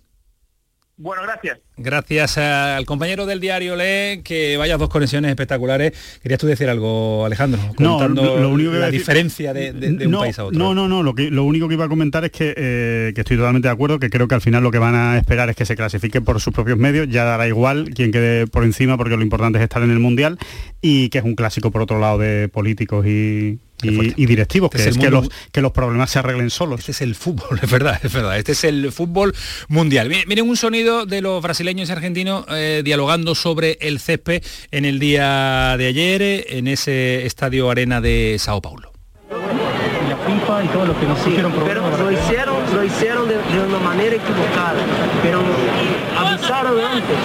Bueno, 0.99 1.21
gracias. 1.21 1.59
Gracias 1.77 2.37
al 2.39 2.83
compañero 2.87 3.27
del 3.27 3.39
diario 3.39 3.75
Le, 3.75 4.21
que 4.23 4.57
vayas 4.57 4.79
dos 4.79 4.89
conexiones 4.89 5.29
espectaculares. 5.29 5.93
Querías 6.23 6.39
tú 6.39 6.47
decir 6.47 6.67
algo, 6.69 7.23
Alejandro, 7.23 7.61
No, 7.77 8.07
lo- 8.07 8.39
lo 8.39 8.49
único 8.49 8.71
que 8.71 8.79
la 8.79 8.87
decir- 8.87 9.01
diferencia 9.01 9.53
de, 9.53 9.73
de- 9.73 9.91
de 9.91 10.05
un 10.07 10.11
no, 10.11 10.19
país 10.21 10.39
a 10.39 10.45
otro. 10.45 10.57
No, 10.57 10.73
no, 10.73 10.87
no. 10.87 11.03
Lo, 11.03 11.13
que, 11.13 11.29
lo 11.29 11.43
único 11.43 11.67
que 11.67 11.75
iba 11.75 11.85
a 11.85 11.87
comentar 11.89 12.25
es 12.25 12.31
que, 12.31 12.51
eh, 12.57 13.11
que 13.13 13.21
estoy 13.21 13.37
totalmente 13.37 13.67
de 13.67 13.73
acuerdo, 13.75 13.99
que 13.99 14.09
creo 14.09 14.27
que 14.27 14.33
al 14.33 14.41
final 14.41 14.63
lo 14.63 14.71
que 14.71 14.79
van 14.79 14.95
a 14.95 15.17
esperar 15.19 15.51
es 15.51 15.55
que 15.55 15.65
se 15.67 15.75
clasifiquen 15.75 16.23
por 16.25 16.41
sus 16.41 16.51
propios 16.51 16.79
medios. 16.79 17.07
Ya 17.09 17.25
dará 17.25 17.47
igual 17.47 17.91
quien 17.93 18.11
quede 18.11 18.47
por 18.47 18.63
encima, 18.63 18.97
porque 18.97 19.15
lo 19.17 19.21
importante 19.21 19.59
es 19.59 19.63
estar 19.63 19.83
en 19.83 19.91
el 19.91 19.99
Mundial 19.99 20.39
y 20.81 21.09
que 21.09 21.19
es 21.19 21.23
un 21.23 21.35
clásico, 21.35 21.69
por 21.69 21.83
otro 21.83 21.99
lado, 21.99 22.17
de 22.17 22.49
políticos 22.49 23.05
y, 23.05 23.59
y- 23.83 24.13
y 24.15 24.25
directivos, 24.25 24.69
Este 24.73 24.77
que 24.83 24.89
es 24.89 24.95
es, 24.95 25.01
que, 25.01 25.09
mundo- 25.11 25.29
los, 25.29 25.49
que 25.51 25.61
los 25.61 25.71
problemas 25.71 26.09
se 26.09 26.19
arreglen 26.19 26.49
solos. 26.49 26.79
Este 26.79 26.91
es 26.91 27.01
el 27.01 27.15
fútbol, 27.15 27.59
es 27.61 27.69
verdad, 27.69 27.99
es 28.03 28.11
verdad. 28.13 28.37
Este 28.37 28.53
es 28.53 28.63
el 28.63 28.91
fútbol 28.91 29.33
mundial. 29.67 30.09
Miren, 30.09 30.27
miren 30.27 30.49
un 30.49 30.57
sonido 30.57 31.05
de 31.05 31.21
los 31.21 31.41
brasileños 31.41 31.89
y 31.89 31.91
argentinos 31.91 32.45
eh, 32.49 32.81
dialogando 32.83 33.35
sobre 33.35 33.77
el 33.81 33.99
césped 33.99 34.43
en 34.71 34.85
el 34.85 34.99
día 34.99 35.75
de 35.77 35.87
ayer 35.87 36.21
eh, 36.21 36.45
en 36.57 36.67
ese 36.67 37.25
estadio 37.25 37.69
arena 37.69 38.01
de 38.01 38.37
Sao 38.39 38.61
Paulo. 38.61 38.91
la 39.29 40.17
FIFA 40.25 40.63
y 40.63 40.67
todos 40.69 40.87
los 40.87 40.97
que 40.97 41.05
nos 41.05 41.19
pusieron 41.19 41.51
pero 41.65 41.97
lo 41.97 42.11
hicieron, 42.11 42.55
lo 42.73 42.83
hicieron 42.83 43.27
de, 43.27 43.35
de 43.35 43.59
una 43.67 43.79
manera 43.79 44.15
equivocada, 44.15 44.79
pero 45.21 45.41
avisaron 46.17 46.79
antes, 46.79 47.17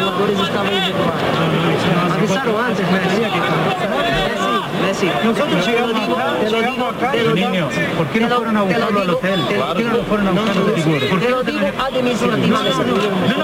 los 0.00 0.14
jugadores 0.14 0.40
estaban. 0.48 2.12
Avisaron 2.12 2.64
antes, 2.64 2.84
Messi, 5.06 5.16
Messi, 5.16 5.26
Nosotros 5.26 5.64
te 5.64 5.70
llegamos 5.70 6.00
digo, 6.00 6.16
acá, 6.18 6.38
te 6.40 6.50
lo 6.50 6.60
digo, 6.60 6.86
acá 6.86 7.12
te 7.12 7.34
niño, 7.34 7.68
¿por 7.96 8.06
qué 8.08 8.20
no 8.20 8.28
fueron 8.36 8.56
a 8.56 8.62
buscarlo 8.62 9.00
al 9.00 9.10
hotel? 9.10 9.40
te- 9.48 9.54
¿Por 9.56 9.76
qué 9.76 9.84
no 9.84 10.02
fueron 10.04 10.26
a 10.28 10.32
no, 10.32 10.42
buscar 10.42 10.56
no, 10.56 10.62
administrativamente? 10.66 11.16
Te 11.18 11.30
lo 11.30 11.42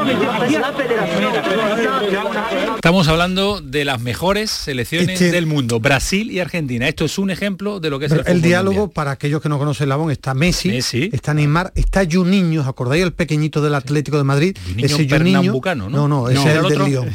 digo 0.04 0.30
administrativamente. 0.32 2.12
No, 2.12 2.24
no. 2.24 2.74
Estamos 2.76 3.08
hablando 3.08 3.60
de 3.60 3.84
las 3.84 4.00
mejores 4.00 4.50
selecciones 4.50 5.10
Este- 5.20 5.30
del 5.32 5.46
mundo, 5.46 5.80
Brasil 5.80 6.30
y 6.30 6.40
Argentina. 6.40 6.88
Esto 6.88 7.04
es 7.04 7.18
un 7.18 7.30
ejemplo 7.30 7.80
de 7.80 7.90
lo 7.90 7.98
que 7.98 8.06
es 8.06 8.12
el, 8.12 8.18
el 8.18 8.24
fútbol 8.24 8.42
diálogo, 8.42 8.76
mundial. 8.80 8.94
para 8.94 9.10
aquellos 9.12 9.40
que 9.40 9.48
no 9.48 9.58
conocen 9.58 9.88
la 9.88 9.96
BON, 9.96 10.10
está 10.10 10.34
Messi, 10.34 10.70
está 11.12 11.34
Neymar, 11.34 11.72
está 11.74 12.02
Juninho, 12.10 12.62
¿os 12.62 12.66
acordáis 12.66 13.02
el 13.04 13.12
pequeñito 13.12 13.62
del 13.62 13.74
Atlético 13.74 14.16
de 14.18 14.24
Madrid? 14.24 14.56
Juninho 14.66 14.86
ese 14.86 15.08
Juninho, 15.08 15.60
¿no? 15.76 15.88
no, 15.88 16.08
no, 16.08 16.28
ese 16.28 16.34
No, 16.38 16.50
es 16.50 16.56
¿el 16.56 16.64
el, 16.64 16.68
del 16.78 16.84
Lyon? 16.88 17.08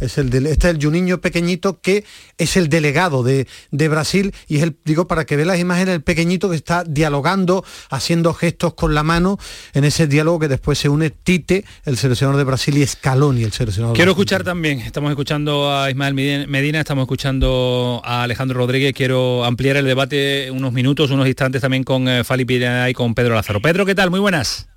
Es 0.00 0.18
el 0.18 0.30
del, 0.30 0.46
este 0.46 0.68
es 0.68 0.74
el 0.74 0.82
Juninho 0.84 1.20
pequeñito 1.20 1.80
que 1.80 2.04
es 2.38 2.56
el 2.56 2.68
delegado 2.68 3.22
de, 3.22 3.46
de 3.70 3.85
Brasil 3.88 4.32
y 4.48 4.56
es 4.56 4.62
el, 4.62 4.76
digo, 4.84 5.06
para 5.08 5.24
que 5.24 5.36
vean 5.36 5.48
las 5.48 5.58
imágenes, 5.58 5.94
el 5.94 6.02
pequeñito 6.02 6.50
que 6.50 6.56
está 6.56 6.84
dialogando, 6.84 7.64
haciendo 7.90 8.34
gestos 8.34 8.74
con 8.74 8.94
la 8.94 9.02
mano 9.02 9.38
en 9.74 9.84
ese 9.84 10.06
diálogo 10.06 10.38
que 10.40 10.48
después 10.48 10.78
se 10.78 10.88
une 10.88 11.10
Tite, 11.10 11.64
el 11.84 11.96
seleccionador 11.96 12.36
de 12.38 12.44
Brasil, 12.44 12.76
y 12.76 12.86
Scaloni, 12.86 13.44
el 13.44 13.52
seleccionador 13.52 13.96
Quiero 13.96 14.10
de 14.10 14.12
escuchar 14.12 14.42
también, 14.44 14.80
estamos 14.80 15.10
escuchando 15.10 15.72
a 15.72 15.90
Ismael 15.90 16.14
Medina- 16.14 16.80
estamos 16.80 17.02
escuchando 17.02 18.00
a 18.04 18.22
Alejandro 18.22 18.58
Rodríguez, 18.58 18.92
quiero 18.94 19.44
ampliar 19.44 19.76
el 19.76 19.84
debate 19.86 20.50
unos 20.50 20.72
minutos, 20.72 21.10
unos 21.10 21.26
instantes 21.26 21.60
también 21.62 21.84
con 21.84 22.08
eh, 22.08 22.24
Fali 22.24 22.44
Pineda 22.44 22.88
y 22.90 22.94
con 22.94 23.14
Pedro 23.14 23.34
Lázaro. 23.34 23.60
Pedro, 23.60 23.86
¿qué 23.86 23.94
tal? 23.94 24.10
Muy 24.10 24.20
buenas. 24.20 24.68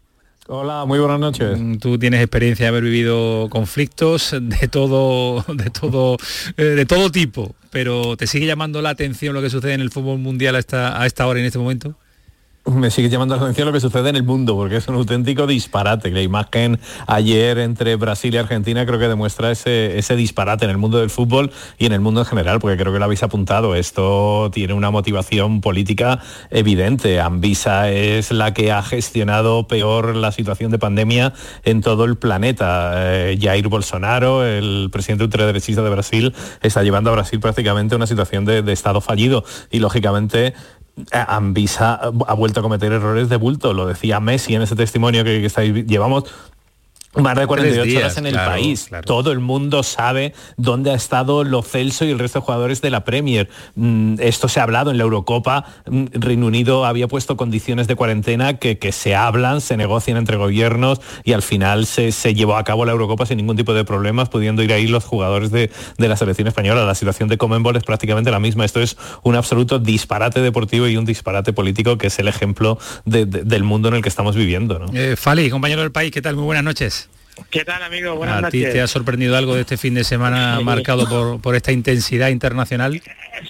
Hola, 0.52 0.84
muy 0.86 0.98
buenas 0.98 1.20
noches. 1.20 1.60
Mm, 1.60 1.76
Tú 1.78 2.00
tienes 2.00 2.22
experiencia 2.22 2.66
de 2.66 2.70
haber 2.70 2.82
vivido 2.84 3.48
conflictos 3.52 4.36
de 4.42 4.68
todo, 4.68 5.46
de 5.48 5.70
todo, 5.70 6.18
eh, 6.58 6.64
de 6.64 6.86
todo 6.88 7.12
tipo, 7.12 7.56
pero 7.70 8.18
¿te 8.18 8.26
sigue 8.26 8.48
llamando 8.48 8.82
la 8.82 8.90
atención 8.90 9.36
lo 9.36 9.44
que 9.44 9.52
sucede 9.52 9.74
en 9.76 9.82
el 9.82 9.92
fútbol 9.92 10.18
mundial 10.18 10.56
a 10.56 10.60
esta, 10.60 11.00
a 11.00 11.06
esta 11.06 11.28
hora 11.28 11.40
en 11.40 11.46
este 11.46 11.60
momento? 11.60 11.94
Me 12.66 12.92
sigue 12.92 13.10
llamando 13.10 13.36
la 13.36 13.42
atención 13.42 13.66
lo 13.66 13.74
que 13.74 13.80
sucede 13.80 14.10
en 14.10 14.16
el 14.16 14.24
mundo, 14.24 14.56
porque 14.56 14.76
es 14.76 14.88
un 14.88 14.96
auténtico 14.96 15.48
disparate. 15.48 16.12
La 16.12 16.22
imagen 16.22 16.80
ayer 17.08 17.58
entre 17.58 17.96
Brasil 17.96 18.34
y 18.34 18.38
Argentina 18.38 18.86
creo 18.86 19.00
que 19.00 19.08
demuestra 19.08 19.50
ese, 19.50 19.98
ese 19.98 20.16
disparate 20.16 20.66
en 20.66 20.72
el 20.72 20.78
mundo 20.78 21.00
del 21.00 21.10
fútbol 21.10 21.52
y 21.80 21.88
en 21.88 21.94
el 21.94 22.00
mundo 22.00 22.20
en 22.20 22.28
general, 22.28 22.60
porque 22.60 22.78
creo 22.78 22.94
que 22.94 23.00
lo 23.00 23.06
habéis 23.06 23.24
apuntado. 23.24 23.74
Esto 23.76 24.52
tiene 24.54 24.74
una 24.74 24.92
motivación 24.92 25.62
política 25.62 26.20
evidente. 26.52 27.20
Anvisa 27.20 27.90
es 27.90 28.32
la 28.32 28.54
que 28.54 28.72
ha 28.72 28.84
gestionado 28.84 29.68
peor 29.68 30.16
la 30.16 30.32
situación 30.32 30.70
de 30.70 30.78
pandemia 30.78 31.34
en 31.64 31.82
todo 31.82 32.06
el 32.06 32.18
planeta. 32.18 32.92
Eh, 32.98 33.40
Jair 33.42 33.68
Bolsonaro, 33.68 34.46
el 34.46 34.90
presidente 34.92 35.24
ultraderechista 35.24 35.82
de 35.82 35.90
Brasil, 35.90 36.36
está 36.62 36.84
llevando 36.84 37.10
a 37.10 37.14
Brasil 37.14 37.40
prácticamente 37.40 37.96
a 37.96 37.98
una 37.98 38.08
situación 38.08 38.46
de, 38.46 38.70
estado 38.72 39.02
fallido 39.02 39.44
y 39.72 39.80
lógicamente 39.80 40.54
Anvisa 41.12 41.94
ha 42.28 42.34
vuelto 42.34 42.60
a 42.60 42.64
cometer 42.64 42.92
errores 42.92 43.30
de 43.30 43.38
bulto, 43.38 43.74
lo 43.74 43.86
decía 43.88 44.20
Messi 44.20 44.56
en 44.56 44.62
ese 44.62 44.76
testimonio 44.76 45.24
que, 45.24 45.40
que 45.42 45.46
estáis- 45.48 45.86
llevamos 45.88 46.26
Más 47.16 47.36
de 47.36 47.48
48 47.48 47.82
Tres 47.82 47.92
días, 47.92 48.04
horas 48.04 48.18
en 48.18 48.26
el 48.28 48.34
claro, 48.34 48.52
país. 48.52 48.86
claro. 48.88 49.04
Todo 49.04 49.32
el 49.32 49.40
mundo 49.40 49.82
sabe 49.82 50.34
dónde 50.58 50.92
ha 50.92 50.94
estado 50.94 51.44
Lo 51.44 51.64
Celso 51.64 52.06
y 52.06 52.12
el 52.12 52.20
resto 52.20 52.40
de 52.40 52.46
jugadores 52.46 52.82
de 52.82 52.92
la 52.92 53.04
Premier. 53.04 53.50
Mm, 53.76 54.16
Esto 54.20 54.48
se 54.48 54.60
ha 54.60 54.64
hablado 54.64 54.92
en 54.92 54.98
la 55.00 55.04
Eurocopa. 55.06 55.66
Mm, 55.90 56.06
Reino 56.14 56.46
Unido 56.46 56.86
había 56.86 57.08
puesto 57.08 57.36
condiciones 57.36 57.88
de 57.88 57.96
cuarentena 57.96 58.58
que, 58.60 58.78
que 58.78 58.92
se 58.92 59.16
hablan, 59.16 59.60
se 59.60 59.76
negocian 59.76 60.18
entre 60.18 60.38
gobiernos 60.38 61.02
y 61.24 61.34
al 61.34 61.42
final 61.42 61.88
se, 61.88 62.12
se 62.12 62.36
llevó 62.36 62.56
a 62.58 62.64
cabo 62.64 62.86
la 62.86 62.92
Eurocopa 62.92 63.26
sin 63.26 63.38
ningún 63.38 63.58
tipo 63.58 63.74
de 63.74 63.84
problemas, 63.86 64.30
pudiendo 64.30 64.62
ir 64.62 64.72
ahí 64.72 64.86
los 64.86 65.04
jugadores 65.04 65.50
de, 65.50 65.72
de 65.98 66.08
la 66.08 66.16
selección 66.16 66.48
española. 66.48 66.86
La 66.86 66.94
situación 66.96 67.28
de 67.28 67.40
Comenbol 67.40 67.76
es 67.76 67.84
prácticamente 67.84 68.30
la 68.30 68.40
misma. 68.40 68.66
Esto 68.66 68.82
es 68.82 68.98
un 69.24 69.36
absoluto 69.36 69.80
disparate 69.80 70.42
deportivo 70.42 70.88
y 70.88 70.96
un 70.96 71.06
disparate 71.06 71.54
político 71.54 71.98
que 71.98 72.08
es 72.08 72.20
el 72.20 72.28
ejemplo 72.28 72.78
de- 73.06 73.26
de- 73.26 73.44
del 73.46 73.64
mundo 73.64 73.88
en 73.90 73.96
el 73.96 74.02
que 74.04 74.10
estamos 74.10 74.36
viviendo. 74.36 74.78
¿no? 74.78 74.86
Eh, 74.94 75.16
Fali, 75.16 75.50
compañero 75.50 75.82
del 75.82 75.92
país, 75.92 76.12
¿qué 76.12 76.22
tal? 76.22 76.36
Muy 76.36 76.46
buenas 76.46 76.64
noches. 76.64 77.09
¿Qué 77.50 77.66
tal, 77.66 77.82
amigo? 77.84 78.16
Buenas 78.16 78.44
¿A 78.44 78.50
ti 78.50 78.64
te 78.64 78.82
ha 78.82 78.88
sorprendido 78.88 79.36
algo 79.38 79.56
de 79.56 79.62
este 79.62 79.78
fin 79.78 79.94
de 79.94 80.04
semana 80.04 80.56
Sí. 80.60 80.64
marcado 80.64 81.08
por, 81.08 81.42
por 81.42 81.56
esta 81.56 81.72
intensidad 81.72 82.30
internacional? 82.30 83.02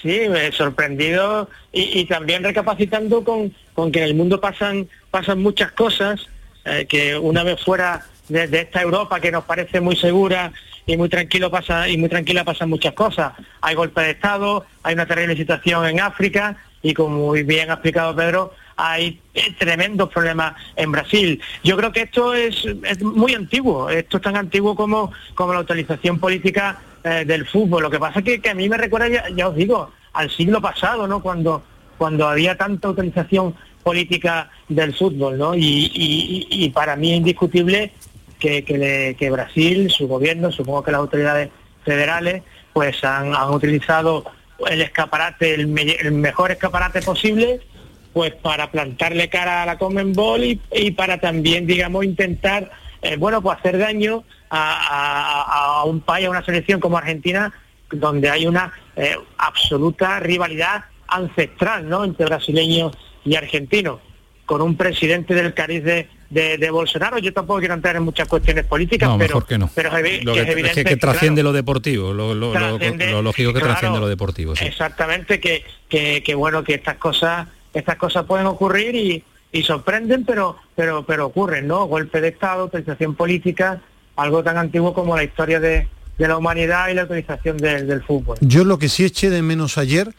Sí, 0.02 0.22
me 0.30 0.48
he 0.48 0.52
sorprendido 0.52 1.50
y, 1.74 2.00
y 2.00 2.06
también 2.06 2.44
recapacitando 2.44 3.24
con, 3.24 3.54
con 3.74 3.92
que 3.92 4.00
en 4.00 4.06
el 4.06 4.16
mundo 4.16 4.40
pasan, 4.40 4.88
pasan 5.12 5.42
muchas 5.42 5.72
cosas, 5.72 6.28
eh, 6.66 6.86
que 6.88 7.18
una 7.18 7.44
vez 7.44 7.60
fuera 7.64 8.06
de, 8.28 8.48
de 8.48 8.62
esta 8.62 8.82
Europa 8.82 9.20
que 9.20 9.32
nos 9.32 9.44
parece 9.46 9.82
muy 9.82 9.96
segura 9.96 10.52
y 10.86 10.96
muy 10.98 11.10
tranquilo 11.10 11.50
pasa 11.52 11.88
y 11.90 11.98
muy 11.98 12.10
tranquila 12.10 12.44
pasan 12.44 12.70
muchas 12.70 12.94
cosas. 12.94 13.34
Hay 13.62 13.76
golpe 13.76 14.02
de 14.02 14.12
Estado, 14.12 14.66
hay 14.84 14.94
una 14.94 15.06
terrible 15.08 15.36
situación 15.36 15.86
en 15.88 16.00
África 16.00 16.58
y 16.82 16.94
como 16.94 17.18
muy 17.28 17.44
bien 17.44 17.70
ha 17.72 17.74
explicado 17.74 18.16
Pedro, 18.16 18.54
hay 18.80 19.20
tremendos 19.58 20.10
problemas 20.10 20.56
en 20.78 20.92
Brasil. 20.92 21.42
Yo 21.64 21.76
creo 21.76 21.92
que 21.92 22.04
esto 22.04 22.34
es, 22.34 22.66
muy 23.04 23.34
antiguo, 23.36 23.90
esto 23.90 24.18
es 24.18 24.24
tan 24.24 24.38
antiguo 24.38 24.74
como, 24.74 25.12
como 25.36 25.54
la 25.54 25.60
utilización 25.60 26.18
política 26.18 26.80
eh, 27.04 27.26
del 27.26 27.46
fútbol. 27.46 27.84
Lo 27.84 27.90
que 27.90 28.00
pasa 28.00 28.20
es 28.20 28.26
que, 28.26 28.40
que 28.40 28.50
a 28.50 28.56
mí 28.56 28.70
me 28.70 28.78
recuerda, 28.78 29.30
ya, 29.36 29.50
os 29.50 29.56
digo, 29.56 29.92
al 30.14 30.30
siglo 30.32 30.62
pasado, 30.62 31.08
¿no? 31.08 31.22
Cuando, 31.22 31.62
cuando 31.98 32.26
había 32.26 32.58
tanta 32.58 32.90
utilización 32.90 33.54
política 33.84 34.50
del 34.70 34.96
fútbol, 34.96 35.38
¿no? 35.38 35.52
Y, 35.56 36.72
para 36.74 36.96
mí 36.96 37.12
es 37.12 37.18
indiscutible 37.18 37.92
que, 38.40 38.64
que 38.64 39.30
Brasil, 39.30 39.92
su 39.92 40.08
gobierno, 40.08 40.54
supongo 40.54 40.84
que 40.84 40.92
las 40.92 41.00
autoridades 41.00 41.50
federales, 41.84 42.44
pues 42.72 43.04
han, 43.04 43.36
han 43.36 43.50
utilizado 43.50 44.24
el 44.70 44.82
escaparate, 44.82 45.54
el 45.54 45.68
mejor 45.68 46.52
escaparate 46.52 47.02
posible, 47.02 47.60
pues 48.14 48.34
para 48.36 48.72
plantarle 48.72 49.30
cara 49.30 49.64
a 49.64 49.66
la 49.66 49.78
Conmebol 49.78 50.43
y, 50.43 50.60
y 50.74 50.91
para 50.91 51.20
también, 51.20 51.68
digamos, 51.68 52.03
intentar, 52.05 52.72
eh, 53.01 53.16
bueno, 53.18 53.41
pues 53.41 53.57
hacer 53.60 53.78
daño 53.78 54.24
a, 54.49 54.74
a- 54.74 55.80
a 55.82 55.84
un 55.86 56.01
país, 56.01 56.28
a 56.28 56.30
una 56.32 56.43
selección 56.43 56.80
como 56.80 56.97
Argentina, 56.97 57.53
donde 57.91 58.30
hay 58.30 58.45
una 58.47 58.72
eh, 58.95 59.16
absoluta 59.38 60.20
rivalidad 60.20 60.86
ancestral, 61.07 61.88
¿no?, 61.89 62.03
entre 62.03 62.26
brasileños 62.26 62.95
y 63.26 63.36
argentinos, 63.36 63.99
con 64.45 64.62
un 64.62 64.76
presidente 64.76 65.34
del 65.36 65.53
cariz 65.53 65.84
de, 65.84 66.07
de- 66.30 66.57
de 66.57 66.70
Bolsonaro. 66.72 67.18
Yo 67.20 67.32
tampoco 67.34 67.60
quiero 67.60 67.74
entrar 67.76 67.95
en 67.95 68.03
muchas 68.03 68.28
cuestiones 68.28 68.66
políticas, 68.66 69.07
No, 69.10 69.18
pero, 69.18 69.36
mejor 69.36 69.47
que 69.47 69.57
no. 69.57 69.70
pero 69.76 69.95
es 69.97 70.24
Lo 70.26 70.34
que 70.34 70.39
evidente 70.41 70.84
que, 70.84 70.89
que 70.91 70.97
trasciende 70.97 71.41
claro, 71.41 71.49
lo 71.51 71.53
deportivo, 71.53 72.14
lo, 72.14 72.34
lógico 72.34 73.53
que 73.53 73.60
claro. 73.60 73.74
trasciende 73.74 73.99
lo 73.99 74.07
deportivo. 74.07 74.55
sí. 74.55 74.66
Exactamente, 74.66 75.39
que, 75.39 75.64
que, 75.88 76.24
que 76.24 76.36
bueno, 76.36 76.64
que 76.64 76.76
estas 76.76 76.95
cosas, 76.97 77.47
estas 77.74 77.98
cosas 77.98 78.26
pueden 78.26 78.48
ocurrir 78.48 79.24
y, 79.52 79.64
sorprenden, 79.64 80.26
pero, 80.26 80.58
ocurren, 81.26 81.68
¿no? 81.68 81.86
Golpe 81.86 82.22
de 82.22 82.30
Estado, 82.30 82.66
utilización 82.66 83.16
política, 83.16 83.82
algo 84.16 84.44
tan 84.44 84.58
antiguo 84.58 84.94
como 84.94 85.16
la 85.16 85.24
historia 85.24 85.60
de, 85.60 85.88
la 86.18 86.38
humanidad 86.38 86.90
y 86.90 86.94
la 86.94 87.04
utilización 87.04 87.58
del- 87.58 88.04
fútbol. 88.04 88.38
Yo 88.42 88.64
lo 88.66 88.78
que 88.78 88.90
sí 88.90 89.06
eché 89.06 89.30
de 89.30 89.42
menos 89.42 89.78
ayer, 89.78 90.14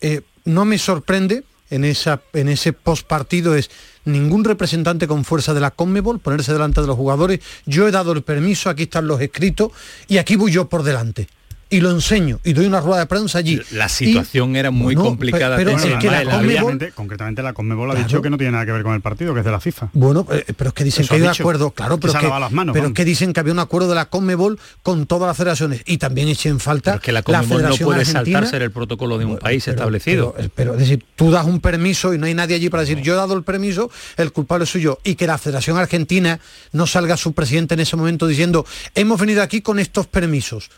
eh, 0.00 0.22
no 0.44 0.64
me 0.64 0.78
sorprende 0.78 1.42
en 1.70 1.84
ese 1.84 2.72
postpartido 2.72 3.54
es 3.54 3.70
ningún 4.04 4.44
representante 4.44 5.06
con 5.06 5.24
fuerza 5.24 5.54
de 5.54 5.60
la 5.60 5.70
Conmebol 5.70 6.18
ponerse 6.18 6.52
delante 6.52 6.80
de 6.80 6.86
los 6.86 6.96
jugadores. 6.96 7.40
Yo 7.66 7.86
he 7.86 7.90
dado 7.90 8.12
el 8.12 8.22
permiso, 8.22 8.70
aquí 8.70 8.84
están 8.84 9.06
los 9.06 9.20
escritos 9.20 9.72
y 10.08 10.18
aquí 10.18 10.36
voy 10.36 10.52
yo 10.52 10.68
por 10.68 10.82
delante. 10.82 11.28
Y 11.72 11.80
lo 11.80 11.90
enseño 11.92 12.40
y 12.42 12.52
doy 12.52 12.66
una 12.66 12.80
rueda 12.80 12.98
de 13.00 13.06
prensa 13.06 13.38
allí. 13.38 13.60
La 13.70 13.88
situación 13.88 14.56
era 14.56 14.72
muy 14.72 14.94
Bueno, 14.96 15.10
complicada. 15.10 15.56
pero 15.56 15.70
es 15.70 15.82
que 15.82 16.10
la 16.10 16.24
Conmebol- 16.24 16.72
había- 16.74 16.90
Concretamente, 16.90 17.42
la 17.42 17.52
Conmebol 17.52 17.90
ha 17.92 17.94
dicho 17.94 18.20
que 18.20 18.28
no 18.28 18.36
tiene 18.36 18.50
nada 18.52 18.66
que 18.66 18.72
ver 18.72 18.82
con 18.82 18.92
el 18.94 19.00
partido, 19.00 19.32
que 19.34 19.40
es 19.40 19.44
de 19.46 19.52
la 19.52 19.60
FIFA. 19.60 19.90
Bueno, 19.92 20.26
eh, 20.32 20.44
pero 20.56 20.68
es 20.68 20.74
que 20.74 20.82
dicen 20.82 21.04
Eso 21.04 21.10
que 21.10 21.14
ha 21.14 21.16
hay 21.18 21.22
un 21.22 21.28
acuerdo, 21.40 21.70
claro, 21.70 21.98
pero, 22.00 22.12
que, 22.12 22.26
las 22.26 22.50
manos, 22.50 22.72
pero 22.74 22.88
es 22.88 22.92
que 22.92 23.04
dicen 23.04 23.32
que 23.32 23.38
había 23.40 23.52
un 23.52 23.60
acuerdo 23.60 23.88
de 23.88 23.94
la 23.94 24.06
Conmebol 24.10 24.58
con 24.82 25.06
todas 25.06 25.28
las 25.28 25.36
federaciones 25.36 25.82
y 25.86 25.98
también 25.98 26.26
eché 26.28 26.48
en 26.48 26.58
falta 26.58 26.98
que 26.98 27.12
la 27.12 27.22
Conmebol 27.22 27.48
no 27.48 27.56
Federación 27.58 27.86
puede 27.86 28.00
Argentina. 28.00 28.38
saltarse 28.40 28.64
el 28.64 28.70
protocolo 28.72 29.16
de 29.18 29.24
un 29.26 29.38
país 29.38 29.62
pero- 29.64 29.76
establecido. 29.76 30.34
Pero, 30.36 30.50
pero, 30.54 30.72
es 30.74 30.80
decir, 30.80 31.04
tú 31.14 31.30
das 31.30 31.46
un 31.46 31.60
permiso 31.60 32.12
y 32.12 32.18
no 32.18 32.26
hay 32.26 32.34
nadie 32.34 32.56
allí 32.56 32.68
para 32.68 32.82
decir 32.82 33.00
yo 33.00 33.12
he 33.14 33.16
dado 33.16 33.34
el 33.34 33.44
permiso, 33.44 33.90
el 34.16 34.32
culpable 34.32 34.66
soy 34.66 34.82
yo. 34.82 34.98
Y 35.04 35.14
que 35.14 35.28
la 35.28 35.38
Federación 35.38 35.78
Argentina 35.78 36.40
no 36.72 36.88
salga 36.88 37.16
su 37.16 37.32
presidente 37.32 37.74
en 37.74 37.80
ese 37.80 37.94
momento 37.96 38.26
diciendo 38.26 38.66
hemos 38.96 39.20
venido 39.20 39.40
aquí 39.42 39.60
con 39.60 39.78
estos 39.78 40.08
permisos. 40.08 40.68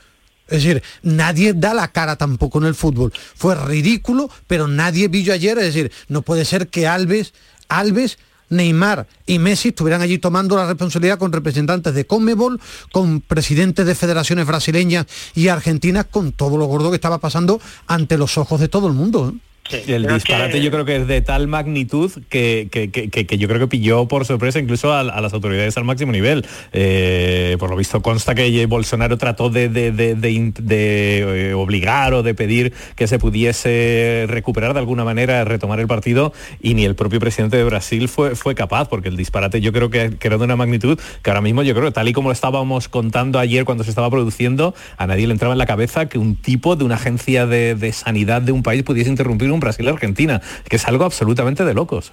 Es 0.53 0.63
decir, 0.63 0.83
nadie 1.03 1.55
da 1.55 1.73
la 1.73 1.89
cara 1.89 2.17
tampoco 2.17 2.59
en 2.59 2.67
el 2.67 2.75
fútbol. 2.75 3.11
Fue 3.35 3.55
ridículo, 3.55 4.29
pero 4.47 4.69
nadie 4.69 5.09
vi 5.09 5.23
yo 5.23 5.33
ayer. 5.33 5.57
Es 5.57 5.75
decir, 5.75 5.91
no 6.09 6.21
puede 6.21 6.45
ser 6.45 6.69
que 6.69 6.87
Alves, 6.87 7.33
Alves, 7.69 8.19
Neymar 8.51 9.07
y 9.27 9.39
Messi 9.39 9.71
estuvieran 9.71 10.03
allí 10.03 10.19
tomando 10.19 10.55
la 10.55 10.67
responsabilidad 10.67 11.19
con 11.19 11.33
representantes 11.33 11.95
de 11.95 12.07
Conmebol, 12.07 12.61
con 12.93 13.23
presidentes 13.23 13.87
de 13.87 13.95
federaciones 13.95 14.47
brasileñas 14.47 15.07
y 15.35 15.49
argentinas, 15.49 16.05
con 16.11 16.33
todo 16.33 16.59
lo 16.59 16.67
gordo 16.67 16.91
que 16.91 16.97
estaba 16.97 17.17
pasando 17.17 17.59
ante 17.87 18.19
los 18.19 18.37
ojos 18.37 18.61
de 18.61 18.69
todo 18.69 18.89
el 18.89 18.93
mundo. 18.93 19.33
¿eh? 19.35 19.52
El 19.87 20.07
disparate 20.07 20.61
yo 20.63 20.71
creo 20.71 20.85
que 20.85 20.97
es 20.97 21.07
de 21.07 21.21
tal 21.23 21.49
magnitud 21.49 22.11
que, 22.29 22.69
que- 22.71 22.91
que- 22.91 23.39
yo 23.39 23.49
creo 23.49 23.61
que 23.61 23.69
pilló 23.69 24.07
por 24.09 24.25
sorpresa 24.25 24.59
incluso 24.59 24.93
a, 24.93 25.01
a 25.01 25.21
las 25.21 25.33
autoridades 25.33 25.77
al 25.77 25.85
máximo 25.85 26.13
nivel. 26.13 26.45
Eh, 26.73 27.57
por 27.59 27.71
lo 27.71 27.77
visto 27.77 28.03
consta 28.03 28.35
que 28.35 28.67
Bolsonaro 28.67 29.19
trató 29.19 29.51
de, 29.51 29.69
de- 29.69 29.93
de- 29.93 30.15
de 30.15 31.51
eh, 31.51 31.55
obligar 31.55 32.15
o 32.15 32.23
de 32.23 32.35
pedir 32.35 32.73
que 32.97 33.07
se 33.07 33.19
pudiese 33.19 34.27
recuperar 34.29 34.73
de 34.75 34.81
alguna 34.81 35.05
manera, 35.05 35.45
retomar 35.45 35.81
el 35.81 35.87
partido 35.87 36.33
y 36.61 36.75
ni 36.75 36.85
el 36.85 36.95
propio 36.95 37.21
presidente 37.21 37.57
de 37.57 37.65
Brasil 37.65 38.09
fue, 38.09 38.35
fue 38.37 38.55
capaz, 38.55 38.89
porque 38.89 39.09
el 39.09 39.17
disparate 39.17 39.61
yo 39.61 39.73
creo 39.73 39.91
que, 39.91 40.17
era 40.23 40.39
de 40.39 40.45
una 40.45 40.57
magnitud 40.57 40.99
que 41.23 41.31
ahora 41.31 41.41
mismo 41.41 41.63
yo 41.63 41.75
creo 41.75 41.87
que 41.87 41.93
tal 41.93 42.09
y 42.09 42.13
como 42.13 42.29
lo 42.29 42.33
estábamos 42.33 42.89
contando 42.89 43.39
ayer 43.39 43.65
cuando 43.65 43.85
se 43.85 43.91
estaba 43.91 44.11
produciendo, 44.11 44.75
a 44.97 45.07
nadie 45.07 45.27
le 45.27 45.33
entraba 45.33 45.55
en 45.55 45.59
la 45.59 45.67
cabeza 45.67 46.09
que 46.09 46.19
un 46.19 46.37
tipo 46.37 46.77
de 46.77 46.85
una 46.85 46.95
agencia 46.97 47.47
de, 47.47 47.75
de 47.75 47.93
sanidad 47.93 48.43
de 48.43 48.53
un 48.53 48.63
país 48.63 48.83
pudiese 48.83 49.11
interrumpir 49.11 49.51
un 49.51 49.61
Brasil-Argentina, 49.63 50.41
que 50.69 50.77
es 50.77 50.87
algo 50.87 51.05
absolutamente 51.05 51.65
de 51.65 51.75
locos. 51.75 52.13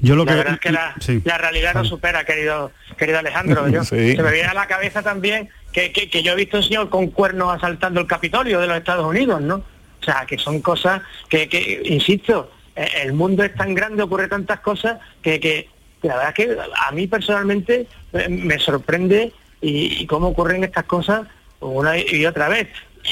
Yo 0.00 0.16
lo 0.16 0.24
la 0.24 0.32
que 0.32 0.36
verdad 0.38 0.54
es 0.54 0.60
que 0.60 0.70
la, 0.72 0.94
sí. 1.00 1.20
la 1.24 1.38
realidad 1.38 1.74
no 1.74 1.84
supera, 1.84 2.24
querido, 2.24 2.72
querido 2.96 3.18
Alejandro. 3.18 3.68
Yo- 3.72 3.84
Sí. 3.84 4.16
Se 4.16 4.22
me 4.22 4.32
viene 4.32 4.48
a 4.48 4.54
la 4.54 4.66
cabeza 4.66 5.02
también 5.02 5.48
que, 5.72 5.92
que- 5.92 6.08
que 6.08 6.22
yo 6.22 6.32
he 6.32 6.36
visto 6.36 6.56
un 6.58 6.62
señor 6.62 6.88
con 6.88 7.08
cuernos 7.08 7.54
asaltando 7.54 8.00
el 8.00 8.06
Capitolio 8.06 8.60
de 8.60 8.66
los 8.66 8.76
Estados 8.78 9.04
Unidos, 9.06 9.40
¿no? 9.42 9.56
O 9.56 10.04
sea, 10.04 10.24
que 10.26 10.38
son 10.38 10.60
cosas 10.60 11.02
que, 11.28 11.48
que, 11.48 11.82
insisto, 11.84 12.50
eh, 12.76 12.88
el 13.02 13.12
mundo 13.12 13.42
es 13.44 13.54
tan 13.54 13.74
grande, 13.74 14.02
ocurre 14.02 14.28
tantas 14.28 14.60
cosas 14.60 14.98
que, 15.22 15.38
que 15.40 15.68
que 16.02 16.08
la 16.08 16.16
verdad 16.16 16.34
es 16.38 16.46
que 16.46 16.56
a 16.86 16.92
mí 16.92 17.06
personalmente 17.06 17.86
eh, 18.12 18.28
me 18.28 18.58
sorprende 18.58 19.32
y, 19.62 20.02
y 20.02 20.06
cómo 20.06 20.28
ocurren 20.28 20.62
estas 20.62 20.84
cosas 20.84 21.26
una 21.60 21.96
y 21.98 22.26
otra 22.26 22.48
vez. 22.50 22.68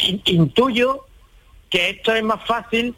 In- 0.06 0.20
Intuyo 0.26 1.06
que 1.70 1.88
esto 1.90 2.14
es 2.14 2.22
más 2.22 2.44
fácil 2.46 2.94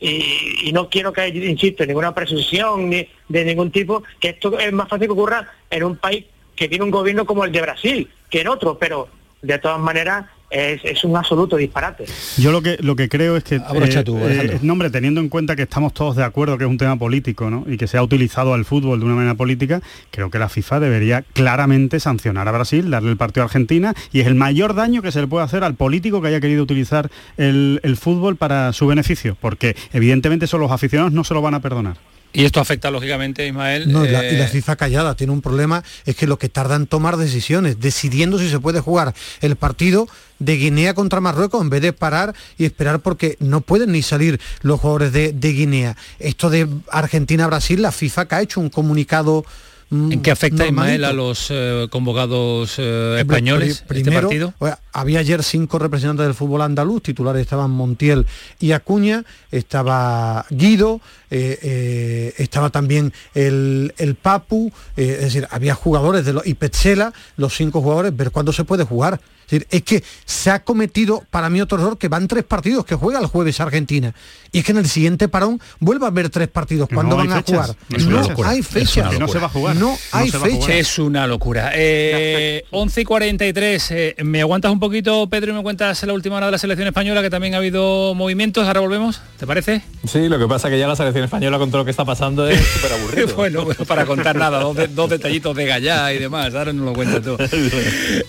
y, 0.00 0.68
y 0.68 0.72
no 0.72 0.88
quiero 0.88 1.12
caer, 1.12 1.36
insisto, 1.36 1.84
ninguna 1.84 2.14
presunción 2.14 2.90
ni 2.90 3.08
de 3.28 3.44
ningún 3.44 3.70
tipo, 3.70 4.02
que 4.20 4.30
esto 4.30 4.58
es 4.58 4.72
más 4.72 4.88
fácil 4.88 5.06
que 5.06 5.12
ocurra 5.12 5.52
en 5.70 5.84
un 5.84 5.96
país 5.96 6.24
que 6.54 6.68
tiene 6.68 6.84
un 6.84 6.90
gobierno 6.90 7.24
como 7.24 7.44
el 7.44 7.52
de 7.52 7.62
Brasil, 7.62 8.10
que 8.28 8.40
en 8.40 8.48
otro, 8.48 8.78
pero 8.78 9.08
de 9.42 9.58
todas 9.58 9.78
maneras 9.78 10.26
es, 10.50 10.80
es 10.84 11.04
un 11.04 11.16
absoluto 11.16 11.56
disparate. 11.56 12.04
Yo 12.36 12.52
lo 12.52 12.62
que 12.62 12.76
lo 12.80 12.96
que 12.96 13.08
creo 13.08 13.36
es 13.36 13.44
que 13.44 13.56
Abrocha 13.56 14.04
tú, 14.04 14.16
Alejandro. 14.16 14.58
no, 14.62 14.72
hombre, 14.72 14.90
teniendo 14.90 15.20
en 15.20 15.28
cuenta 15.28 15.56
que 15.56 15.62
estamos 15.62 15.92
todos 15.92 16.16
de 16.16 16.24
acuerdo 16.24 16.56
que 16.58 16.64
es 16.64 16.70
un 16.70 16.78
tema 16.78 16.96
político, 16.96 17.50
¿no? 17.50 17.64
Y 17.66 17.76
que 17.76 17.86
se 17.86 17.98
ha 17.98 18.02
utilizado 18.02 18.54
al 18.54 18.64
fútbol 18.64 19.00
de 19.00 19.06
una 19.06 19.14
manera 19.14 19.34
política, 19.34 19.80
creo 20.10 20.30
que 20.30 20.38
la 20.38 20.48
FIFA 20.48 20.80
debería 20.80 21.22
claramente 21.32 22.00
sancionar 22.00 22.48
a 22.48 22.52
Brasil, 22.52 22.90
darle 22.90 23.10
el 23.10 23.16
partido 23.16 23.42
a 23.42 23.46
Argentina, 23.46 23.94
y 24.12 24.20
es 24.20 24.26
el 24.26 24.34
mayor 24.34 24.74
daño 24.74 25.02
que 25.02 25.12
se 25.12 25.20
le 25.20 25.26
puede 25.26 25.44
hacer 25.44 25.64
al 25.64 25.74
político 25.74 26.22
que 26.22 26.28
haya 26.28 26.40
querido 26.40 26.62
utilizar 26.62 27.10
el, 27.36 27.80
el 27.82 27.96
fútbol 27.96 28.36
para 28.36 28.72
su 28.72 28.86
beneficio, 28.86 29.36
porque 29.40 29.76
evidentemente 29.92 30.46
eso 30.46 30.58
los 30.58 30.70
aficionados 30.70 31.12
no 31.12 31.24
se 31.24 31.34
lo 31.34 31.42
van 31.42 31.54
a 31.54 31.60
perdonar. 31.60 31.96
Y 32.38 32.44
esto 32.44 32.60
afecta 32.60 32.92
lógicamente, 32.92 33.44
Ismael. 33.48 33.90
No, 33.90 34.04
y 34.04 34.10
la, 34.10 34.24
y 34.24 34.36
la 34.36 34.44
eh, 34.44 34.48
FIFA 34.48 34.76
callada 34.76 35.16
tiene 35.16 35.32
un 35.32 35.42
problema, 35.42 35.82
es 36.06 36.14
que 36.14 36.28
lo 36.28 36.38
que 36.38 36.48
tarda 36.48 36.76
en 36.76 36.86
tomar 36.86 37.16
decisiones, 37.16 37.80
decidiendo 37.80 38.38
si 38.38 38.48
se 38.48 38.60
puede 38.60 38.78
jugar 38.78 39.12
el 39.40 39.56
partido 39.56 40.06
de 40.38 40.54
Guinea 40.56 40.94
contra 40.94 41.20
Marruecos 41.20 41.60
en 41.60 41.68
vez 41.68 41.82
de 41.82 41.92
parar 41.92 42.36
y 42.56 42.64
esperar 42.64 43.00
porque 43.00 43.36
no 43.40 43.60
pueden 43.60 43.90
ni 43.90 44.02
salir 44.02 44.40
los 44.62 44.78
jugadores 44.78 45.12
de, 45.12 45.32
de 45.32 45.52
Guinea. 45.52 45.96
Esto 46.20 46.48
de 46.48 46.68
Argentina-Brasil, 46.92 47.82
la 47.82 47.90
FIFA 47.90 48.28
que 48.28 48.34
ha 48.36 48.42
hecho 48.42 48.60
un 48.60 48.70
comunicado 48.70 49.44
¿En 49.90 50.20
qué 50.20 50.30
afecta 50.30 50.66
Ismael 50.66 51.02
a 51.04 51.12
los 51.14 51.46
eh, 51.50 51.86
convocados 51.90 52.74
eh, 52.78 53.16
españoles 53.20 53.82
pri- 53.86 54.00
este 54.00 54.12
partido? 54.12 54.52
o 54.58 54.66
sea, 54.66 54.78
había 54.92 55.20
ayer 55.20 55.42
cinco 55.42 55.78
representantes 55.78 56.26
del 56.26 56.34
fútbol 56.34 56.60
andaluz, 56.60 57.02
titulares 57.02 57.40
estaban 57.40 57.70
Montiel 57.70 58.26
y 58.60 58.72
Acuña, 58.72 59.24
estaba 59.50 60.44
Guido, 60.50 61.00
eh, 61.30 62.34
estaba 62.38 62.70
también 62.70 63.12
el, 63.34 63.94
el 63.98 64.14
Papu, 64.14 64.70
es 64.96 65.20
decir, 65.20 65.46
había 65.50 65.74
jugadores 65.74 66.24
de 66.26 66.32
los, 66.34 66.46
y 66.46 66.54
Petzela, 66.54 67.12
los 67.36 67.56
cinco 67.56 67.80
jugadores, 67.80 68.14
ver 68.16 68.30
cuándo 68.30 68.52
se 68.52 68.64
puede 68.64 68.84
jugar. 68.84 69.20
Es, 69.48 69.60
decir, 69.60 69.66
es 69.70 69.82
que 69.82 70.04
se 70.26 70.50
ha 70.50 70.62
cometido 70.62 71.24
para 71.30 71.48
mí 71.48 71.60
otro 71.60 71.78
error 71.78 71.96
que 71.96 72.08
van 72.08 72.28
tres 72.28 72.44
partidos 72.44 72.84
que 72.84 72.94
juega 72.94 73.18
el 73.18 73.26
jueves 73.26 73.58
Argentina. 73.60 74.14
Y 74.52 74.58
es 74.58 74.64
que 74.64 74.72
en 74.72 74.78
el 74.78 74.88
siguiente 74.88 75.28
parón 75.28 75.60
vuelve 75.80 76.04
a 76.04 76.08
haber 76.08 76.28
tres 76.30 76.48
partidos. 76.48 76.88
¿Cuándo 76.92 77.16
No 77.16 77.24
van 77.26 77.32
a 77.38 77.42
jugar? 77.42 77.74
Es 77.90 78.06
No 78.06 78.20
hay 78.44 78.60
Es 78.60 78.66
fecha. 78.68 79.10
No 79.18 79.26
se 79.28 79.38
va 79.38 79.46
a 79.46 79.48
jugar. 79.48 79.76
No 79.76 79.88
No 79.92 79.96
hay 80.12 80.30
jugar. 80.30 80.50
fecha. 80.50 80.74
Es 80.74 80.98
una 80.98 81.26
locura. 81.26 81.70
Eh, 81.74 82.64
11 82.70 83.00
y 83.00 83.04
43. 83.04 83.90
eh, 83.90 84.16
¿Me 84.22 84.40
aguantas 84.42 84.70
un 84.70 84.80
poquito, 84.80 85.28
Pedro, 85.28 85.52
y 85.52 85.54
me 85.54 85.62
cuentas 85.62 86.02
la 86.04 86.12
última 86.12 86.36
hora 86.36 86.46
de 86.46 86.52
la 86.52 86.58
selección 86.58 86.86
española, 86.88 87.22
que 87.22 87.30
también 87.30 87.54
ha 87.54 87.58
habido 87.58 88.14
movimientos? 88.14 88.66
Ahora 88.66 88.80
volvemos, 88.80 89.20
¿te 89.38 89.46
parece? 89.46 89.82
Sí, 90.06 90.28
lo 90.28 90.38
que 90.38 90.46
pasa 90.46 90.68
que 90.70 90.78
ya 90.78 90.86
la 90.88 90.96
selección 90.96 91.24
española 91.24 91.58
con 91.58 91.70
todo 91.70 91.78
lo 91.78 91.84
que 91.84 91.90
está 91.90 92.04
pasando 92.04 92.46
es 92.48 92.60
súper 92.74 92.92
aburrido. 92.92 93.34
bueno, 93.36 93.64
bueno, 93.64 93.84
para 93.86 94.04
contar 94.06 94.36
nada, 94.36 94.60
dos, 94.60 94.76
de- 94.76 94.88
dos 94.88 95.08
detallitos 95.10 95.54
de 95.56 95.66
Gallá 95.66 96.12
y 96.12 96.18
demás, 96.18 96.54
ahora 96.54 96.72
no 96.72 96.84
lo 96.84 96.92
cuentas 96.92 97.22
tú. 97.22 97.36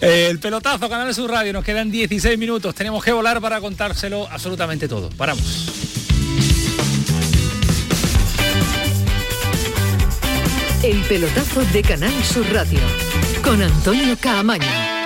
Eh, 0.01 0.28
el 0.30 0.39
pelotazo, 0.39 0.88
Canal 0.89 1.09
Sur 1.14 1.32
Radio, 1.32 1.53
nos 1.53 1.64
quedan 1.64 1.89
16 1.89 2.38
minutos, 2.38 2.76
tenemos 2.76 3.03
que 3.03 3.12
volar 3.12 3.41
para 3.41 3.60
contárselo 3.60 4.28
absolutamente 4.30 4.88
todo. 4.88 5.10
Paramos. 5.10 5.70
El 10.84 11.01
pelotazo 11.03 11.62
de 11.74 11.82
Canal 11.82 12.24
Sur 12.24 12.45
Radio 12.53 12.80
con 13.43 13.62
Antonio 13.62 14.16
Caamaño. 14.20 14.98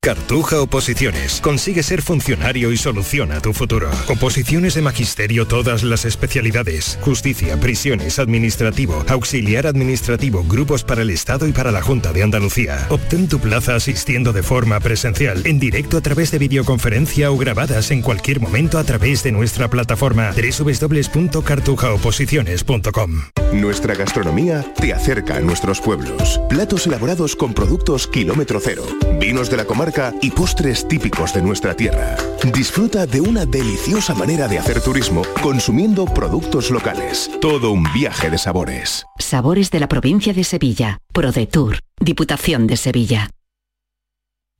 Cartuja 0.00 0.60
Oposiciones. 0.60 1.40
Consigue 1.40 1.82
ser 1.82 2.02
funcionario 2.02 2.70
y 2.70 2.76
soluciona 2.76 3.40
tu 3.40 3.52
futuro. 3.52 3.90
Oposiciones 4.06 4.74
de 4.74 4.82
magisterio, 4.82 5.48
todas 5.48 5.82
las 5.82 6.04
especialidades. 6.04 7.00
Justicia, 7.00 7.58
prisiones, 7.58 8.20
administrativo, 8.20 9.04
auxiliar 9.08 9.66
administrativo, 9.66 10.44
grupos 10.44 10.84
para 10.84 11.02
el 11.02 11.10
Estado 11.10 11.48
y 11.48 11.52
para 11.52 11.72
la 11.72 11.82
Junta 11.82 12.12
de 12.12 12.22
Andalucía. 12.22 12.86
Obtén 12.90 13.28
tu 13.28 13.40
plaza 13.40 13.74
asistiendo 13.74 14.32
de 14.32 14.44
forma 14.44 14.78
presencial, 14.78 15.44
en 15.44 15.58
directo 15.58 15.96
a 15.96 16.00
través 16.00 16.30
de 16.30 16.38
videoconferencia 16.38 17.32
o 17.32 17.36
grabadas 17.36 17.90
en 17.90 18.00
cualquier 18.00 18.38
momento 18.40 18.78
a 18.78 18.84
través 18.84 19.24
de 19.24 19.32
nuestra 19.32 19.68
plataforma 19.68 20.30
www.cartujaoposiciones.com. 20.30 23.22
Nuestra 23.52 23.96
gastronomía 23.96 24.64
te 24.74 24.92
acerca 24.92 25.38
a 25.38 25.40
nuestros 25.40 25.80
pueblos. 25.80 26.40
Platos 26.48 26.86
elaborados 26.86 27.34
con 27.34 27.52
productos 27.52 28.06
kilómetro 28.06 28.60
cero, 28.62 28.84
vinos 29.18 29.50
de 29.50 29.56
la 29.56 29.64
comarca 29.64 29.87
y 30.20 30.30
postres 30.30 30.86
típicos 30.86 31.32
de 31.32 31.42
nuestra 31.42 31.74
tierra. 31.74 32.16
Disfruta 32.52 33.06
de 33.06 33.20
una 33.20 33.46
deliciosa 33.46 34.14
manera 34.14 34.48
de 34.48 34.58
hacer 34.58 34.80
turismo 34.80 35.22
consumiendo 35.42 36.04
productos 36.04 36.70
locales. 36.70 37.30
Todo 37.40 37.70
un 37.70 37.84
viaje 37.92 38.30
de 38.30 38.38
sabores. 38.38 39.06
Sabores 39.18 39.70
de 39.70 39.80
la 39.80 39.88
provincia 39.88 40.32
de 40.32 40.44
Sevilla. 40.44 40.98
ProDetour. 41.12 41.80
Diputación 42.00 42.66
de 42.66 42.76
Sevilla. 42.76 43.30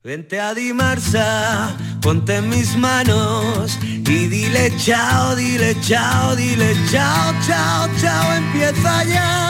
Vente 0.01 0.39
a 0.39 0.53
Dimarsa, 0.53 1.75
ponte 2.01 2.37
en 2.37 2.47
mis 2.47 2.77
manos 2.77 3.77
y 3.83 4.27
dile 4.27 4.71
chao, 4.77 5.35
dile 5.35 5.75
chao, 5.81 6.37
dile 6.37 6.73
chao, 6.89 7.33
chao, 7.45 7.89
chao, 7.99 8.33
empieza 8.33 9.03
ya 9.03 9.49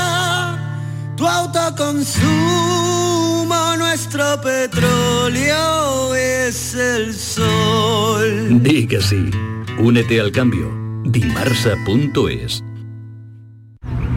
tu 1.20 1.28
autoconsumo, 1.28 3.29
nuestro 3.90 4.40
petróleo 4.42 6.14
es 6.14 6.76
el 6.76 7.12
sol. 7.12 8.62
Di 8.62 8.86
que 8.86 9.02
sí. 9.02 9.32
Únete 9.80 10.22
al 10.22 10.32
cambio. 10.32 10.72
Dimarsa.es. 11.06 12.64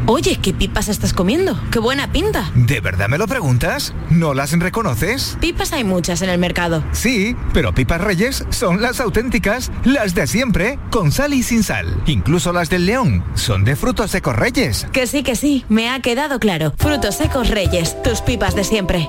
Oye, 0.07 0.39
¿qué 0.43 0.53
pipas 0.53 0.89
estás 0.89 1.15
comiendo? 1.15 1.59
¡Qué 1.71 1.79
buena 1.79 2.13
pinta! 2.13 2.51
¿De 2.55 2.81
verdad 2.81 3.09
me 3.09 3.17
lo 3.17 3.27
preguntas? 3.27 3.95
¿No 4.11 4.35
las 4.35 4.53
reconoces? 4.59 5.39
Pipas 5.41 5.73
hay 5.73 5.85
muchas 5.85 6.21
en 6.21 6.29
el 6.29 6.39
mercado. 6.39 6.85
Sí, 6.93 7.35
pero 7.55 7.73
pipas 7.73 8.03
reyes 8.03 8.45
son 8.51 8.83
las 8.83 9.01
auténticas, 9.01 9.73
las 9.85 10.15
de 10.15 10.27
siempre, 10.27 10.79
con 10.91 11.13
sal 11.13 11.33
y 11.33 11.43
sin 11.43 11.63
sal. 11.63 12.03
Incluso 12.07 12.53
las 12.53 12.69
del 12.69 12.85
león 12.85 13.25
son 13.35 13.65
de 13.65 13.75
frutos 13.75 14.11
secos 14.11 14.37
reyes. 14.37 14.87
Que 14.93 15.07
sí, 15.07 15.23
que 15.23 15.35
sí, 15.35 15.65
me 15.71 15.89
ha 15.89 16.01
quedado 16.01 16.41
claro. 16.41 16.75
Frutos 16.77 17.15
secos 17.15 17.49
reyes, 17.49 17.97
tus 18.03 18.21
pipas 18.21 18.55
de 18.55 18.65
siempre. 18.65 19.09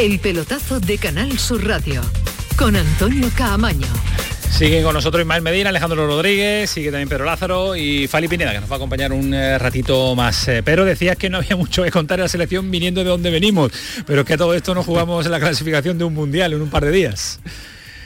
El 0.00 0.18
pelotazo 0.18 0.80
de 0.80 0.96
Canal 0.96 1.38
Sur 1.38 1.62
Radio 1.66 2.00
con 2.56 2.74
Antonio 2.74 3.28
Caamaño. 3.36 3.86
Siguen 4.50 4.82
con 4.82 4.94
nosotros 4.94 5.20
Ismael 5.20 5.42
Medina, 5.42 5.68
Alejandro 5.68 6.06
Rodríguez, 6.06 6.70
sigue 6.70 6.90
también 6.90 7.10
Pedro 7.10 7.26
Lázaro 7.26 7.76
y 7.76 8.08
Fali 8.08 8.26
Pineda, 8.26 8.54
que 8.54 8.60
nos 8.60 8.70
va 8.70 8.76
a 8.76 8.78
acompañar 8.78 9.12
un 9.12 9.34
eh, 9.34 9.58
ratito 9.58 10.16
más. 10.16 10.48
Eh, 10.48 10.62
pero 10.64 10.86
decías 10.86 11.18
que 11.18 11.28
no 11.28 11.36
había 11.36 11.54
mucho 11.56 11.82
que 11.82 11.90
contar 11.90 12.18
en 12.18 12.22
la 12.22 12.28
selección 12.30 12.70
viniendo 12.70 13.04
de 13.04 13.10
donde 13.10 13.28
venimos, 13.28 13.72
pero 14.06 14.22
es 14.22 14.26
que 14.26 14.32
a 14.32 14.38
todo 14.38 14.54
esto 14.54 14.74
no 14.74 14.82
jugamos 14.82 15.26
en 15.26 15.32
la 15.32 15.38
clasificación 15.38 15.98
de 15.98 16.04
un 16.04 16.14
mundial 16.14 16.54
en 16.54 16.62
un 16.62 16.70
par 16.70 16.82
de 16.86 16.92
días. 16.92 17.38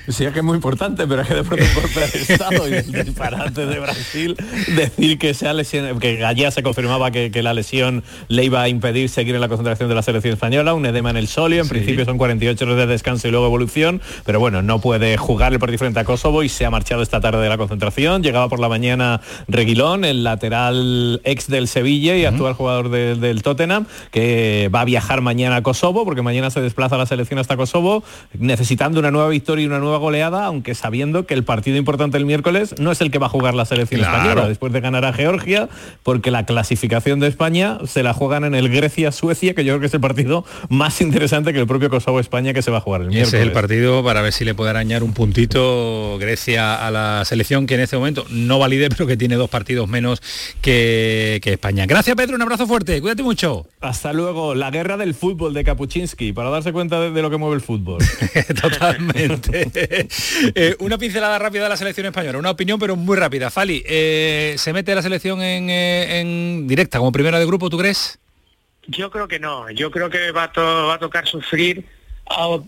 Sí, 0.09 0.25
es 0.25 0.33
que 0.33 0.41
es 0.41 0.45
muy 0.45 0.57
importante, 0.57 1.07
pero 1.07 1.23
es 1.23 1.29
que 1.29 1.35
de 1.35 1.45
pronto 1.45 1.65
un 1.65 1.75
golpe 1.83 2.01
de 2.01 2.35
Estado 2.35 2.69
y 2.69 2.75
el 2.75 3.05
disparate 3.05 3.67
de 3.67 3.81
Brasil, 3.81 4.37
decir 4.77 5.19
que 5.19 5.33
sea 5.35 5.53
lesión, 5.55 5.99
que 5.99 6.25
allá 6.25 6.51
se 6.51 6.63
confirmaba 6.63 7.11
que, 7.11 7.31
que 7.31 7.43
la 7.43 7.55
lesión 7.55 8.05
le 8.29 8.45
iba 8.45 8.61
a 8.63 8.69
impedir 8.69 9.09
seguir 9.09 9.35
en 9.35 9.41
la 9.41 9.49
concentración 9.49 9.89
de 9.89 9.95
la 9.95 10.03
selección 10.03 10.35
española, 10.35 10.75
un 10.75 10.85
edema 10.85 11.11
en 11.11 11.17
el 11.17 11.27
solio, 11.29 11.61
en 11.61 11.65
Sí. 11.65 11.71
principio 11.71 12.05
son 12.05 12.19
48 12.19 12.65
horas 12.65 12.77
de 12.77 12.87
descanso 12.87 13.29
y 13.29 13.31
luego 13.31 13.47
evolución, 13.47 14.03
pero 14.27 14.39
bueno, 14.41 14.61
no 14.63 14.81
puede 14.81 15.17
jugar 15.17 15.53
el 15.55 15.59
partido 15.59 15.79
frente 15.79 16.01
a 16.01 16.05
Kosovo 16.05 16.43
y 16.43 16.49
se 16.51 16.67
ha 16.67 16.71
marchado 16.71 17.03
esta 17.03 17.21
tarde 17.21 17.43
de 17.43 17.49
la 17.49 17.57
concentración, 17.57 18.23
llegaba 18.23 18.49
por 18.49 18.61
la 18.61 18.69
mañana 18.69 19.21
Reguilón, 19.49 20.05
el 20.05 20.23
lateral 20.23 21.21
ex 21.25 21.49
del 21.49 21.67
Sevilla 21.67 22.17
y 22.17 22.25
actual 22.27 22.53
jugador 22.55 22.91
de- 22.91 23.15
del 23.17 23.43
Tottenham, 23.43 23.87
que 24.11 24.69
va 24.75 24.83
a 24.83 24.85
viajar 24.85 25.21
mañana 25.23 25.57
a 25.57 25.63
Kosovo, 25.63 26.05
porque 26.05 26.21
mañana 26.23 26.51
se 26.51 26.61
desplaza 26.61 26.97
la 26.99 27.07
selección 27.07 27.39
hasta 27.39 27.57
Kosovo, 27.57 28.05
necesitando 28.39 29.01
una 29.01 29.11
nueva 29.11 29.29
victoria 29.29 29.63
y 29.63 29.67
una 29.67 29.79
nueva 29.79 29.94
goleada, 29.99 30.45
aunque 30.47 30.75
sabiendo 30.75 31.27
que 31.27 31.35
el 31.35 31.45
partido 31.45 31.77
importante 31.77 32.17
el 32.19 32.27
miércoles 32.27 32.75
no 32.79 32.91
es 32.93 33.01
el 33.01 33.11
que 33.11 33.19
va 33.19 33.27
a 33.27 33.31
jugar 33.31 33.55
la 33.55 33.65
selección 33.65 34.01
Claro. 34.01 34.17
española 34.19 34.49
después 34.49 34.73
de 34.73 34.81
ganar 34.81 35.05
a 35.05 35.13
Georgia, 35.13 35.69
porque 36.03 36.31
la 36.31 36.47
clasificación 36.47 37.21
de 37.21 37.29
España 37.29 37.79
se 37.87 38.03
la 38.03 38.13
juegan 38.15 38.45
en 38.45 38.55
el 38.55 38.69
Grecia-Suecia, 38.69 39.55
que 39.55 39.65
yo 39.65 39.73
creo 39.75 39.81
que 39.81 39.87
es 39.87 39.95
el 39.95 40.01
partido 40.01 40.45
más 40.69 41.01
interesante 41.01 41.53
que 41.53 41.61
el 41.61 41.67
propio 41.67 41.91
Kosovo-España 41.91 42.53
que 42.53 42.63
se 42.63 42.71
va 42.71 42.79
a 42.79 42.81
jugar 42.81 43.03
el 43.03 43.09
miércoles. 43.09 43.29
ese 43.29 43.39
es 43.39 43.43
el 43.47 43.53
partido 43.53 44.03
para 44.05 44.23
ver 44.23 44.33
si 44.33 44.45
le 44.45 44.55
puede 44.55 44.71
arañar 44.71 45.03
un 45.03 45.13
puntito 45.13 46.17
Grecia 46.19 46.87
a 46.87 46.91
la 46.91 47.25
selección 47.25 47.67
que 47.67 47.75
en 47.75 47.81
este 47.81 47.97
momento 47.97 48.25
no 48.31 48.59
valide, 48.59 48.89
pero 48.89 49.07
que 49.07 49.17
tiene 49.17 49.37
dos 49.37 49.51
partidos 49.51 49.89
menos 49.89 50.23
que, 50.61 51.41
que 51.43 51.53
España. 51.53 51.87
Gracias 51.87 52.17
Pedro, 52.17 52.37
un 52.37 52.43
abrazo 52.43 52.67
fuerte, 52.67 53.01
cuídate 53.01 53.23
mucho. 53.23 53.67
Hasta 53.81 54.13
luego, 54.13 54.55
la 54.55 54.71
guerra 54.71 54.97
del 54.97 55.15
fútbol 55.15 55.55
de 55.55 55.65
Kapuczynski, 55.65 56.33
para 56.33 56.51
darse 56.51 56.73
cuenta 56.73 57.01
de, 57.01 57.11
de 57.11 57.23
lo 57.23 57.31
que 57.31 57.37
mueve 57.37 57.57
el 57.57 57.61
fútbol. 57.61 58.03
Totalmente. 58.63 59.84
Eh, 60.57 60.77
una 60.81 60.99
pincelada 60.99 61.39
rápida 61.39 61.65
de 61.65 61.69
la 61.69 61.77
selección 61.77 62.07
española, 62.07 62.39
una 62.39 62.51
opinión 62.51 62.79
pero 62.79 62.97
muy 62.97 63.17
rápida. 63.17 63.51
Fali, 63.51 63.83
eh, 63.87 64.55
¿se 64.59 64.73
mete 64.73 64.95
la 64.95 65.03
selección 65.03 65.43
en, 65.43 65.71
eh, 65.71 66.21
en 66.21 66.67
directa 66.67 66.99
como 66.99 67.13
primera 67.13 67.39
de 67.39 67.47
grupo, 67.47 67.71
tú 67.71 67.79
crees? 67.79 68.19
Yo 68.87 69.11
creo 69.11 69.27
que 69.27 69.39
no, 69.39 69.71
yo 69.71 69.91
creo 69.91 70.11
que 70.11 70.31
va 70.31 70.45
a, 70.55 70.99
tocar 70.99 71.27
sufrir, 71.27 71.85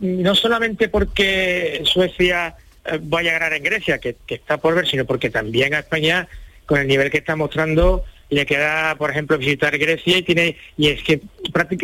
no 0.00 0.34
solamente 0.34 0.88
porque 0.88 1.82
Suecia 1.84 2.56
vaya 3.02 3.30
a 3.30 3.34
ganar 3.34 3.52
en 3.52 3.64
Grecia, 3.64 3.98
que, 3.98 4.16
está 4.28 4.56
por 4.56 4.74
ver, 4.74 4.86
sino 4.86 5.04
porque 5.04 5.28
también 5.28 5.74
a 5.74 5.80
España, 5.80 6.26
con 6.64 6.80
el 6.80 6.86
nivel 6.86 7.10
que 7.10 7.18
está 7.18 7.36
mostrando, 7.36 8.04
le 8.30 8.46
queda, 8.46 8.94
por 8.96 9.10
ejemplo, 9.10 9.36
visitar 9.36 9.76
Grecia 9.76 10.18
y 10.18 10.22
tiene 10.22 10.56
y 10.78 10.88
es 10.88 11.02
que 11.02 11.20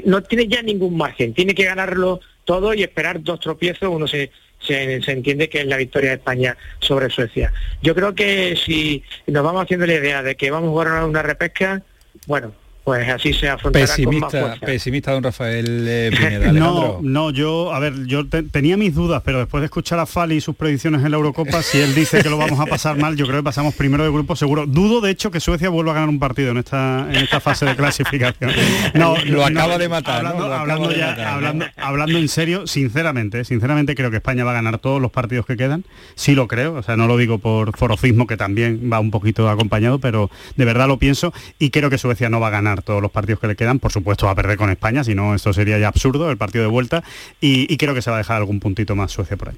no 0.06 0.22
tiene 0.22 0.48
ya 0.48 0.62
ningún 0.62 0.96
margen, 0.96 1.34
tiene 1.34 1.54
que 1.54 1.64
ganarlo 1.64 2.20
todo 2.44 2.74
y 2.74 2.82
esperar 2.82 3.22
dos 3.22 3.40
tropiezos, 3.40 3.88
uno 3.90 4.06
se, 4.08 4.30
se, 4.62 4.94
entiende 5.10 5.48
que 5.48 5.60
es 5.60 5.66
la 5.66 5.76
victoria 5.76 6.10
de 6.10 6.16
España 6.16 6.56
sobre 6.80 7.10
Suecia. 7.10 7.52
Yo 7.82 7.94
creo 7.94 8.14
que 8.14 8.56
si 8.56 9.02
nos 9.26 9.42
vamos 9.44 9.62
haciendo 9.62 9.86
la 9.86 9.94
idea 9.94 10.22
de 10.22 10.36
que 10.36 10.50
vamos 10.50 10.68
a 10.68 10.70
jugar 10.70 11.04
una 11.04 11.22
repesca, 11.22 11.82
bueno, 12.26 12.52
pues 12.84 13.08
así 13.08 13.32
se 13.32 13.48
afrontará 13.48 13.86
con 13.86 13.90
más 13.90 13.96
Pesimista, 13.96 14.28
fuerza. 14.40 14.66
pesimista 14.66 15.12
don 15.12 15.22
Rafael 15.22 15.86
eh, 15.88 16.10
Pineda. 16.16 16.52
No, 16.52 16.98
no, 17.02 17.30
yo, 17.30 17.72
a 17.72 17.78
ver, 17.78 18.06
yo 18.06 18.26
te- 18.28 18.42
tenía 18.42 18.76
mis 18.76 18.94
dudas, 18.94 19.22
pero 19.24 19.38
después 19.38 19.60
de 19.60 19.66
escuchar 19.66 19.98
a 20.00 20.06
Fali 20.06 20.36
y 20.36 20.40
sus 20.40 20.56
predicciones 20.56 21.04
en 21.04 21.10
la 21.10 21.16
Eurocopa, 21.16 21.62
si 21.62 21.78
él 21.78 21.94
dice 21.94 22.22
que 22.22 22.28
lo 22.30 22.38
vamos 22.38 22.58
a 22.58 22.66
pasar 22.66 22.96
mal, 22.98 23.16
yo 23.16 23.26
creo 23.26 23.38
que 23.38 23.44
pasamos 23.44 23.74
primero 23.74 24.02
de 24.04 24.10
grupo 24.10 24.34
seguro. 24.34 24.66
Dudo, 24.66 25.00
de 25.00 25.10
hecho, 25.10 25.30
que 25.30 25.38
Suecia 25.40 25.68
vuelva 25.68 25.92
a 25.92 25.94
ganar 25.94 26.08
un 26.08 26.18
partido 26.18 26.50
en 26.50 26.58
esta, 26.58 27.06
en 27.08 27.16
esta 27.16 27.38
fase 27.40 27.66
de 27.66 27.76
clasificación. 27.76 28.50
No, 28.94 29.14
Lo 29.24 29.38
no, 29.38 29.44
acaba 29.44 29.78
de 29.78 29.88
matar, 29.88 30.22
¿no? 30.24 30.28
Hablando, 30.30 30.48
Lo 30.48 30.54
acaba 30.54 30.60
hablando 30.62 30.88
de 30.88 30.98
ya- 30.98 31.06
matar. 31.10 31.26
hablando, 31.28 31.66
hablando 31.76 32.18
en 32.18 32.28
serio, 32.28 32.66
sinceramente, 32.66 33.40
eh, 33.40 33.44
sinceramente 33.44 33.94
creo 33.94 34.10
que 34.10 34.16
España 34.16 34.44
va 34.44 34.50
a 34.50 34.54
ganar 34.54 34.78
todos 34.78 35.00
los 35.00 35.10
partidos 35.12 35.46
que 35.46 35.56
quedan. 35.56 35.84
Sí 36.14 36.34
lo 36.34 36.48
creo, 36.48 36.74
o 36.74 36.82
sea, 36.82 36.96
no 36.96 37.06
lo 37.06 37.16
digo 37.16 37.38
por 37.38 37.76
forofismo, 37.76 38.26
que 38.26 38.36
también 38.36 38.90
va 38.92 38.98
un 38.98 39.10
poquito 39.10 39.48
acompañado, 39.48 39.98
pero 40.00 40.30
de 40.56 40.64
verdad 40.64 40.88
lo 40.88 40.98
pienso 40.98 41.32
y 41.58 41.70
creo 41.70 41.88
que 41.90 41.98
Suecia 41.98 42.28
no 42.28 42.40
va 42.40 42.48
a 42.48 42.50
ganar 42.50 42.71
todos 42.80 43.02
los 43.02 43.10
partidos 43.10 43.40
que 43.40 43.48
le 43.48 43.56
quedan. 43.56 43.78
Por 43.78 43.92
supuesto 43.92 44.24
va 44.24 44.32
a 44.32 44.34
perder 44.34 44.56
con 44.56 44.70
España, 44.70 45.04
si 45.04 45.14
no 45.14 45.34
esto 45.34 45.52
sería 45.52 45.78
ya 45.78 45.88
absurdo, 45.88 46.30
el 46.30 46.38
partido 46.38 46.64
de 46.64 46.70
vuelta. 46.70 47.04
Y, 47.40 47.70
y 47.70 47.76
creo 47.76 47.94
que 47.94 48.00
se 48.00 48.10
va 48.10 48.16
a 48.16 48.18
dejar 48.18 48.38
algún 48.38 48.60
puntito 48.60 48.96
más 48.96 49.12
Suecia 49.12 49.36
por 49.36 49.50
ahí. 49.50 49.56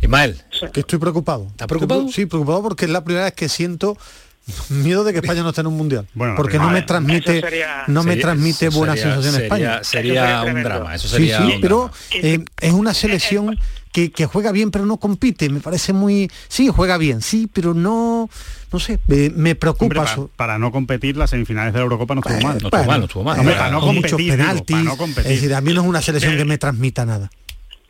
Ismael. 0.00 0.40
Que 0.72 0.80
estoy 0.80 0.98
preocupado. 0.98 1.48
¿Está 1.50 1.66
preocupado? 1.66 2.08
Sí, 2.08 2.24
preocupado 2.24 2.62
porque 2.62 2.86
es 2.86 2.90
la 2.90 3.04
primera 3.04 3.26
vez 3.26 3.34
que 3.34 3.48
siento 3.50 3.98
miedo 4.68 5.04
de 5.04 5.12
que 5.12 5.18
España 5.18 5.42
no 5.42 5.48
esté 5.50 5.60
en 5.62 5.66
un 5.68 5.76
mundial. 5.76 6.06
Bueno, 6.14 6.34
porque 6.36 6.58
no 6.58 6.70
me 6.70 6.82
transmite, 6.82 7.40
sería- 7.40 7.84
no 7.88 8.02
me 8.04 8.12
Sería- 8.12 8.22
transmite 8.22 8.66
eso 8.66 8.78
buena 8.78 8.94
sería- 8.96 9.14
sensación 9.14 9.32
sería- 9.34 9.46
España. 9.46 9.84
Sería 9.84 10.42
un 10.54 10.62
drama, 10.62 10.94
eso 10.94 11.08
Sí, 11.08 11.14
sería 11.14 11.38
sí, 11.38 11.52
un 11.54 11.60
pero 11.60 11.90
eh, 12.14 12.44
es 12.60 12.72
una 12.72 12.94
selección 12.94 13.58
que, 13.92 14.10
que 14.12 14.26
juega 14.26 14.52
bien 14.52 14.70
pero 14.70 14.84
no 14.86 14.98
compite. 14.98 15.48
Me 15.48 15.60
parece 15.60 15.92
muy... 15.94 16.30
Sí, 16.48 16.68
juega 16.68 16.98
bien, 16.98 17.22
sí, 17.22 17.48
pero 17.52 17.72
no... 17.74 18.28
No 18.72 18.80
sé, 18.80 18.98
me, 19.06 19.30
me 19.30 19.54
preocupa. 19.54 19.84
Hombre, 20.00 20.00
para, 20.00 20.26
para 20.36 20.58
no 20.58 20.70
competir 20.70 21.16
las 21.16 21.30
semifinales 21.30 21.72
de 21.72 21.78
la 21.78 21.84
Eurocopa 21.84 22.14
no 22.14 22.20
estuvo 22.20 22.40
mal. 22.40 22.58
No 22.60 22.68
estuvo 22.68 22.84
mal, 22.84 22.98
no 23.00 23.06
estuvo 23.06 23.24
mal. 23.24 23.38
Hombre, 23.38 23.54
Para- 23.54 23.70
no 23.70 23.80
con 23.80 23.94
muchos 23.94 24.10
competir, 24.10 24.32
digo, 24.32 24.36
penaltis. 24.48 24.76
para 24.76 24.82
no 24.84 24.96
competir. 24.96 25.32
es 25.32 25.40
decir, 25.40 25.54
a 25.54 25.60
mí 25.60 25.72
no 25.72 25.80
es 25.82 25.86
una 25.86 26.02
selección 26.02 26.36
que 26.36 26.44
me 26.44 26.58
transmita 26.58 27.06
nada. 27.06 27.30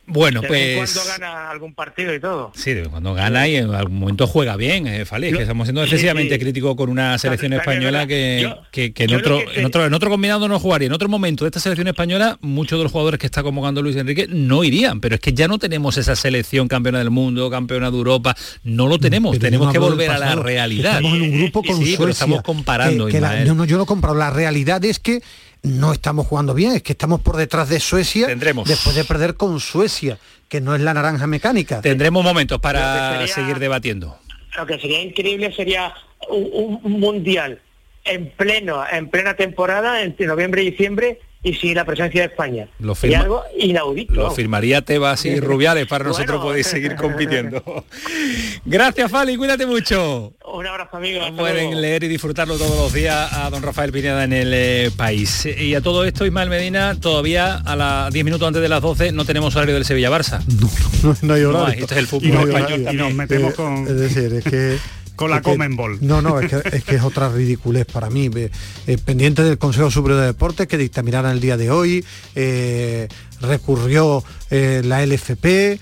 Bueno, 0.08 0.40
De 0.40 0.48
vez 0.48 0.68
en 0.72 0.78
pues... 0.78 0.92
cuando 0.94 1.10
gana 1.10 1.50
algún 1.50 1.74
partido 1.74 2.14
y 2.14 2.20
todo. 2.20 2.52
Sí, 2.54 2.70
de 2.70 2.76
vez 2.76 2.84
en 2.86 2.90
cuando 2.92 3.14
gana 3.14 3.48
y 3.48 3.56
en 3.56 3.74
algún 3.74 3.98
momento 3.98 4.26
juega 4.26 4.56
bien, 4.56 4.86
eh, 4.86 5.04
que 5.04 5.42
estamos 5.42 5.66
siendo 5.66 5.82
excesivamente 5.82 6.34
sí. 6.34 6.40
críticos 6.40 6.76
con 6.76 6.90
una 6.90 7.18
selección 7.18 7.52
española 7.54 8.06
que, 8.06 8.40
Yo- 8.42 8.58
que- 8.70 8.92
que 8.92 9.04
en, 9.04 9.14
otro, 9.16 9.38
que 9.40 9.44
te- 9.46 9.60
en, 9.60 9.66
otro, 9.66 9.84
en 9.84 9.94
otro 9.94 10.08
combinado 10.10 10.46
no 10.48 10.60
jugaría. 10.60 10.86
En 10.86 10.92
otro 10.92 11.08
momento 11.08 11.44
de 11.44 11.48
esta 11.48 11.58
selección 11.60 11.88
española, 11.88 12.38
muchos 12.40 12.78
de 12.78 12.84
los 12.84 12.92
jugadores 12.92 13.18
que 13.18 13.26
está 13.26 13.42
convocando 13.42 13.82
Luis 13.82 13.96
Enrique 13.96 14.26
no 14.28 14.62
irían, 14.62 15.00
pero 15.00 15.16
es 15.16 15.20
que 15.20 15.32
ya 15.32 15.48
no 15.48 15.58
tenemos 15.58 15.96
esa 15.96 16.14
selección 16.14 16.68
campeona 16.68 16.98
del 17.00 17.10
mundo, 17.10 17.50
campeona 17.50 17.90
de 17.90 17.96
Europa, 17.96 18.36
no 18.62 18.86
lo 18.86 18.98
tenemos, 18.98 19.32
Pero 19.32 19.40
yo 19.42 19.46
tenemos 19.48 19.66
no 19.66 19.72
que 19.72 19.78
volver 19.80 20.10
a 20.10 20.18
la 20.18 20.34
realidad. 20.36 20.96
Estamos 20.96 21.14
en 21.16 21.22
un 21.22 21.38
grupo 21.40 21.62
con 21.64 21.76
sí, 21.78 21.82
Suecia. 21.82 21.98
pero 21.98 22.10
estamos 22.12 22.42
comparando, 22.42 23.06
que- 23.06 23.12
que 23.12 23.20
la- 23.20 23.44
yo, 23.44 23.54
no, 23.54 23.64
yo 23.64 23.76
no 23.76 23.86
compro. 23.86 24.14
La 24.14 24.30
realidad 24.30 24.84
es 24.84 24.98
que 25.00 25.20
no 25.62 25.92
estamos 25.92 26.26
jugando 26.26 26.54
bien, 26.54 26.72
es 26.72 26.82
que 26.82 26.92
estamos 26.92 27.20
por 27.20 27.36
detrás 27.36 27.68
de 27.68 27.80
Suecia 27.80 28.26
Tendremos. 28.26 28.68
después 28.68 28.94
de 28.94 29.04
perder 29.04 29.34
con 29.34 29.58
Suecia, 29.60 30.18
que 30.48 30.60
no 30.60 30.74
es 30.74 30.80
la 30.80 30.94
naranja 30.94 31.26
mecánica. 31.26 31.80
Tendremos 31.80 32.22
momentos 32.24 32.60
para 32.60 33.12
sería- 33.18 33.34
seguir 33.34 33.58
debatiendo. 33.58 34.18
Lo 34.56 34.66
que 34.66 34.78
sería 34.78 35.02
increíble 35.02 35.52
sería 35.54 35.92
un, 36.30 36.80
un 36.82 36.92
mundial 37.00 37.60
en 38.04 38.30
pleno, 38.30 38.84
en 38.90 39.08
plena 39.08 39.34
temporada, 39.34 40.02
entre 40.02 40.26
noviembre 40.26 40.62
y 40.62 40.70
diciembre, 40.70 41.20
y 41.42 41.54
sin 41.54 41.74
la 41.74 41.84
presencia 41.84 42.22
de 42.22 42.26
España. 42.28 42.68
Lo 42.80 42.94
firma- 42.94 43.20
algo 43.20 43.42
inaudito. 43.58 44.14
Lo 44.14 44.30
firmaría 44.32 44.82
Tebas 44.82 45.24
y 45.26 45.38
Rubiales 45.40 45.86
para 45.86 46.04
Bueno. 46.04 46.18
nosotros 46.18 46.42
poder 46.42 46.64
seguir 46.64 46.96
compitiendo. 46.96 47.62
Gracias, 48.64 49.10
Fali, 49.10 49.36
cuídate 49.36 49.66
mucho. 49.66 50.32
Un 50.52 50.66
abrazo, 50.66 50.96
amigo. 50.96 51.20
hasta 51.22 51.36
Pueden 51.36 51.66
luego. 51.66 51.80
leer 51.80 52.04
y 52.04 52.08
disfrutarlo 52.08 52.56
todos 52.56 52.76
los 52.76 52.92
días 52.92 53.32
a 53.32 53.48
don 53.50 53.62
Rafael 53.62 53.92
Pineda 53.92 54.24
en 54.24 54.32
el 54.32 54.52
eh, 54.54 54.90
país. 54.96 55.46
Y 55.46 55.74
a 55.74 55.80
todo 55.80 56.04
esto, 56.04 56.26
Ismael 56.26 56.48
Medina, 56.50 56.98
todavía 56.98 57.56
a 57.56 57.76
las 57.76 58.12
10 58.12 58.24
minutos 58.24 58.46
antes 58.48 58.62
de 58.62 58.68
las 58.68 58.82
12 58.82 59.12
no 59.12 59.24
tenemos 59.24 59.54
horario 59.56 59.74
del 59.74 59.84
Sevilla-Barça. 59.84 60.40
No, 61.02 61.16
no 61.22 61.34
hay 61.34 61.42
No 61.42 61.48
horario. 61.50 61.66
hay, 61.66 61.78
esto 61.80 61.94
es 61.94 62.00
el 62.00 62.06
fútbol 62.06 62.28
Y 62.28 62.32
no 62.32 62.40
hay 62.40 62.46
español. 62.46 62.94
Y 62.94 62.96
nos 62.96 63.14
metemos 63.14 63.52
Eh, 63.52 63.56
con- 63.56 63.86
Es 63.86 63.96
decir, 64.00 64.32
es 64.32 64.44
que... 64.44 64.78
Con 65.16 65.30
la 65.30 65.42
Comenbol. 65.42 65.98
No, 66.02 66.22
no, 66.22 66.38
es 66.40 66.50
que, 66.50 66.76
es 66.76 66.84
que 66.84 66.96
es 66.96 67.02
otra 67.02 67.28
ridiculez 67.28 67.86
para 67.86 68.10
mí. 68.10 68.28
Ve, 68.28 68.50
eh, 68.86 68.98
pendiente 68.98 69.42
del 69.42 69.58
Consejo 69.58 69.90
Superior 69.90 70.20
de 70.20 70.26
Deportes 70.26 70.66
que 70.68 70.78
dictaminara 70.78 71.32
el 71.32 71.40
día 71.40 71.56
de 71.56 71.70
hoy, 71.70 72.04
eh, 72.34 73.08
recurrió 73.40 74.22
eh, 74.50 74.82
la 74.84 75.04
LFP. 75.04 75.80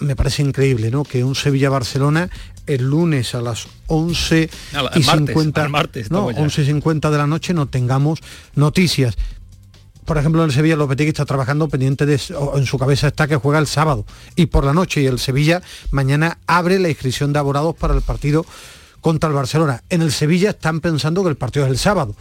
Me 0.00 0.14
parece 0.14 0.42
increíble, 0.42 0.90
¿no? 0.90 1.04
Que 1.04 1.24
un 1.24 1.34
Sevilla-Barcelona 1.34 2.28
el 2.66 2.82
lunes 2.82 3.34
a 3.34 3.40
las 3.40 3.68
11 3.86 4.50
A 4.74 4.82
la- 4.82 4.90
y 4.96 5.00
martes, 5.04 5.26
50, 5.28 5.62
al 5.62 5.68
martes 5.70 6.10
no, 6.10 6.18
estamos 6.30 6.34
ya. 6.34 6.42
11 6.42 6.62
y 6.62 6.66
50 6.66 7.10
de 7.10 7.18
la 7.18 7.26
noche 7.26 7.54
no 7.54 7.66
tengamos 7.66 8.18
noticias. 8.56 9.16
Por 10.06 10.18
ejemplo, 10.18 10.44
el 10.44 10.52
Sevilla 10.52 10.76
Lopetegui 10.76 11.08
está 11.08 11.24
trabajando 11.24 11.68
pendiente 11.68 12.06
de 12.06 12.20
en 12.54 12.64
su 12.64 12.78
cabeza 12.78 13.08
está 13.08 13.26
que 13.26 13.34
juega 13.36 13.58
el 13.58 13.66
sábado 13.66 14.06
y 14.36 14.46
por 14.46 14.64
la 14.64 14.72
noche 14.72 15.02
y 15.02 15.06
el 15.06 15.18
Sevilla 15.18 15.62
mañana 15.90 16.38
abre 16.46 16.78
la 16.78 16.88
inscripción 16.88 17.32
de 17.32 17.40
abonados 17.40 17.74
para 17.74 17.92
el 17.92 18.02
partido 18.02 18.46
contra 19.00 19.28
el 19.28 19.34
Barcelona. 19.34 19.82
En 19.90 20.02
el 20.02 20.12
Sevilla 20.12 20.50
están 20.50 20.80
pensando 20.80 21.24
que 21.24 21.30
el 21.30 21.36
partido 21.36 21.66
es 21.66 21.72
el 21.72 21.78
sábado. 21.78 22.14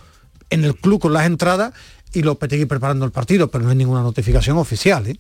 En 0.49 0.65
el 0.65 0.75
club 0.75 0.99
con 0.99 1.13
las 1.13 1.27
entradas 1.27 1.73
y 2.11 2.23
Lopetegui 2.23 2.65
preparando 2.65 3.05
el 3.05 3.11
partido, 3.11 3.51
pero 3.51 3.63
no 3.63 3.69
hay 3.69 3.75
ninguna 3.75 4.01
notificación 4.01 4.57
oficial. 4.57 5.05
¿eh? 5.05 5.19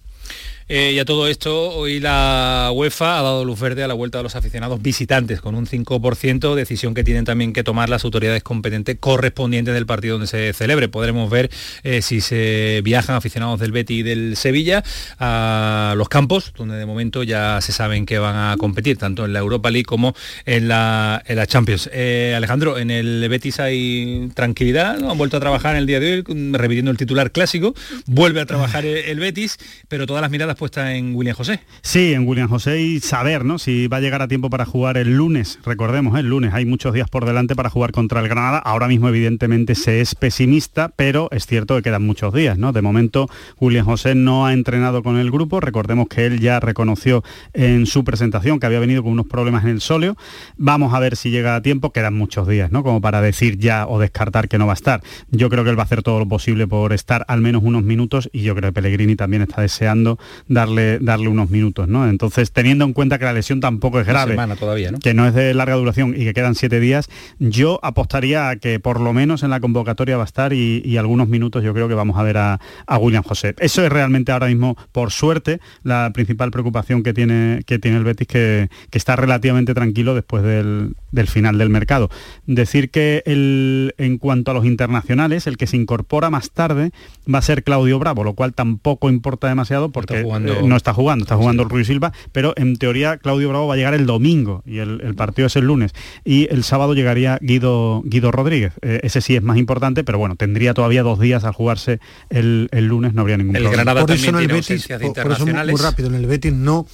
Eh, 0.67 0.93
y 0.93 0.99
a 0.99 1.05
todo 1.05 1.27
esto, 1.27 1.75
hoy 1.75 1.99
la 1.99 2.71
UEFA 2.73 3.19
ha 3.19 3.21
dado 3.21 3.45
luz 3.45 3.59
verde 3.59 3.83
a 3.83 3.87
la 3.87 3.93
vuelta 3.93 4.17
de 4.17 4.23
los 4.23 4.35
aficionados 4.35 4.81
visitantes 4.81 5.39
con 5.39 5.53
un 5.53 5.67
5%, 5.67 6.55
decisión 6.55 6.95
que 6.95 7.03
tienen 7.03 7.23
también 7.23 7.53
que 7.53 7.63
tomar 7.63 7.87
las 7.87 8.03
autoridades 8.03 8.41
competentes 8.41 8.97
correspondientes 8.99 9.75
del 9.75 9.85
partido 9.85 10.15
donde 10.15 10.25
se 10.25 10.53
celebre. 10.53 10.89
Podremos 10.89 11.29
ver 11.29 11.51
eh, 11.83 12.01
si 12.01 12.19
se 12.19 12.81
viajan 12.83 13.15
aficionados 13.15 13.59
del 13.59 13.71
Betis 13.73 13.99
y 13.99 14.03
del 14.03 14.35
Sevilla 14.37 14.83
a 15.19 15.93
los 15.97 16.09
campos, 16.09 16.51
donde 16.57 16.77
de 16.77 16.85
momento 16.87 17.21
ya 17.21 17.61
se 17.61 17.71
saben 17.71 18.07
que 18.07 18.17
van 18.17 18.35
a 18.35 18.57
competir, 18.57 18.97
tanto 18.97 19.25
en 19.25 19.33
la 19.33 19.39
Europa 19.39 19.69
League 19.69 19.85
como 19.85 20.15
en 20.45 20.67
la, 20.67 21.23
Champions. 21.47 21.91
Eh, 21.93 22.33
Alejandro, 22.35 22.79
en 22.79 22.89
el 22.89 23.27
Betis 23.29 23.59
hay 23.59 24.31
tranquilidad, 24.33 24.97
han 24.97 25.17
vuelto 25.17 25.37
a 25.37 25.39
trabajar 25.39 25.75
en 25.75 25.81
el 25.81 25.85
día 25.85 25.99
de 25.99 26.23
hoy, 26.25 26.51
repitiendo 26.53 26.89
el 26.89 26.97
titular 26.97 27.31
clásico, 27.31 27.75
vuelve 28.07 28.41
a 28.41 28.47
trabajar 28.47 28.83
el 28.83 29.19
Betis, 29.19 29.59
pero 29.87 30.07
todas 30.07 30.23
las 30.23 30.31
miradas 30.31 30.54
puestas 30.57 30.91
en 30.91 31.15
William 31.15 31.35
José. 31.35 31.59
Sí, 31.81 32.13
en 32.13 32.27
William 32.27 32.47
José 32.47 32.81
y 32.81 32.99
saber, 32.99 33.45
¿no? 33.45 33.59
Si 33.59 33.87
va 33.87 33.97
a 33.97 33.99
llegar 33.99 34.21
a 34.21 34.27
tiempo 34.27 34.49
para 34.49 34.65
jugar 34.65 34.97
el 34.97 35.15
lunes. 35.15 35.59
Recordemos, 35.65 36.15
¿eh? 36.17 36.21
el 36.21 36.29
lunes 36.29 36.53
hay 36.53 36.65
muchos 36.65 36.93
días 36.93 37.09
por 37.09 37.25
delante 37.25 37.55
para 37.55 37.69
jugar 37.69 37.91
contra 37.91 38.21
el 38.21 38.27
Granada. 38.27 38.59
Ahora 38.59 38.87
mismo, 38.87 39.09
evidentemente, 39.09 39.75
se 39.75 40.01
es 40.01 40.15
pesimista, 40.15 40.89
pero 40.95 41.29
es 41.31 41.45
cierto 41.45 41.75
que 41.75 41.83
quedan 41.83 42.05
muchos 42.05 42.33
días, 42.33 42.57
¿no? 42.57 42.71
De 42.71 42.81
momento, 42.81 43.29
William 43.59 43.85
José 43.85 44.15
no 44.15 44.45
ha 44.45 44.53
entrenado 44.53 45.03
con 45.03 45.17
el 45.17 45.31
grupo. 45.31 45.59
Recordemos 45.59 46.07
que 46.07 46.25
él 46.25 46.39
ya 46.39 46.59
reconoció 46.59 47.23
en 47.53 47.85
su 47.85 48.03
presentación 48.03 48.59
que 48.59 48.65
había 48.65 48.79
venido 48.79 49.03
con 49.03 49.11
unos 49.11 49.27
problemas 49.27 49.63
en 49.63 49.71
el 49.71 49.81
sóleo. 49.81 50.15
Vamos 50.57 50.93
a 50.93 50.99
ver 50.99 51.15
si 51.15 51.29
llega 51.31 51.55
a 51.55 51.61
tiempo. 51.61 51.91
Quedan 51.91 52.13
muchos 52.13 52.47
días, 52.47 52.71
¿no? 52.71 52.83
Como 52.83 53.01
para 53.01 53.21
decir 53.21 53.57
ya 53.57 53.87
o 53.87 53.99
descartar 53.99 54.47
que 54.47 54.57
no 54.57 54.65
va 54.65 54.73
a 54.73 54.75
estar. 54.75 55.01
Yo 55.29 55.49
creo 55.49 55.63
que 55.63 55.69
él 55.69 55.77
va 55.77 55.83
a 55.83 55.85
hacer 55.85 56.03
todo 56.03 56.19
lo 56.19 56.27
posible 56.27 56.67
por 56.67 56.93
estar 56.93 57.25
al 57.27 57.41
menos 57.41 57.63
unos 57.63 57.83
minutos 57.83 58.29
y 58.31 58.41
yo 58.41 58.55
creo 58.55 58.69
que 58.69 58.73
Pellegrini 58.73 59.15
también 59.15 59.41
está 59.41 59.61
deseando 59.61 60.17
darle 60.47 60.99
darle, 60.99 61.27
unos 61.27 61.49
minutos, 61.49 61.87
¿no? 61.87 62.07
Entonces, 62.07 62.51
teniendo 62.51 62.85
en 62.85 62.93
cuenta 62.93 63.17
que 63.17 63.25
la 63.25 63.33
lesión 63.33 63.59
tampoco 63.59 63.99
es 63.99 64.07
grave, 64.07 64.35
todavía, 64.57 64.91
¿no? 64.91 64.99
que 64.99 65.13
no 65.13 65.27
es 65.27 65.33
de 65.33 65.53
larga 65.53 65.75
duración 65.75 66.13
y 66.15 66.23
que 66.23 66.33
quedan 66.33 66.55
siete 66.55 66.79
días, 66.79 67.09
yo 67.39 67.79
apostaría 67.83 68.49
a 68.49 68.55
que 68.57 68.79
por 68.79 68.99
lo 68.99 69.13
menos 69.13 69.43
en 69.43 69.49
la 69.49 69.59
convocatoria 69.59 70.17
va 70.17 70.23
a 70.23 70.25
estar 70.25 70.53
y, 70.53 70.81
y 70.85 70.97
algunos 70.97 71.27
minutos 71.27 71.63
yo 71.63 71.73
creo 71.73 71.87
que 71.87 71.93
vamos 71.93 72.17
a 72.17 72.23
ver 72.23 72.37
a, 72.37 72.59
a, 72.85 72.97
William 72.97 73.23
José. 73.23 73.55
Eso 73.59 73.83
es 73.83 73.91
realmente 73.91 74.31
ahora 74.31 74.47
mismo, 74.47 74.75
por 74.91 75.11
suerte, 75.11 75.59
la 75.83 76.11
principal 76.13 76.51
preocupación 76.51 77.03
que 77.03 77.13
tiene, 77.13 77.61
que 77.65 77.79
tiene 77.79 77.97
el 77.97 78.03
Betis, 78.03 78.27
que, 78.27 78.69
que 78.89 78.97
está 78.97 79.15
relativamente 79.15 79.73
tranquilo 79.73 80.15
después 80.15 80.43
del, 80.43 80.95
del, 81.11 81.27
final 81.27 81.57
del 81.57 81.69
mercado. 81.69 82.09
Decir 82.45 82.89
que 82.89 83.23
el, 83.25 83.93
en 83.97 84.17
cuanto 84.17 84.51
a 84.51 84.53
los 84.53 84.65
internacionales, 84.65 85.47
el 85.47 85.57
que 85.57 85.67
se 85.67 85.77
incorpora 85.77 86.29
más 86.29 86.51
tarde 86.51 86.91
va 87.31 87.39
a 87.39 87.41
ser 87.41 87.63
Claudio 87.63 87.99
Bravo, 87.99 88.23
lo 88.23 88.33
cual 88.33 88.53
tampoco 88.53 89.09
importa 89.09 89.47
demasiado 89.47 89.89
porque 89.89 90.23
jugando... 90.37 90.53
eh, 90.53 90.67
no 90.67 90.75
está 90.75 90.93
jugando, 90.93 91.23
está 91.23 91.35
jugando 91.37 91.63
el 91.63 91.69
Ruiz 91.69 91.87
Silva, 91.87 92.11
pero 92.31 92.53
en 92.57 92.75
teoría 92.77 93.17
Claudio 93.17 93.49
Bravo 93.49 93.67
va 93.67 93.73
a 93.73 93.77
llegar 93.77 93.93
el 93.93 94.05
domingo 94.05 94.61
y 94.65 94.79
el, 94.79 95.01
el 95.01 95.15
partido 95.15 95.47
es 95.47 95.55
el 95.55 95.65
lunes. 95.65 95.91
Y 96.23 96.47
el 96.51 96.63
sábado 96.63 96.93
llegaría 96.93 97.37
Guido, 97.41 98.01
Guido 98.05 98.31
Rodríguez. 98.31 98.73
Eh, 98.81 98.99
ese 99.03 99.21
sí 99.21 99.35
es 99.35 99.43
más 99.43 99.57
importante, 99.57 100.03
pero 100.03 100.17
bueno, 100.17 100.35
tendría 100.35 100.73
todavía 100.73 101.03
dos 101.03 101.19
días 101.19 101.43
al 101.43 101.53
jugarse 101.53 101.99
el, 102.29 102.69
el 102.71 102.85
lunes, 102.85 103.13
no 103.13 103.21
habría 103.21 103.37
ningún 103.37 103.55
el 103.55 103.63
problema. 103.63 103.83
Granada 103.83 104.05
por 104.05 104.15
eso 104.15 104.29
en 104.29 104.35
el 104.35 104.47
Betis, 104.47 104.87
por, 104.87 105.13
por 105.23 105.31
eso 105.31 105.45
muy, 105.45 105.53
muy 105.71 105.81
rápido, 105.81 106.09
en 106.09 106.15
el 106.15 106.25
Betis 106.25 106.53
no 106.53 106.85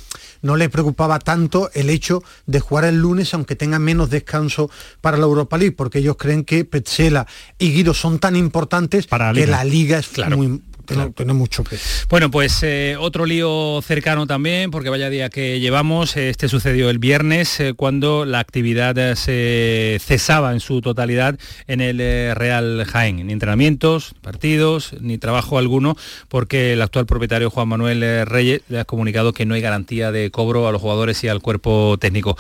no 0.43 0.55
le 0.55 0.69
preocupaba 0.69 1.19
tanto 1.19 1.69
el 1.75 1.91
hecho 1.91 2.23
de 2.47 2.59
jugar 2.59 2.85
el 2.85 2.99
lunes, 2.99 3.31
aunque 3.35 3.55
tenga 3.55 3.77
menos 3.77 4.09
descanso 4.09 4.71
para 4.99 5.17
la 5.17 5.25
Europa 5.25 5.55
League, 5.55 5.75
porque 5.75 5.99
ellos 5.99 6.15
creen 6.17 6.45
que 6.45 6.65
Petzela 6.65 7.27
y 7.59 7.71
Guido 7.71 7.93
son 7.93 8.17
tan 8.17 8.35
importantes 8.35 9.05
Para 9.05 9.27
la 9.27 9.33
que 9.33 9.45
liga. 9.45 9.57
la 9.57 9.63
liga 9.63 9.99
es 9.99 10.07
Claro. 10.07 10.37
muy 10.37 10.59
tiene, 10.85 11.33
mucho 11.33 11.63
peso. 11.63 12.05
Bueno, 12.09 12.31
pues 12.31 12.61
eh, 12.63 12.95
otro 12.99 13.25
lío 13.25 13.81
cercano 13.81 14.27
también, 14.27 14.71
porque 14.71 14.89
vaya 14.89 15.09
día 15.09 15.29
que 15.29 15.59
llevamos, 15.59 16.17
este 16.17 16.49
sucedió 16.49 16.89
el 16.89 16.99
viernes 16.99 17.59
eh, 17.59 17.73
cuando 17.73 18.25
la 18.25 18.39
actividad 18.39 18.95
eh, 18.97 19.15
se 19.15 19.99
cesaba 20.03 20.53
en 20.53 20.59
su 20.59 20.81
totalidad 20.81 21.37
en 21.67 21.81
el 21.81 21.97
Real 22.35 22.85
Jaén, 22.85 23.27
ni 23.27 23.33
entrenamientos, 23.33 24.13
partidos, 24.21 24.95
ni 24.99 25.17
trabajo 25.17 25.57
alguno, 25.57 25.95
porque 26.27 26.73
el 26.73 26.81
actual 26.81 27.05
propietario 27.05 27.49
Juan 27.49 27.67
Manuel 27.67 28.25
Reyes 28.25 28.61
le 28.69 28.79
ha 28.79 28.85
comunicado 28.85 29.33
que 29.33 29.45
no 29.45 29.55
hay 29.55 29.61
garantía 29.61 30.11
de 30.11 30.31
cobro 30.31 30.67
a 30.67 30.71
los 30.71 30.81
jugadores 30.81 31.23
y 31.23 31.27
al 31.27 31.41
cuerpo 31.41 31.97
técnico. 31.99 32.37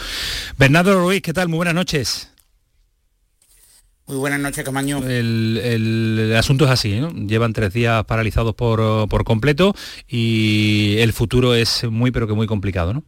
Bernardo 0.57 0.99
Ruiz, 0.99 1.21
¿qué 1.21 1.33
tal? 1.33 1.49
Muy 1.49 1.57
buenas 1.57 1.75
noches. 1.75 2.30
Muy 4.07 4.17
buenas 4.17 4.39
noches, 4.39 4.63
Camaño. 4.63 5.01
El, 5.07 6.33
asunto 6.37 6.65
es 6.65 6.71
así, 6.71 6.99
¿no? 6.99 7.11
Llevan 7.11 7.53
tres 7.53 7.73
días 7.73 8.03
paralizados 8.05 8.55
por, 8.55 9.07
por 9.07 9.23
completo 9.23 9.73
y 10.07 10.97
el 10.99 11.13
futuro 11.13 11.55
es 11.55 11.83
muy, 11.85 12.11
pero 12.11 12.27
que 12.27 12.33
muy 12.33 12.47
complicado, 12.47 12.93
¿no? 12.93 13.03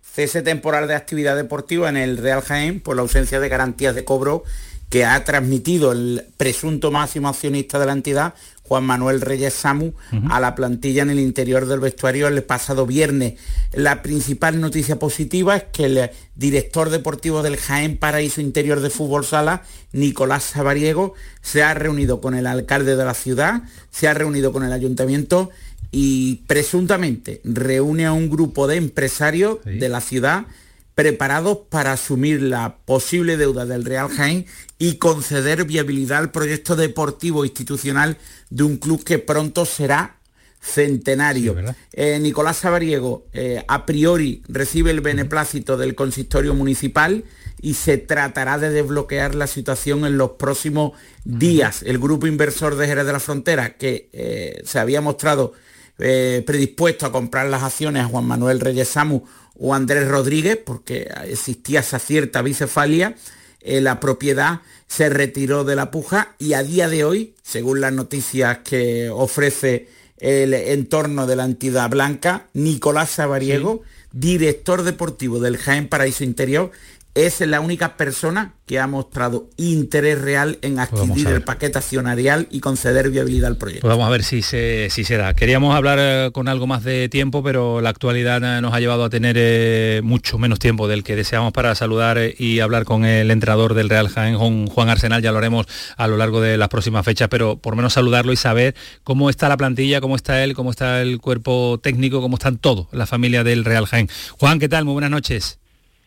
Cese 0.00 0.42
temporal 0.42 0.88
de 0.88 0.94
actividad 0.94 1.36
deportiva 1.36 1.88
en 1.88 1.96
el 1.96 2.18
Real 2.18 2.42
Jaén 2.42 2.80
por 2.80 2.96
la 2.96 3.02
ausencia 3.02 3.40
de 3.40 3.48
garantías 3.48 3.94
de 3.94 4.04
cobro 4.04 4.44
que 4.92 5.06
ha 5.06 5.24
transmitido 5.24 5.92
el 5.92 6.26
presunto 6.36 6.90
máximo 6.90 7.28
accionista 7.28 7.78
de 7.78 7.86
la 7.86 7.92
entidad, 7.92 8.34
Juan 8.72 8.84
Manuel 8.84 9.20
Reyes 9.20 9.52
Samu 9.52 9.92
a 10.30 10.40
la 10.40 10.54
plantilla 10.54 11.02
en 11.02 11.10
el 11.10 11.20
interior 11.20 11.66
del 11.66 11.78
vestuario 11.78 12.26
el 12.26 12.42
pasado 12.42 12.86
viernes. 12.86 13.34
La 13.74 14.00
principal 14.00 14.62
noticia 14.62 14.98
positiva 14.98 15.56
es 15.56 15.64
que 15.64 15.84
el 15.84 16.10
director 16.36 16.88
deportivo 16.88 17.42
del 17.42 17.58
Jaén 17.58 17.98
Paraíso 17.98 18.40
Interior 18.40 18.80
de 18.80 18.88
Fútbol 18.88 19.26
Sala, 19.26 19.62
Nicolás 19.92 20.44
Sabariego, 20.44 21.12
se 21.42 21.62
ha 21.62 21.74
reunido 21.74 22.22
con 22.22 22.34
el 22.34 22.46
alcalde 22.46 22.96
de 22.96 23.04
la 23.04 23.12
ciudad, 23.12 23.60
se 23.90 24.08
ha 24.08 24.14
reunido 24.14 24.54
con 24.54 24.64
el 24.64 24.72
ayuntamiento 24.72 25.50
y 25.90 26.36
presuntamente 26.46 27.42
reúne 27.44 28.06
a 28.06 28.14
un 28.14 28.30
grupo 28.30 28.68
de 28.68 28.76
empresarios 28.76 29.58
de 29.66 29.88
la 29.90 30.00
ciudad 30.00 30.46
preparados 30.94 31.58
para 31.70 31.92
asumir 31.92 32.42
la 32.42 32.76
posible 32.84 33.36
deuda 33.36 33.64
del 33.64 33.84
Real 33.84 34.08
Jaén 34.08 34.46
y 34.78 34.96
conceder 34.96 35.64
viabilidad 35.64 36.18
al 36.18 36.32
proyecto 36.32 36.76
deportivo 36.76 37.44
institucional 37.44 38.18
de 38.50 38.64
un 38.64 38.76
club 38.76 39.02
que 39.02 39.18
pronto 39.18 39.64
será 39.64 40.16
centenario. 40.60 41.56
Eh, 41.92 42.18
Nicolás 42.20 42.58
Sabariego 42.58 43.26
eh, 43.32 43.64
a 43.66 43.84
priori 43.84 44.42
recibe 44.48 44.90
el 44.90 45.00
beneplácito 45.00 45.76
del 45.76 45.94
consistorio 45.94 46.54
municipal 46.54 47.24
y 47.60 47.74
se 47.74 47.98
tratará 47.98 48.58
de 48.58 48.70
desbloquear 48.70 49.34
la 49.34 49.46
situación 49.46 50.04
en 50.04 50.18
los 50.18 50.32
próximos 50.32 50.92
días. 51.24 51.82
El 51.82 51.98
grupo 51.98 52.26
inversor 52.26 52.76
de 52.76 52.86
Jerez 52.86 53.06
de 53.06 53.12
la 53.12 53.20
Frontera, 53.20 53.76
que 53.76 54.08
eh, 54.12 54.62
se 54.64 54.78
había 54.78 55.00
mostrado 55.00 55.52
predispuesto 55.94 57.06
a 57.06 57.12
comprar 57.12 57.46
las 57.46 57.62
acciones 57.62 58.02
a 58.02 58.08
Juan 58.08 58.24
Manuel 58.24 58.58
Reyes 58.58 58.88
Samu 58.88 59.22
o 59.58 59.74
Andrés 59.74 60.08
Rodríguez, 60.08 60.58
porque 60.64 61.08
existía 61.26 61.80
esa 61.80 61.98
cierta 61.98 62.42
bicefalia, 62.42 63.14
eh, 63.60 63.80
la 63.80 64.00
propiedad 64.00 64.60
se 64.86 65.08
retiró 65.08 65.64
de 65.64 65.76
la 65.76 65.90
puja 65.90 66.34
y 66.38 66.54
a 66.54 66.62
día 66.62 66.88
de 66.88 67.04
hoy, 67.04 67.34
según 67.42 67.80
las 67.80 67.92
noticias 67.92 68.58
que 68.58 69.08
ofrece 69.10 69.88
el 70.18 70.54
entorno 70.54 71.26
de 71.26 71.36
la 71.36 71.44
entidad 71.44 71.90
blanca, 71.90 72.46
Nicolás 72.52 73.10
Sabariego, 73.10 73.82
director 74.12 74.82
deportivo 74.82 75.40
del 75.40 75.56
Jaén 75.56 75.88
Paraíso 75.88 76.24
Interior, 76.24 76.70
es 77.14 77.40
la 77.40 77.60
única 77.60 77.96
persona 77.96 78.54
que 78.64 78.78
ha 78.78 78.86
mostrado 78.86 79.50
interés 79.58 80.18
real 80.20 80.58
en 80.62 80.76
Pues 80.76 80.88
adquirir 81.02 81.28
el 81.28 81.42
paquete 81.42 81.76
accionarial 81.76 82.48
y 82.50 82.60
conceder 82.60 83.10
viabilidad 83.10 83.48
al 83.48 83.58
proyecto. 83.58 83.82
Pues 83.82 83.90
vamos 83.90 84.06
a 84.06 84.10
ver 84.10 84.22
si 84.24 84.40
se, 84.40 84.88
si 84.90 85.04
se 85.04 85.18
da. 85.18 85.34
Queríamos 85.34 85.74
hablar 85.74 85.98
eh, 86.00 86.30
con 86.32 86.48
algo 86.48 86.66
más 86.66 86.82
de 86.84 87.10
tiempo, 87.10 87.42
pero 87.42 87.82
la 87.82 87.90
actualidad 87.90 88.42
eh, 88.42 88.62
nos 88.62 88.72
ha 88.72 88.80
llevado 88.80 89.04
a 89.04 89.10
tener 89.10 89.36
eh, 89.38 90.00
mucho 90.02 90.38
menos 90.38 90.58
tiempo 90.58 90.88
del 90.88 91.04
que 91.04 91.14
deseamos 91.14 91.52
para 91.52 91.74
saludar 91.74 92.18
y 92.38 92.60
hablar 92.60 92.84
con 92.84 93.04
el 93.04 93.30
entrenador 93.30 93.74
del 93.74 93.90
Real 93.90 94.08
Jaén, 94.08 94.36
Juan- 94.36 94.88
Arsenal. 94.88 95.20
Ya 95.20 95.32
lo 95.32 95.38
haremos 95.38 95.66
a 95.98 96.06
lo 96.08 96.16
largo 96.16 96.40
de 96.40 96.56
las 96.56 96.68
próximas 96.68 97.04
fechas, 97.04 97.28
pero 97.28 97.56
por 97.58 97.76
menos 97.76 97.92
saludarlo 97.92 98.32
y 98.32 98.36
saber 98.36 98.74
cómo 99.04 99.28
está 99.28 99.48
la 99.50 99.58
plantilla, 99.58 100.00
cómo 100.00 100.16
está 100.16 100.42
él, 100.44 100.54
cómo 100.54 100.70
está 100.70 101.02
el 101.02 101.18
cuerpo 101.20 101.78
técnico, 101.82 102.20
cómo 102.22 102.36
están 102.36 102.56
todos, 102.56 102.86
la 102.92 103.06
familia 103.06 103.44
del 103.44 103.64
Real 103.66 103.86
Jaén. 103.86 104.08
Juan, 104.38 104.58
¿qué 104.58 104.68
tal? 104.70 104.84
Muy 104.86 104.92
buenas 104.94 105.10
noches. 105.10 105.58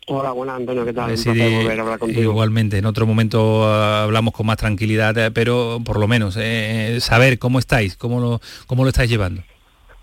Hola, 0.07 0.31
buenas 0.33 0.57
Antonio, 0.57 0.85
¿qué 0.85 0.93
tal? 0.93 1.09
Un 1.09 1.23
placer 1.23 1.51
volver 1.51 1.79
a 1.79 1.81
hablar 1.81 1.99
contigo. 1.99 2.21
Igualmente, 2.21 2.77
en 2.77 2.85
otro 2.85 3.07
momento 3.07 3.65
ah, 3.65 4.03
hablamos 4.03 4.35
con 4.35 4.45
más 4.45 4.57
tranquilidad, 4.57 5.17
eh, 5.17 5.31
pero 5.31 5.79
por 5.83 5.99
lo 5.99 6.07
menos 6.07 6.37
eh, 6.39 6.99
saber 7.01 7.39
cómo 7.39 7.57
estáis, 7.57 7.97
cómo 7.97 8.19
lo, 8.19 8.39
cómo 8.67 8.83
lo 8.83 8.89
estáis 8.89 9.09
llevando. 9.09 9.41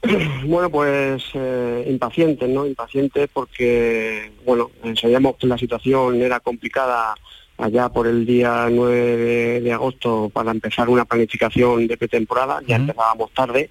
Bueno, 0.44 0.68
pues 0.70 1.22
eh, 1.34 1.86
impacientes, 1.88 2.48
¿no? 2.48 2.66
Impacientes 2.66 3.28
porque, 3.32 4.32
bueno, 4.44 4.72
eh, 4.82 4.94
sabíamos 5.00 5.36
que 5.36 5.46
la 5.46 5.56
situación 5.56 6.20
era 6.20 6.40
complicada 6.40 7.14
allá 7.58 7.88
por 7.88 8.08
el 8.08 8.26
día 8.26 8.66
9 8.68 9.16
de, 9.16 9.60
de 9.60 9.72
agosto 9.72 10.28
para 10.34 10.50
empezar 10.50 10.88
una 10.88 11.04
planificación 11.04 11.86
de 11.86 11.96
pretemporada, 11.96 12.60
ya 12.66 12.76
empezábamos 12.76 13.30
tarde 13.30 13.70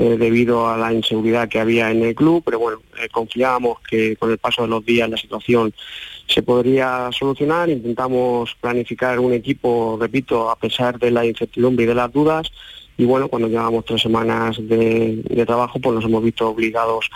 eh, 0.00 0.16
debido 0.16 0.66
a 0.66 0.78
la 0.78 0.94
inseguridad 0.94 1.46
que 1.46 1.60
había 1.60 1.90
en 1.90 2.02
el 2.02 2.14
club, 2.14 2.42
pero 2.42 2.58
bueno, 2.58 2.80
eh, 2.98 3.10
confiábamos 3.12 3.80
que 3.80 4.16
con 4.16 4.30
el 4.30 4.38
paso 4.38 4.62
de 4.62 4.68
los 4.68 4.82
días 4.82 5.10
la 5.10 5.18
situación 5.18 5.74
se 6.26 6.42
podría 6.42 7.10
solucionar, 7.12 7.68
intentamos 7.68 8.56
planificar 8.62 9.20
un 9.20 9.34
equipo, 9.34 9.98
repito, 10.00 10.48
a 10.48 10.56
pesar 10.56 10.98
de 10.98 11.10
la 11.10 11.26
incertidumbre 11.26 11.84
y 11.84 11.88
de 11.88 11.94
las 11.94 12.10
dudas, 12.10 12.50
y 12.96 13.04
bueno, 13.04 13.28
cuando 13.28 13.48
llevamos 13.48 13.84
tres 13.84 14.02
semanas 14.02 14.56
de, 14.60 15.22
de 15.24 15.46
trabajo, 15.46 15.78
pues 15.80 15.94
nos 15.94 16.04
hemos 16.04 16.22
visto 16.22 16.48
obligados 16.48 17.08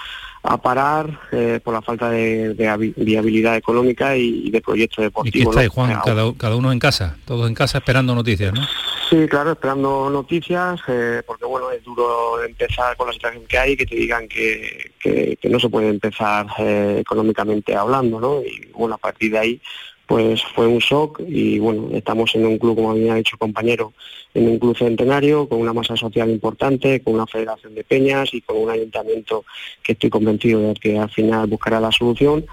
a 0.47 0.59
parar 0.61 1.21
eh, 1.33 1.59
por 1.65 1.73
la 1.73 1.81
falta 1.81 2.11
de, 2.11 2.53
de 2.55 2.93
viabilidad 2.97 3.57
económica 3.57 4.15
y, 4.17 4.47
y 4.47 4.51
de 4.51 4.61
proyecto 4.61 5.01
¿Y 5.01 5.05
deportivo. 5.05 5.51
qué 5.51 5.57
estáis. 5.57 5.69
Juan? 5.71 5.99
Cada, 6.05 6.33
cada 6.37 6.57
uno 6.57 6.71
en 6.71 6.79
casa, 6.79 7.17
todos 7.25 7.49
en 7.49 7.55
casa 7.55 7.79
esperando 7.79 8.15
noticias, 8.15 8.53
¿no? 8.53 8.61
Sí, 9.09 9.27
claro, 9.29 9.53
esperando 9.53 10.11
noticias, 10.11 10.81
eh, 10.89 11.23
porque 11.27 11.45
bueno, 11.47 11.71
es 11.71 11.83
duro 11.85 12.43
empezar 12.43 12.97
con 12.97 13.07
la 13.07 13.13
situación 13.15 13.45
que 13.47 13.57
hay, 13.59 13.77
que 13.77 13.87
te 13.87 13.95
digan 13.97 14.27
que, 14.29 14.91
que- 14.99 15.39
que 15.41 15.49
no 15.49 15.59
se 15.61 15.69
puede 15.69 15.89
empezar 15.89 16.47
eh, 16.59 16.97
económicamente 17.01 17.75
hablando, 17.77 18.19
¿no? 18.21 18.41
Y 18.43 18.71
bueno, 18.75 18.95
a 18.97 18.99
partir 18.99 19.33
de 19.33 19.39
ahí, 19.39 19.61
pues 20.07 20.43
fue 20.55 20.67
un 20.67 20.79
shock 20.79 21.21
y 21.27 21.59
bueno, 21.59 21.89
estamos 21.93 22.35
en 22.35 22.47
un 22.47 22.59
club, 22.59 22.77
como 22.77 22.91
había 22.91 23.15
dicho 23.15 23.37
el 23.37 23.39
compañero, 23.39 23.93
en 24.35 24.49
un 24.49 24.59
club 24.59 24.77
centenario, 24.77 25.49
con 25.49 25.61
una 25.61 25.73
masa 25.73 25.97
social 25.97 26.29
importante, 26.31 27.01
con 27.03 27.15
una 27.15 27.27
federación 27.27 27.75
de 27.75 27.85
peñas 27.85 28.35
y 28.35 28.41
con 28.43 28.57
un 28.59 28.71
ayuntamiento 28.71 29.45
que 29.83 29.93
estoy 29.93 30.11
convencido 30.11 30.61
de 30.61 30.75
que 30.75 30.99
al 30.99 31.11
final 31.11 31.47
buscará 31.47 31.81
la 31.81 31.93
solución. 31.93 32.45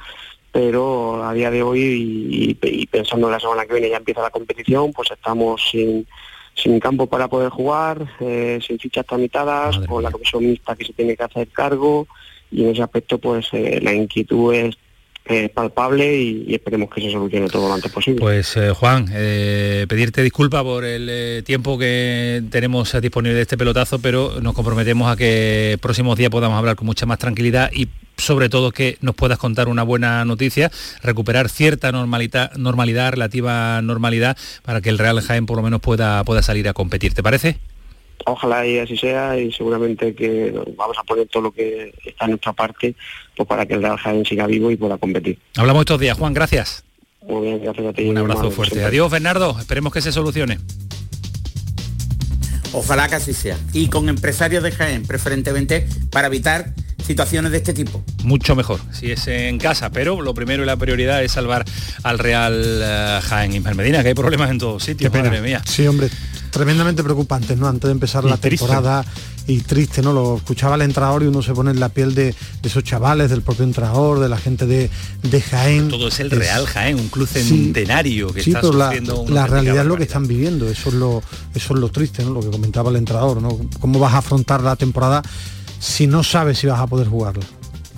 Pero 0.51 1.23
a 1.23 1.33
día 1.33 1.49
de 1.49 1.63
hoy 1.63 2.57
y, 2.61 2.85
pensando 2.85 3.27
en 3.27 3.33
la 3.33 3.39
semana 3.39 3.65
que 3.65 3.73
viene 3.73 3.89
ya 3.89 3.97
empieza 3.97 4.21
la 4.21 4.29
competición, 4.29 4.91
pues 4.91 5.09
estamos 5.11 5.61
sin, 5.71 6.05
sin 6.55 6.79
campo 6.79 7.07
para 7.07 7.29
poder 7.29 7.49
jugar, 7.49 8.05
eh, 8.19 8.59
sin 8.65 8.77
fichas 8.77 9.05
tramitadas, 9.05 9.79
con 9.87 10.03
la 10.03 10.11
comisión 10.11 10.45
mixta 10.45 10.75
que 10.75 10.85
se 10.85 10.93
tiene 10.93 11.15
que 11.15 11.23
hacer 11.23 11.47
cargo 11.49 12.07
y 12.51 12.63
en 12.63 12.71
ese 12.71 12.83
aspecto 12.83 13.17
pues 13.17 13.47
eh, 13.53 13.79
la 13.81 13.93
inquietud 13.93 14.53
es 14.53 14.77
eh, 15.25 15.49
palpable 15.49 16.17
y, 16.17 16.53
esperemos 16.53 16.89
que 16.89 17.01
se 17.01 17.11
solucione 17.11 17.47
todo 17.47 17.67
lo 17.67 17.73
antes 17.73 17.91
posible. 17.91 18.19
Pues 18.19 18.57
eh, 18.57 18.71
Juan, 18.71 19.07
eh, 19.13 19.85
pedirte 19.87 20.23
disculpas 20.23 20.63
por 20.63 20.83
el 20.83 21.43
tiempo 21.43 21.77
que 21.77 22.43
tenemos 22.49 22.99
disponible 22.99 23.35
de 23.35 23.41
este 23.43 23.57
pelotazo, 23.57 23.99
pero 23.99 24.41
nos 24.41 24.53
comprometemos 24.53 25.11
a 25.11 25.15
que 25.15 25.77
próximos 25.81 26.17
días 26.17 26.31
podamos 26.31 26.57
hablar 26.57 26.75
con 26.75 26.87
mucha 26.87 27.05
más 27.05 27.19
tranquilidad 27.19 27.71
y 27.71 27.87
sobre 28.17 28.49
todo 28.49 28.71
que 28.71 28.97
nos 29.01 29.15
puedas 29.15 29.37
contar 29.37 29.67
una 29.67 29.83
buena 29.83 30.25
noticia, 30.25 30.71
recuperar 31.01 31.49
cierta 31.49 31.91
normalidad, 31.91 32.53
normalidad, 32.55 33.11
relativa 33.11 33.81
normalidad, 33.81 34.37
para 34.63 34.81
que 34.81 34.89
el 34.89 34.97
Real 34.97 35.21
Jaén 35.21 35.45
por 35.45 35.57
lo 35.57 35.63
menos 35.63 35.81
pueda, 35.81 36.23
pueda 36.23 36.41
salir 36.41 36.67
a 36.67 36.73
competir. 36.73 37.13
¿Te 37.13 37.23
parece? 37.23 37.57
Ojalá 38.25 38.65
y 38.67 38.79
así 38.79 38.97
sea 38.97 39.37
y 39.39 39.51
seguramente 39.51 40.13
que 40.13 40.51
vamos 40.77 40.97
a 40.97 41.03
poner 41.03 41.27
todo 41.27 41.43
lo 41.43 41.51
que 41.51 41.93
está 42.05 42.25
en 42.25 42.31
nuestra 42.31 42.53
parte 42.53 42.95
pues 43.35 43.47
para 43.47 43.65
que 43.65 43.73
el 43.73 43.81
Real 43.81 43.97
Jaén 43.97 44.25
siga 44.25 44.45
vivo 44.47 44.69
y 44.71 44.75
pueda 44.77 44.97
competir. 44.97 45.37
Hablamos 45.57 45.81
estos 45.81 45.99
días, 45.99 46.17
Juan, 46.17 46.33
gracias. 46.33 46.83
Muy 47.27 47.47
bien, 47.47 47.61
gracias 47.63 47.85
a 47.85 47.93
ti. 47.93 48.03
Un 48.09 48.17
abrazo 48.17 48.39
hermano, 48.39 48.55
fuerte. 48.55 48.75
siempre. 48.75 48.89
Adiós, 48.89 49.11
Bernardo. 49.11 49.55
Esperemos 49.59 49.93
que 49.93 50.01
se 50.01 50.11
solucione. 50.11 50.57
Ojalá 52.73 53.09
que 53.09 53.15
así 53.15 53.33
sea. 53.33 53.57
Y 53.73 53.87
con 53.87 54.07
empresarios 54.09 54.63
de 54.63 54.71
Jaén, 54.71 55.05
preferentemente, 55.05 55.87
para 56.09 56.27
evitar 56.27 56.73
situaciones 57.05 57.51
de 57.51 57.57
este 57.57 57.73
tipo. 57.73 58.03
mucho 58.23 58.55
mejor 58.55 58.79
si 58.91 59.11
es 59.11 59.27
en 59.27 59.57
casa, 59.57 59.89
pero 59.91 60.21
lo 60.21 60.33
primero 60.33 60.63
y 60.63 60.65
la 60.65 60.77
prioridad 60.77 61.23
es 61.23 61.31
salvar 61.33 61.65
al 62.03 62.19
Real 62.19 62.53
eh, 62.81 63.19
Jaén 63.23 63.53
Ismael 63.53 63.75
Medina, 63.75 64.01
que 64.03 64.09
hay 64.09 64.13
problemas 64.13 64.49
en 64.51 64.59
todos 64.59 64.83
sitios, 64.83 65.11
Qué 65.11 65.17
pena. 65.17 65.29
madre 65.29 65.41
mía. 65.41 65.61
Sí, 65.65 65.85
hombre. 65.87 66.07
Tremendamente 66.51 67.03
preocupantes, 67.03 67.57
¿no? 67.57 67.67
Antes 67.67 67.87
de 67.87 67.91
empezar 67.91 68.23
Y 68.25 68.29
la 68.29 68.37
triste. 68.37 68.65
temporada 68.65 69.03
y 69.47 69.59
triste, 69.61 70.01
¿no? 70.01 70.13
Lo 70.13 70.37
escuchaba 70.37 70.75
el 70.75 70.81
entrenador 70.83 71.23
y 71.23 71.25
uno 71.27 71.41
se 71.41 71.53
pone 71.53 71.71
en 71.71 71.79
la 71.79 71.89
piel 71.89 72.13
de, 72.13 72.25
de 72.61 72.69
esos 72.69 72.83
chavales, 72.83 73.29
del 73.29 73.41
propio 73.41 73.63
entrenador, 73.63 74.19
de 74.19 74.29
la 74.29 74.37
gente 74.37 74.67
de, 74.67 74.89
de 75.23 75.41
Jaén. 75.41 75.89
Todo 75.89 76.09
es 76.09 76.19
el 76.19 76.29
Real 76.29 76.65
Jaén, 76.67 76.99
un 76.99 77.07
club 77.09 77.27
Sí. 77.27 77.41
centenario 77.43 78.31
que 78.33 78.43
sí, 78.43 78.51
está 78.51 78.61
pero 78.61 78.73
sufriendo 78.73 79.25
la 79.29 79.47
realidad 79.47 79.79
es 79.79 79.85
lo 79.85 79.97
que 79.97 80.03
están 80.03 80.27
viviendo, 80.27 80.69
eso 80.69 80.89
es 80.89 80.95
lo, 80.95 81.23
eso 81.55 81.73
es 81.73 81.79
lo 81.79 81.89
triste, 81.89 82.23
¿no? 82.23 82.31
Lo 82.31 82.41
que 82.41 82.49
comentaba 82.51 82.89
el 82.91 82.97
entrenador, 82.97 83.41
¿no? 83.41 83.57
¿Cómo 83.79 83.97
vas 83.99 84.13
a 84.13 84.17
afrontar 84.19 84.61
la 84.61 84.75
temporada 84.75 85.21
si 85.79 86.05
no 86.07 86.23
sabes 86.23 86.59
si 86.59 86.67
vas 86.67 86.79
a 86.79 86.87
poder 86.87 87.07
jugarla? 87.07 87.45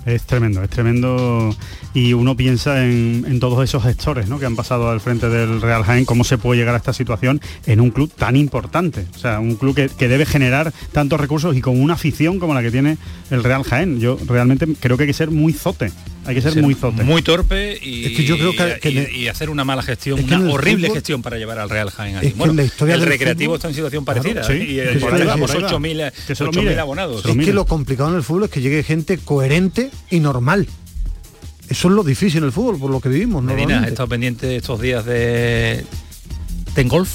Es 0.06 0.24
tremendo, 0.24 0.62
es 0.62 0.70
tremendo 0.70 1.54
y 1.94 2.12
uno 2.12 2.36
piensa 2.36 2.84
en, 2.84 3.38
todos 3.40 3.64
esos 3.64 3.82
gestores 3.82 4.28
¿no? 4.28 4.38
que 4.38 4.46
han 4.46 4.56
pasado 4.56 4.90
al 4.90 5.00
frente 5.00 5.28
del 5.28 5.60
Real 5.60 5.82
Jaén, 5.82 6.04
cómo 6.04 6.24
se 6.24 6.38
puede 6.38 6.60
llegar 6.60 6.74
a 6.74 6.78
esta 6.78 6.92
situación 6.92 7.40
en 7.66 7.80
un 7.80 7.90
club 7.90 8.12
tan 8.14 8.36
importante, 8.36 9.06
o 9.14 9.18
sea, 9.18 9.40
un 9.40 9.56
club 9.56 9.74
que, 9.74 9.88
que 9.88 10.08
debe 10.08 10.26
generar 10.26 10.72
tantos 10.92 11.20
recursos 11.20 11.56
y 11.56 11.60
con 11.60 11.80
una 11.80 11.94
afición 11.94 12.38
como 12.38 12.54
la 12.54 12.62
que 12.62 12.70
tiene 12.70 12.98
el 13.30 13.42
Real 13.42 13.64
Jaén. 13.64 13.98
Yo 13.98 14.18
realmente 14.26 14.66
creo 14.78 14.96
que 14.96 15.04
hay 15.04 15.08
que 15.08 15.14
ser 15.14 15.30
muy 15.30 15.52
zote, 15.52 15.90
hay 16.26 16.34
que 16.34 16.42
ser, 16.42 16.60
muy 16.62 16.74
zote. 16.74 17.02
muy 17.02 17.22
torpe 17.22 17.78
y, 17.82 18.06
Es 18.06 18.16
que 18.16 18.24
yo 18.24 18.36
creo 18.38 18.52
que- 18.52 18.78
que 18.80 18.90
y- 18.90 18.94
le- 18.94 19.12
y 19.16 19.28
hacer 19.28 19.50
una 19.50 19.64
mala 19.64 19.82
gestión, 19.82 20.18
Es 20.18 20.24
que 20.26 20.34
una 20.34 20.44
el 20.44 20.50
horrible 20.50 20.88
fútbol- 20.88 20.94
gestión 20.94 21.22
para 21.22 21.36
llevar 21.38 21.58
al 21.58 21.70
Real 21.70 21.90
Jaén 21.90 22.32
Bueno, 22.36 22.52
el 22.60 23.02
recreativo 23.02 23.52
fútbol- 23.52 23.56
está 23.56 23.68
en 23.68 23.74
situación 23.74 24.04
Claro, 24.04 24.22
parecida 24.22 24.44
sí, 24.44 24.52
¿eh? 24.52 24.90
y 24.90 24.94
se 24.94 25.00
por 25.00 25.14
ahí 25.14 25.22
vamos, 25.26 25.50
por 25.50 25.56
ahí 25.58 25.62
va. 25.64 25.68
8.000 25.68 26.12
Que 26.26 26.34
se 26.34 26.44
lo 26.44 26.50
8.000 26.50 26.68
mire. 26.70 26.80
abonados. 26.80 27.24
Es 27.24 27.36
que 27.36 27.52
lo 27.52 27.66
complicado 27.66 28.10
en 28.10 28.16
el 28.16 28.22
fútbol 28.22 28.44
es 28.44 28.50
que 28.50 28.60
llegue 28.60 28.82
gente 28.82 29.18
coherente 29.18 29.90
y 30.10 30.20
normal. 30.20 30.66
Eso 31.68 31.88
es 31.88 31.94
lo 31.94 32.04
difícil 32.04 32.38
en 32.38 32.44
el 32.44 32.52
fútbol, 32.52 32.78
por 32.78 32.90
lo 32.90 33.00
que 33.00 33.08
vivimos. 33.08 33.42
Medina, 33.42 33.84
he 33.86 33.88
estado 33.88 34.08
pendiente 34.08 34.56
estos 34.56 34.80
días 34.80 35.04
de 35.06 35.84
en 36.76 36.88
golf. 36.88 37.10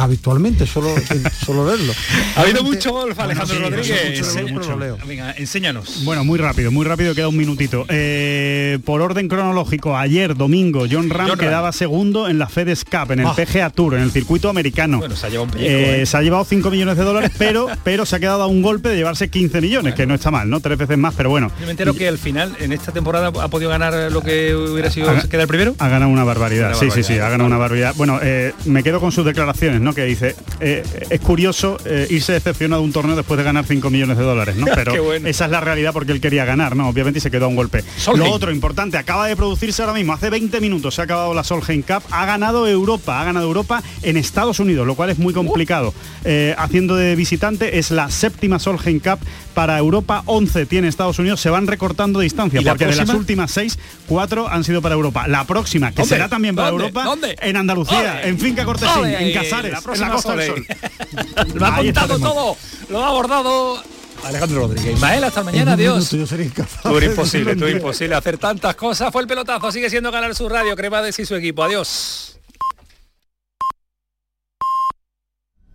Habitualmente, 0.00 0.64
solo, 0.64 0.94
solo 1.44 1.64
verlo. 1.64 1.92
Ha 2.36 2.42
habido 2.42 2.62
mucho 2.62 2.92
golf, 2.92 3.18
Alejandro 3.18 3.56
sí, 3.56 3.62
Rodríguez. 3.62 3.90
mucho, 3.90 4.20
mucho, 4.20 4.72
Enseña- 4.72 4.92
mucho. 4.92 5.06
Venga, 5.06 5.32
enséñanos. 5.36 6.04
Bueno, 6.04 6.22
muy 6.24 6.38
rápido, 6.38 6.70
muy 6.70 6.86
rápido, 6.86 7.16
queda 7.16 7.26
un 7.26 7.36
minutito. 7.36 7.84
Eh, 7.88 8.78
por 8.84 9.00
orden 9.02 9.26
cronológico, 9.26 9.96
ayer 9.96 10.36
domingo, 10.36 10.86
John 10.90 11.10
Ram 11.10 11.28
John 11.30 11.38
Ram. 11.38 11.48
quedaba 11.48 11.72
segundo 11.72 12.28
en 12.28 12.38
la 12.38 12.48
FedEx 12.48 12.84
Cup, 12.84 13.10
en 13.10 13.20
el 13.20 13.26
Ah. 13.26 13.34
PGA 13.34 13.70
Tour, 13.70 13.94
en 13.96 14.02
el 14.02 14.12
circuito 14.12 14.48
americano. 14.48 14.98
Bueno, 14.98 15.16
se 15.16 15.26
ha 15.26 15.30
llevado 15.30 15.44
un 15.46 15.50
pellejo, 15.50 15.68
Eh, 15.76 16.02
¿eh? 16.02 16.06
Se 16.06 16.16
ha 16.16 16.22
llevado 16.22 16.44
5 16.44 16.70
millones 16.70 16.96
de 16.96 17.02
dólares, 17.02 17.32
pero, 17.38 17.66
pero 17.82 18.06
se 18.06 18.14
ha 18.14 18.20
quedado 18.20 18.42
a 18.42 18.46
un 18.46 18.62
golpe 18.62 18.90
de 18.90 18.96
llevarse 18.96 19.28
15 19.28 19.60
millones, 19.60 19.94
que 19.94 20.06
no 20.06 20.14
está 20.14 20.30
mal, 20.30 20.48
¿no? 20.48 20.60
Tres 20.60 20.78
veces 20.78 20.96
más, 20.96 21.14
pero 21.16 21.28
bueno. 21.30 21.50
Yo 21.58 21.64
me 21.66 21.72
entero 21.72 21.92
que 21.94 22.06
al 22.06 22.18
final, 22.18 22.54
en 22.60 22.72
esta 22.72 22.92
temporada, 22.92 23.28
ha 23.42 23.48
podido 23.48 23.68
ganar 23.70 24.12
lo 24.12 24.22
que 24.22 24.54
hubiera 24.54 24.90
sido 24.90 25.10
Haga- 25.10 25.28
quedar 25.28 25.48
primero. 25.48 25.74
Ha 25.80 25.88
ganado 25.88 26.10
una 26.12 26.22
barbaridad, 26.22 26.68
Una 26.70 26.78
sí, 26.78 26.90
sí, 26.92 27.02
sí, 27.02 27.14
ha 27.14 27.28
ganado 27.28 27.46
una 27.48 27.58
barbaridad. 27.58 27.94
Bueno, 27.96 28.20
eh, 28.22 28.52
me 28.64 28.84
quedo 28.84 29.00
con 29.00 29.10
sus 29.10 29.24
declaraciones, 29.24 29.80
¿no? 29.80 29.87
Que 29.94 30.04
dice, 30.04 30.34
eh, 30.60 30.82
es 31.10 31.20
curioso 31.20 31.78
eh, 31.84 32.06
irse 32.10 32.32
decepcionado 32.32 32.82
de 32.82 32.86
un 32.86 32.92
torneo 32.92 33.16
después 33.16 33.38
de 33.38 33.44
ganar 33.44 33.64
5 33.64 33.90
millones 33.90 34.16
de 34.16 34.24
dólares, 34.24 34.56
¿no? 34.56 34.66
Pero 34.74 35.02
bueno. 35.02 35.28
esa 35.28 35.46
es 35.46 35.50
la 35.50 35.60
realidad 35.60 35.92
porque 35.92 36.12
él 36.12 36.20
quería 36.20 36.44
ganar, 36.44 36.76
¿no? 36.76 36.88
Obviamente 36.88 37.18
y 37.18 37.20
se 37.20 37.30
quedó 37.30 37.46
a 37.46 37.48
un 37.48 37.56
golpe. 37.56 37.82
Solheim. 37.96 38.24
Lo 38.24 38.32
otro 38.32 38.52
importante, 38.52 38.96
acaba 38.96 39.26
de 39.26 39.36
producirse 39.36 39.82
ahora 39.82 39.94
mismo, 39.94 40.12
hace 40.12 40.30
20 40.30 40.60
minutos 40.60 40.94
se 40.94 41.00
ha 41.00 41.04
acabado 41.04 41.34
la 41.34 41.44
Solheim 41.44 41.82
Cup, 41.82 42.02
ha 42.10 42.26
ganado 42.26 42.66
Europa, 42.66 43.20
ha 43.20 43.24
ganado 43.24 43.46
Europa 43.46 43.82
en 44.02 44.16
Estados 44.16 44.60
Unidos, 44.60 44.86
lo 44.86 44.94
cual 44.94 45.10
es 45.10 45.18
muy 45.18 45.34
complicado. 45.34 45.94
Eh, 46.24 46.54
haciendo 46.58 46.96
de 46.96 47.16
visitante, 47.16 47.78
es 47.78 47.90
la 47.90 48.10
séptima 48.10 48.58
Solheim 48.58 49.00
Cup 49.00 49.18
para 49.58 49.76
Europa, 49.76 50.22
11 50.26 50.66
tiene 50.66 50.86
Estados 50.86 51.18
Unidos, 51.18 51.40
se 51.40 51.50
van 51.50 51.66
recortando 51.66 52.20
distancia, 52.20 52.60
¿Y 52.60 52.62
la 52.62 52.70
porque 52.70 52.86
de 52.86 52.94
las 52.94 53.08
últimas 53.08 53.50
seis, 53.50 53.76
cuatro 54.06 54.46
han 54.48 54.62
sido 54.62 54.80
para 54.80 54.94
Europa. 54.94 55.26
La 55.26 55.42
próxima, 55.48 55.90
que 55.90 56.02
¿Dónde? 56.02 56.14
será 56.14 56.28
también 56.28 56.54
para 56.54 56.70
¿Dónde? 56.70 56.84
Europa, 56.84 57.02
¿Dónde? 57.04 57.36
en 57.40 57.56
Andalucía, 57.56 58.18
Ole. 58.20 58.28
en 58.28 58.38
Finca 58.38 58.64
Cortesín, 58.64 59.00
Ole, 59.00 59.20
en 59.20 59.34
Casares, 59.34 59.72
la 59.72 59.94
en 59.94 60.00
la 60.00 60.10
Costa 60.10 60.36
del 60.36 60.46
Sol. 60.46 60.66
Lo 61.54 61.66
ha 61.66 61.74
contado 61.74 62.18
todo, 62.20 62.56
lo 62.88 63.04
ha 63.04 63.08
abordado 63.08 63.82
Alejandro 64.24 64.60
Rodríguez. 64.60 64.94
Ismael, 64.94 65.24
hasta 65.24 65.42
mañana, 65.42 65.72
adiós. 65.72 65.94
minuto 65.96 66.16
yo 66.18 66.26
sería 66.28 66.46
incapaz 66.46 66.80
Tú 66.80 66.96
eres 66.96 67.10
imposible, 67.10 67.44
decirlo 67.46 67.60
tú 67.60 67.66
directo. 67.66 67.86
imposible 67.88 68.14
hacer 68.14 68.38
tantas 68.38 68.76
cosas. 68.76 69.10
Fue 69.10 69.22
el 69.22 69.26
pelotazo, 69.26 69.72
sigue 69.72 69.90
siendo 69.90 70.12
Canal 70.12 70.36
Sur 70.36 70.52
Radio, 70.52 70.76
Cremades 70.76 71.18
y 71.18 71.26
su 71.26 71.34
equipo. 71.34 71.64
Adiós. 71.64 72.37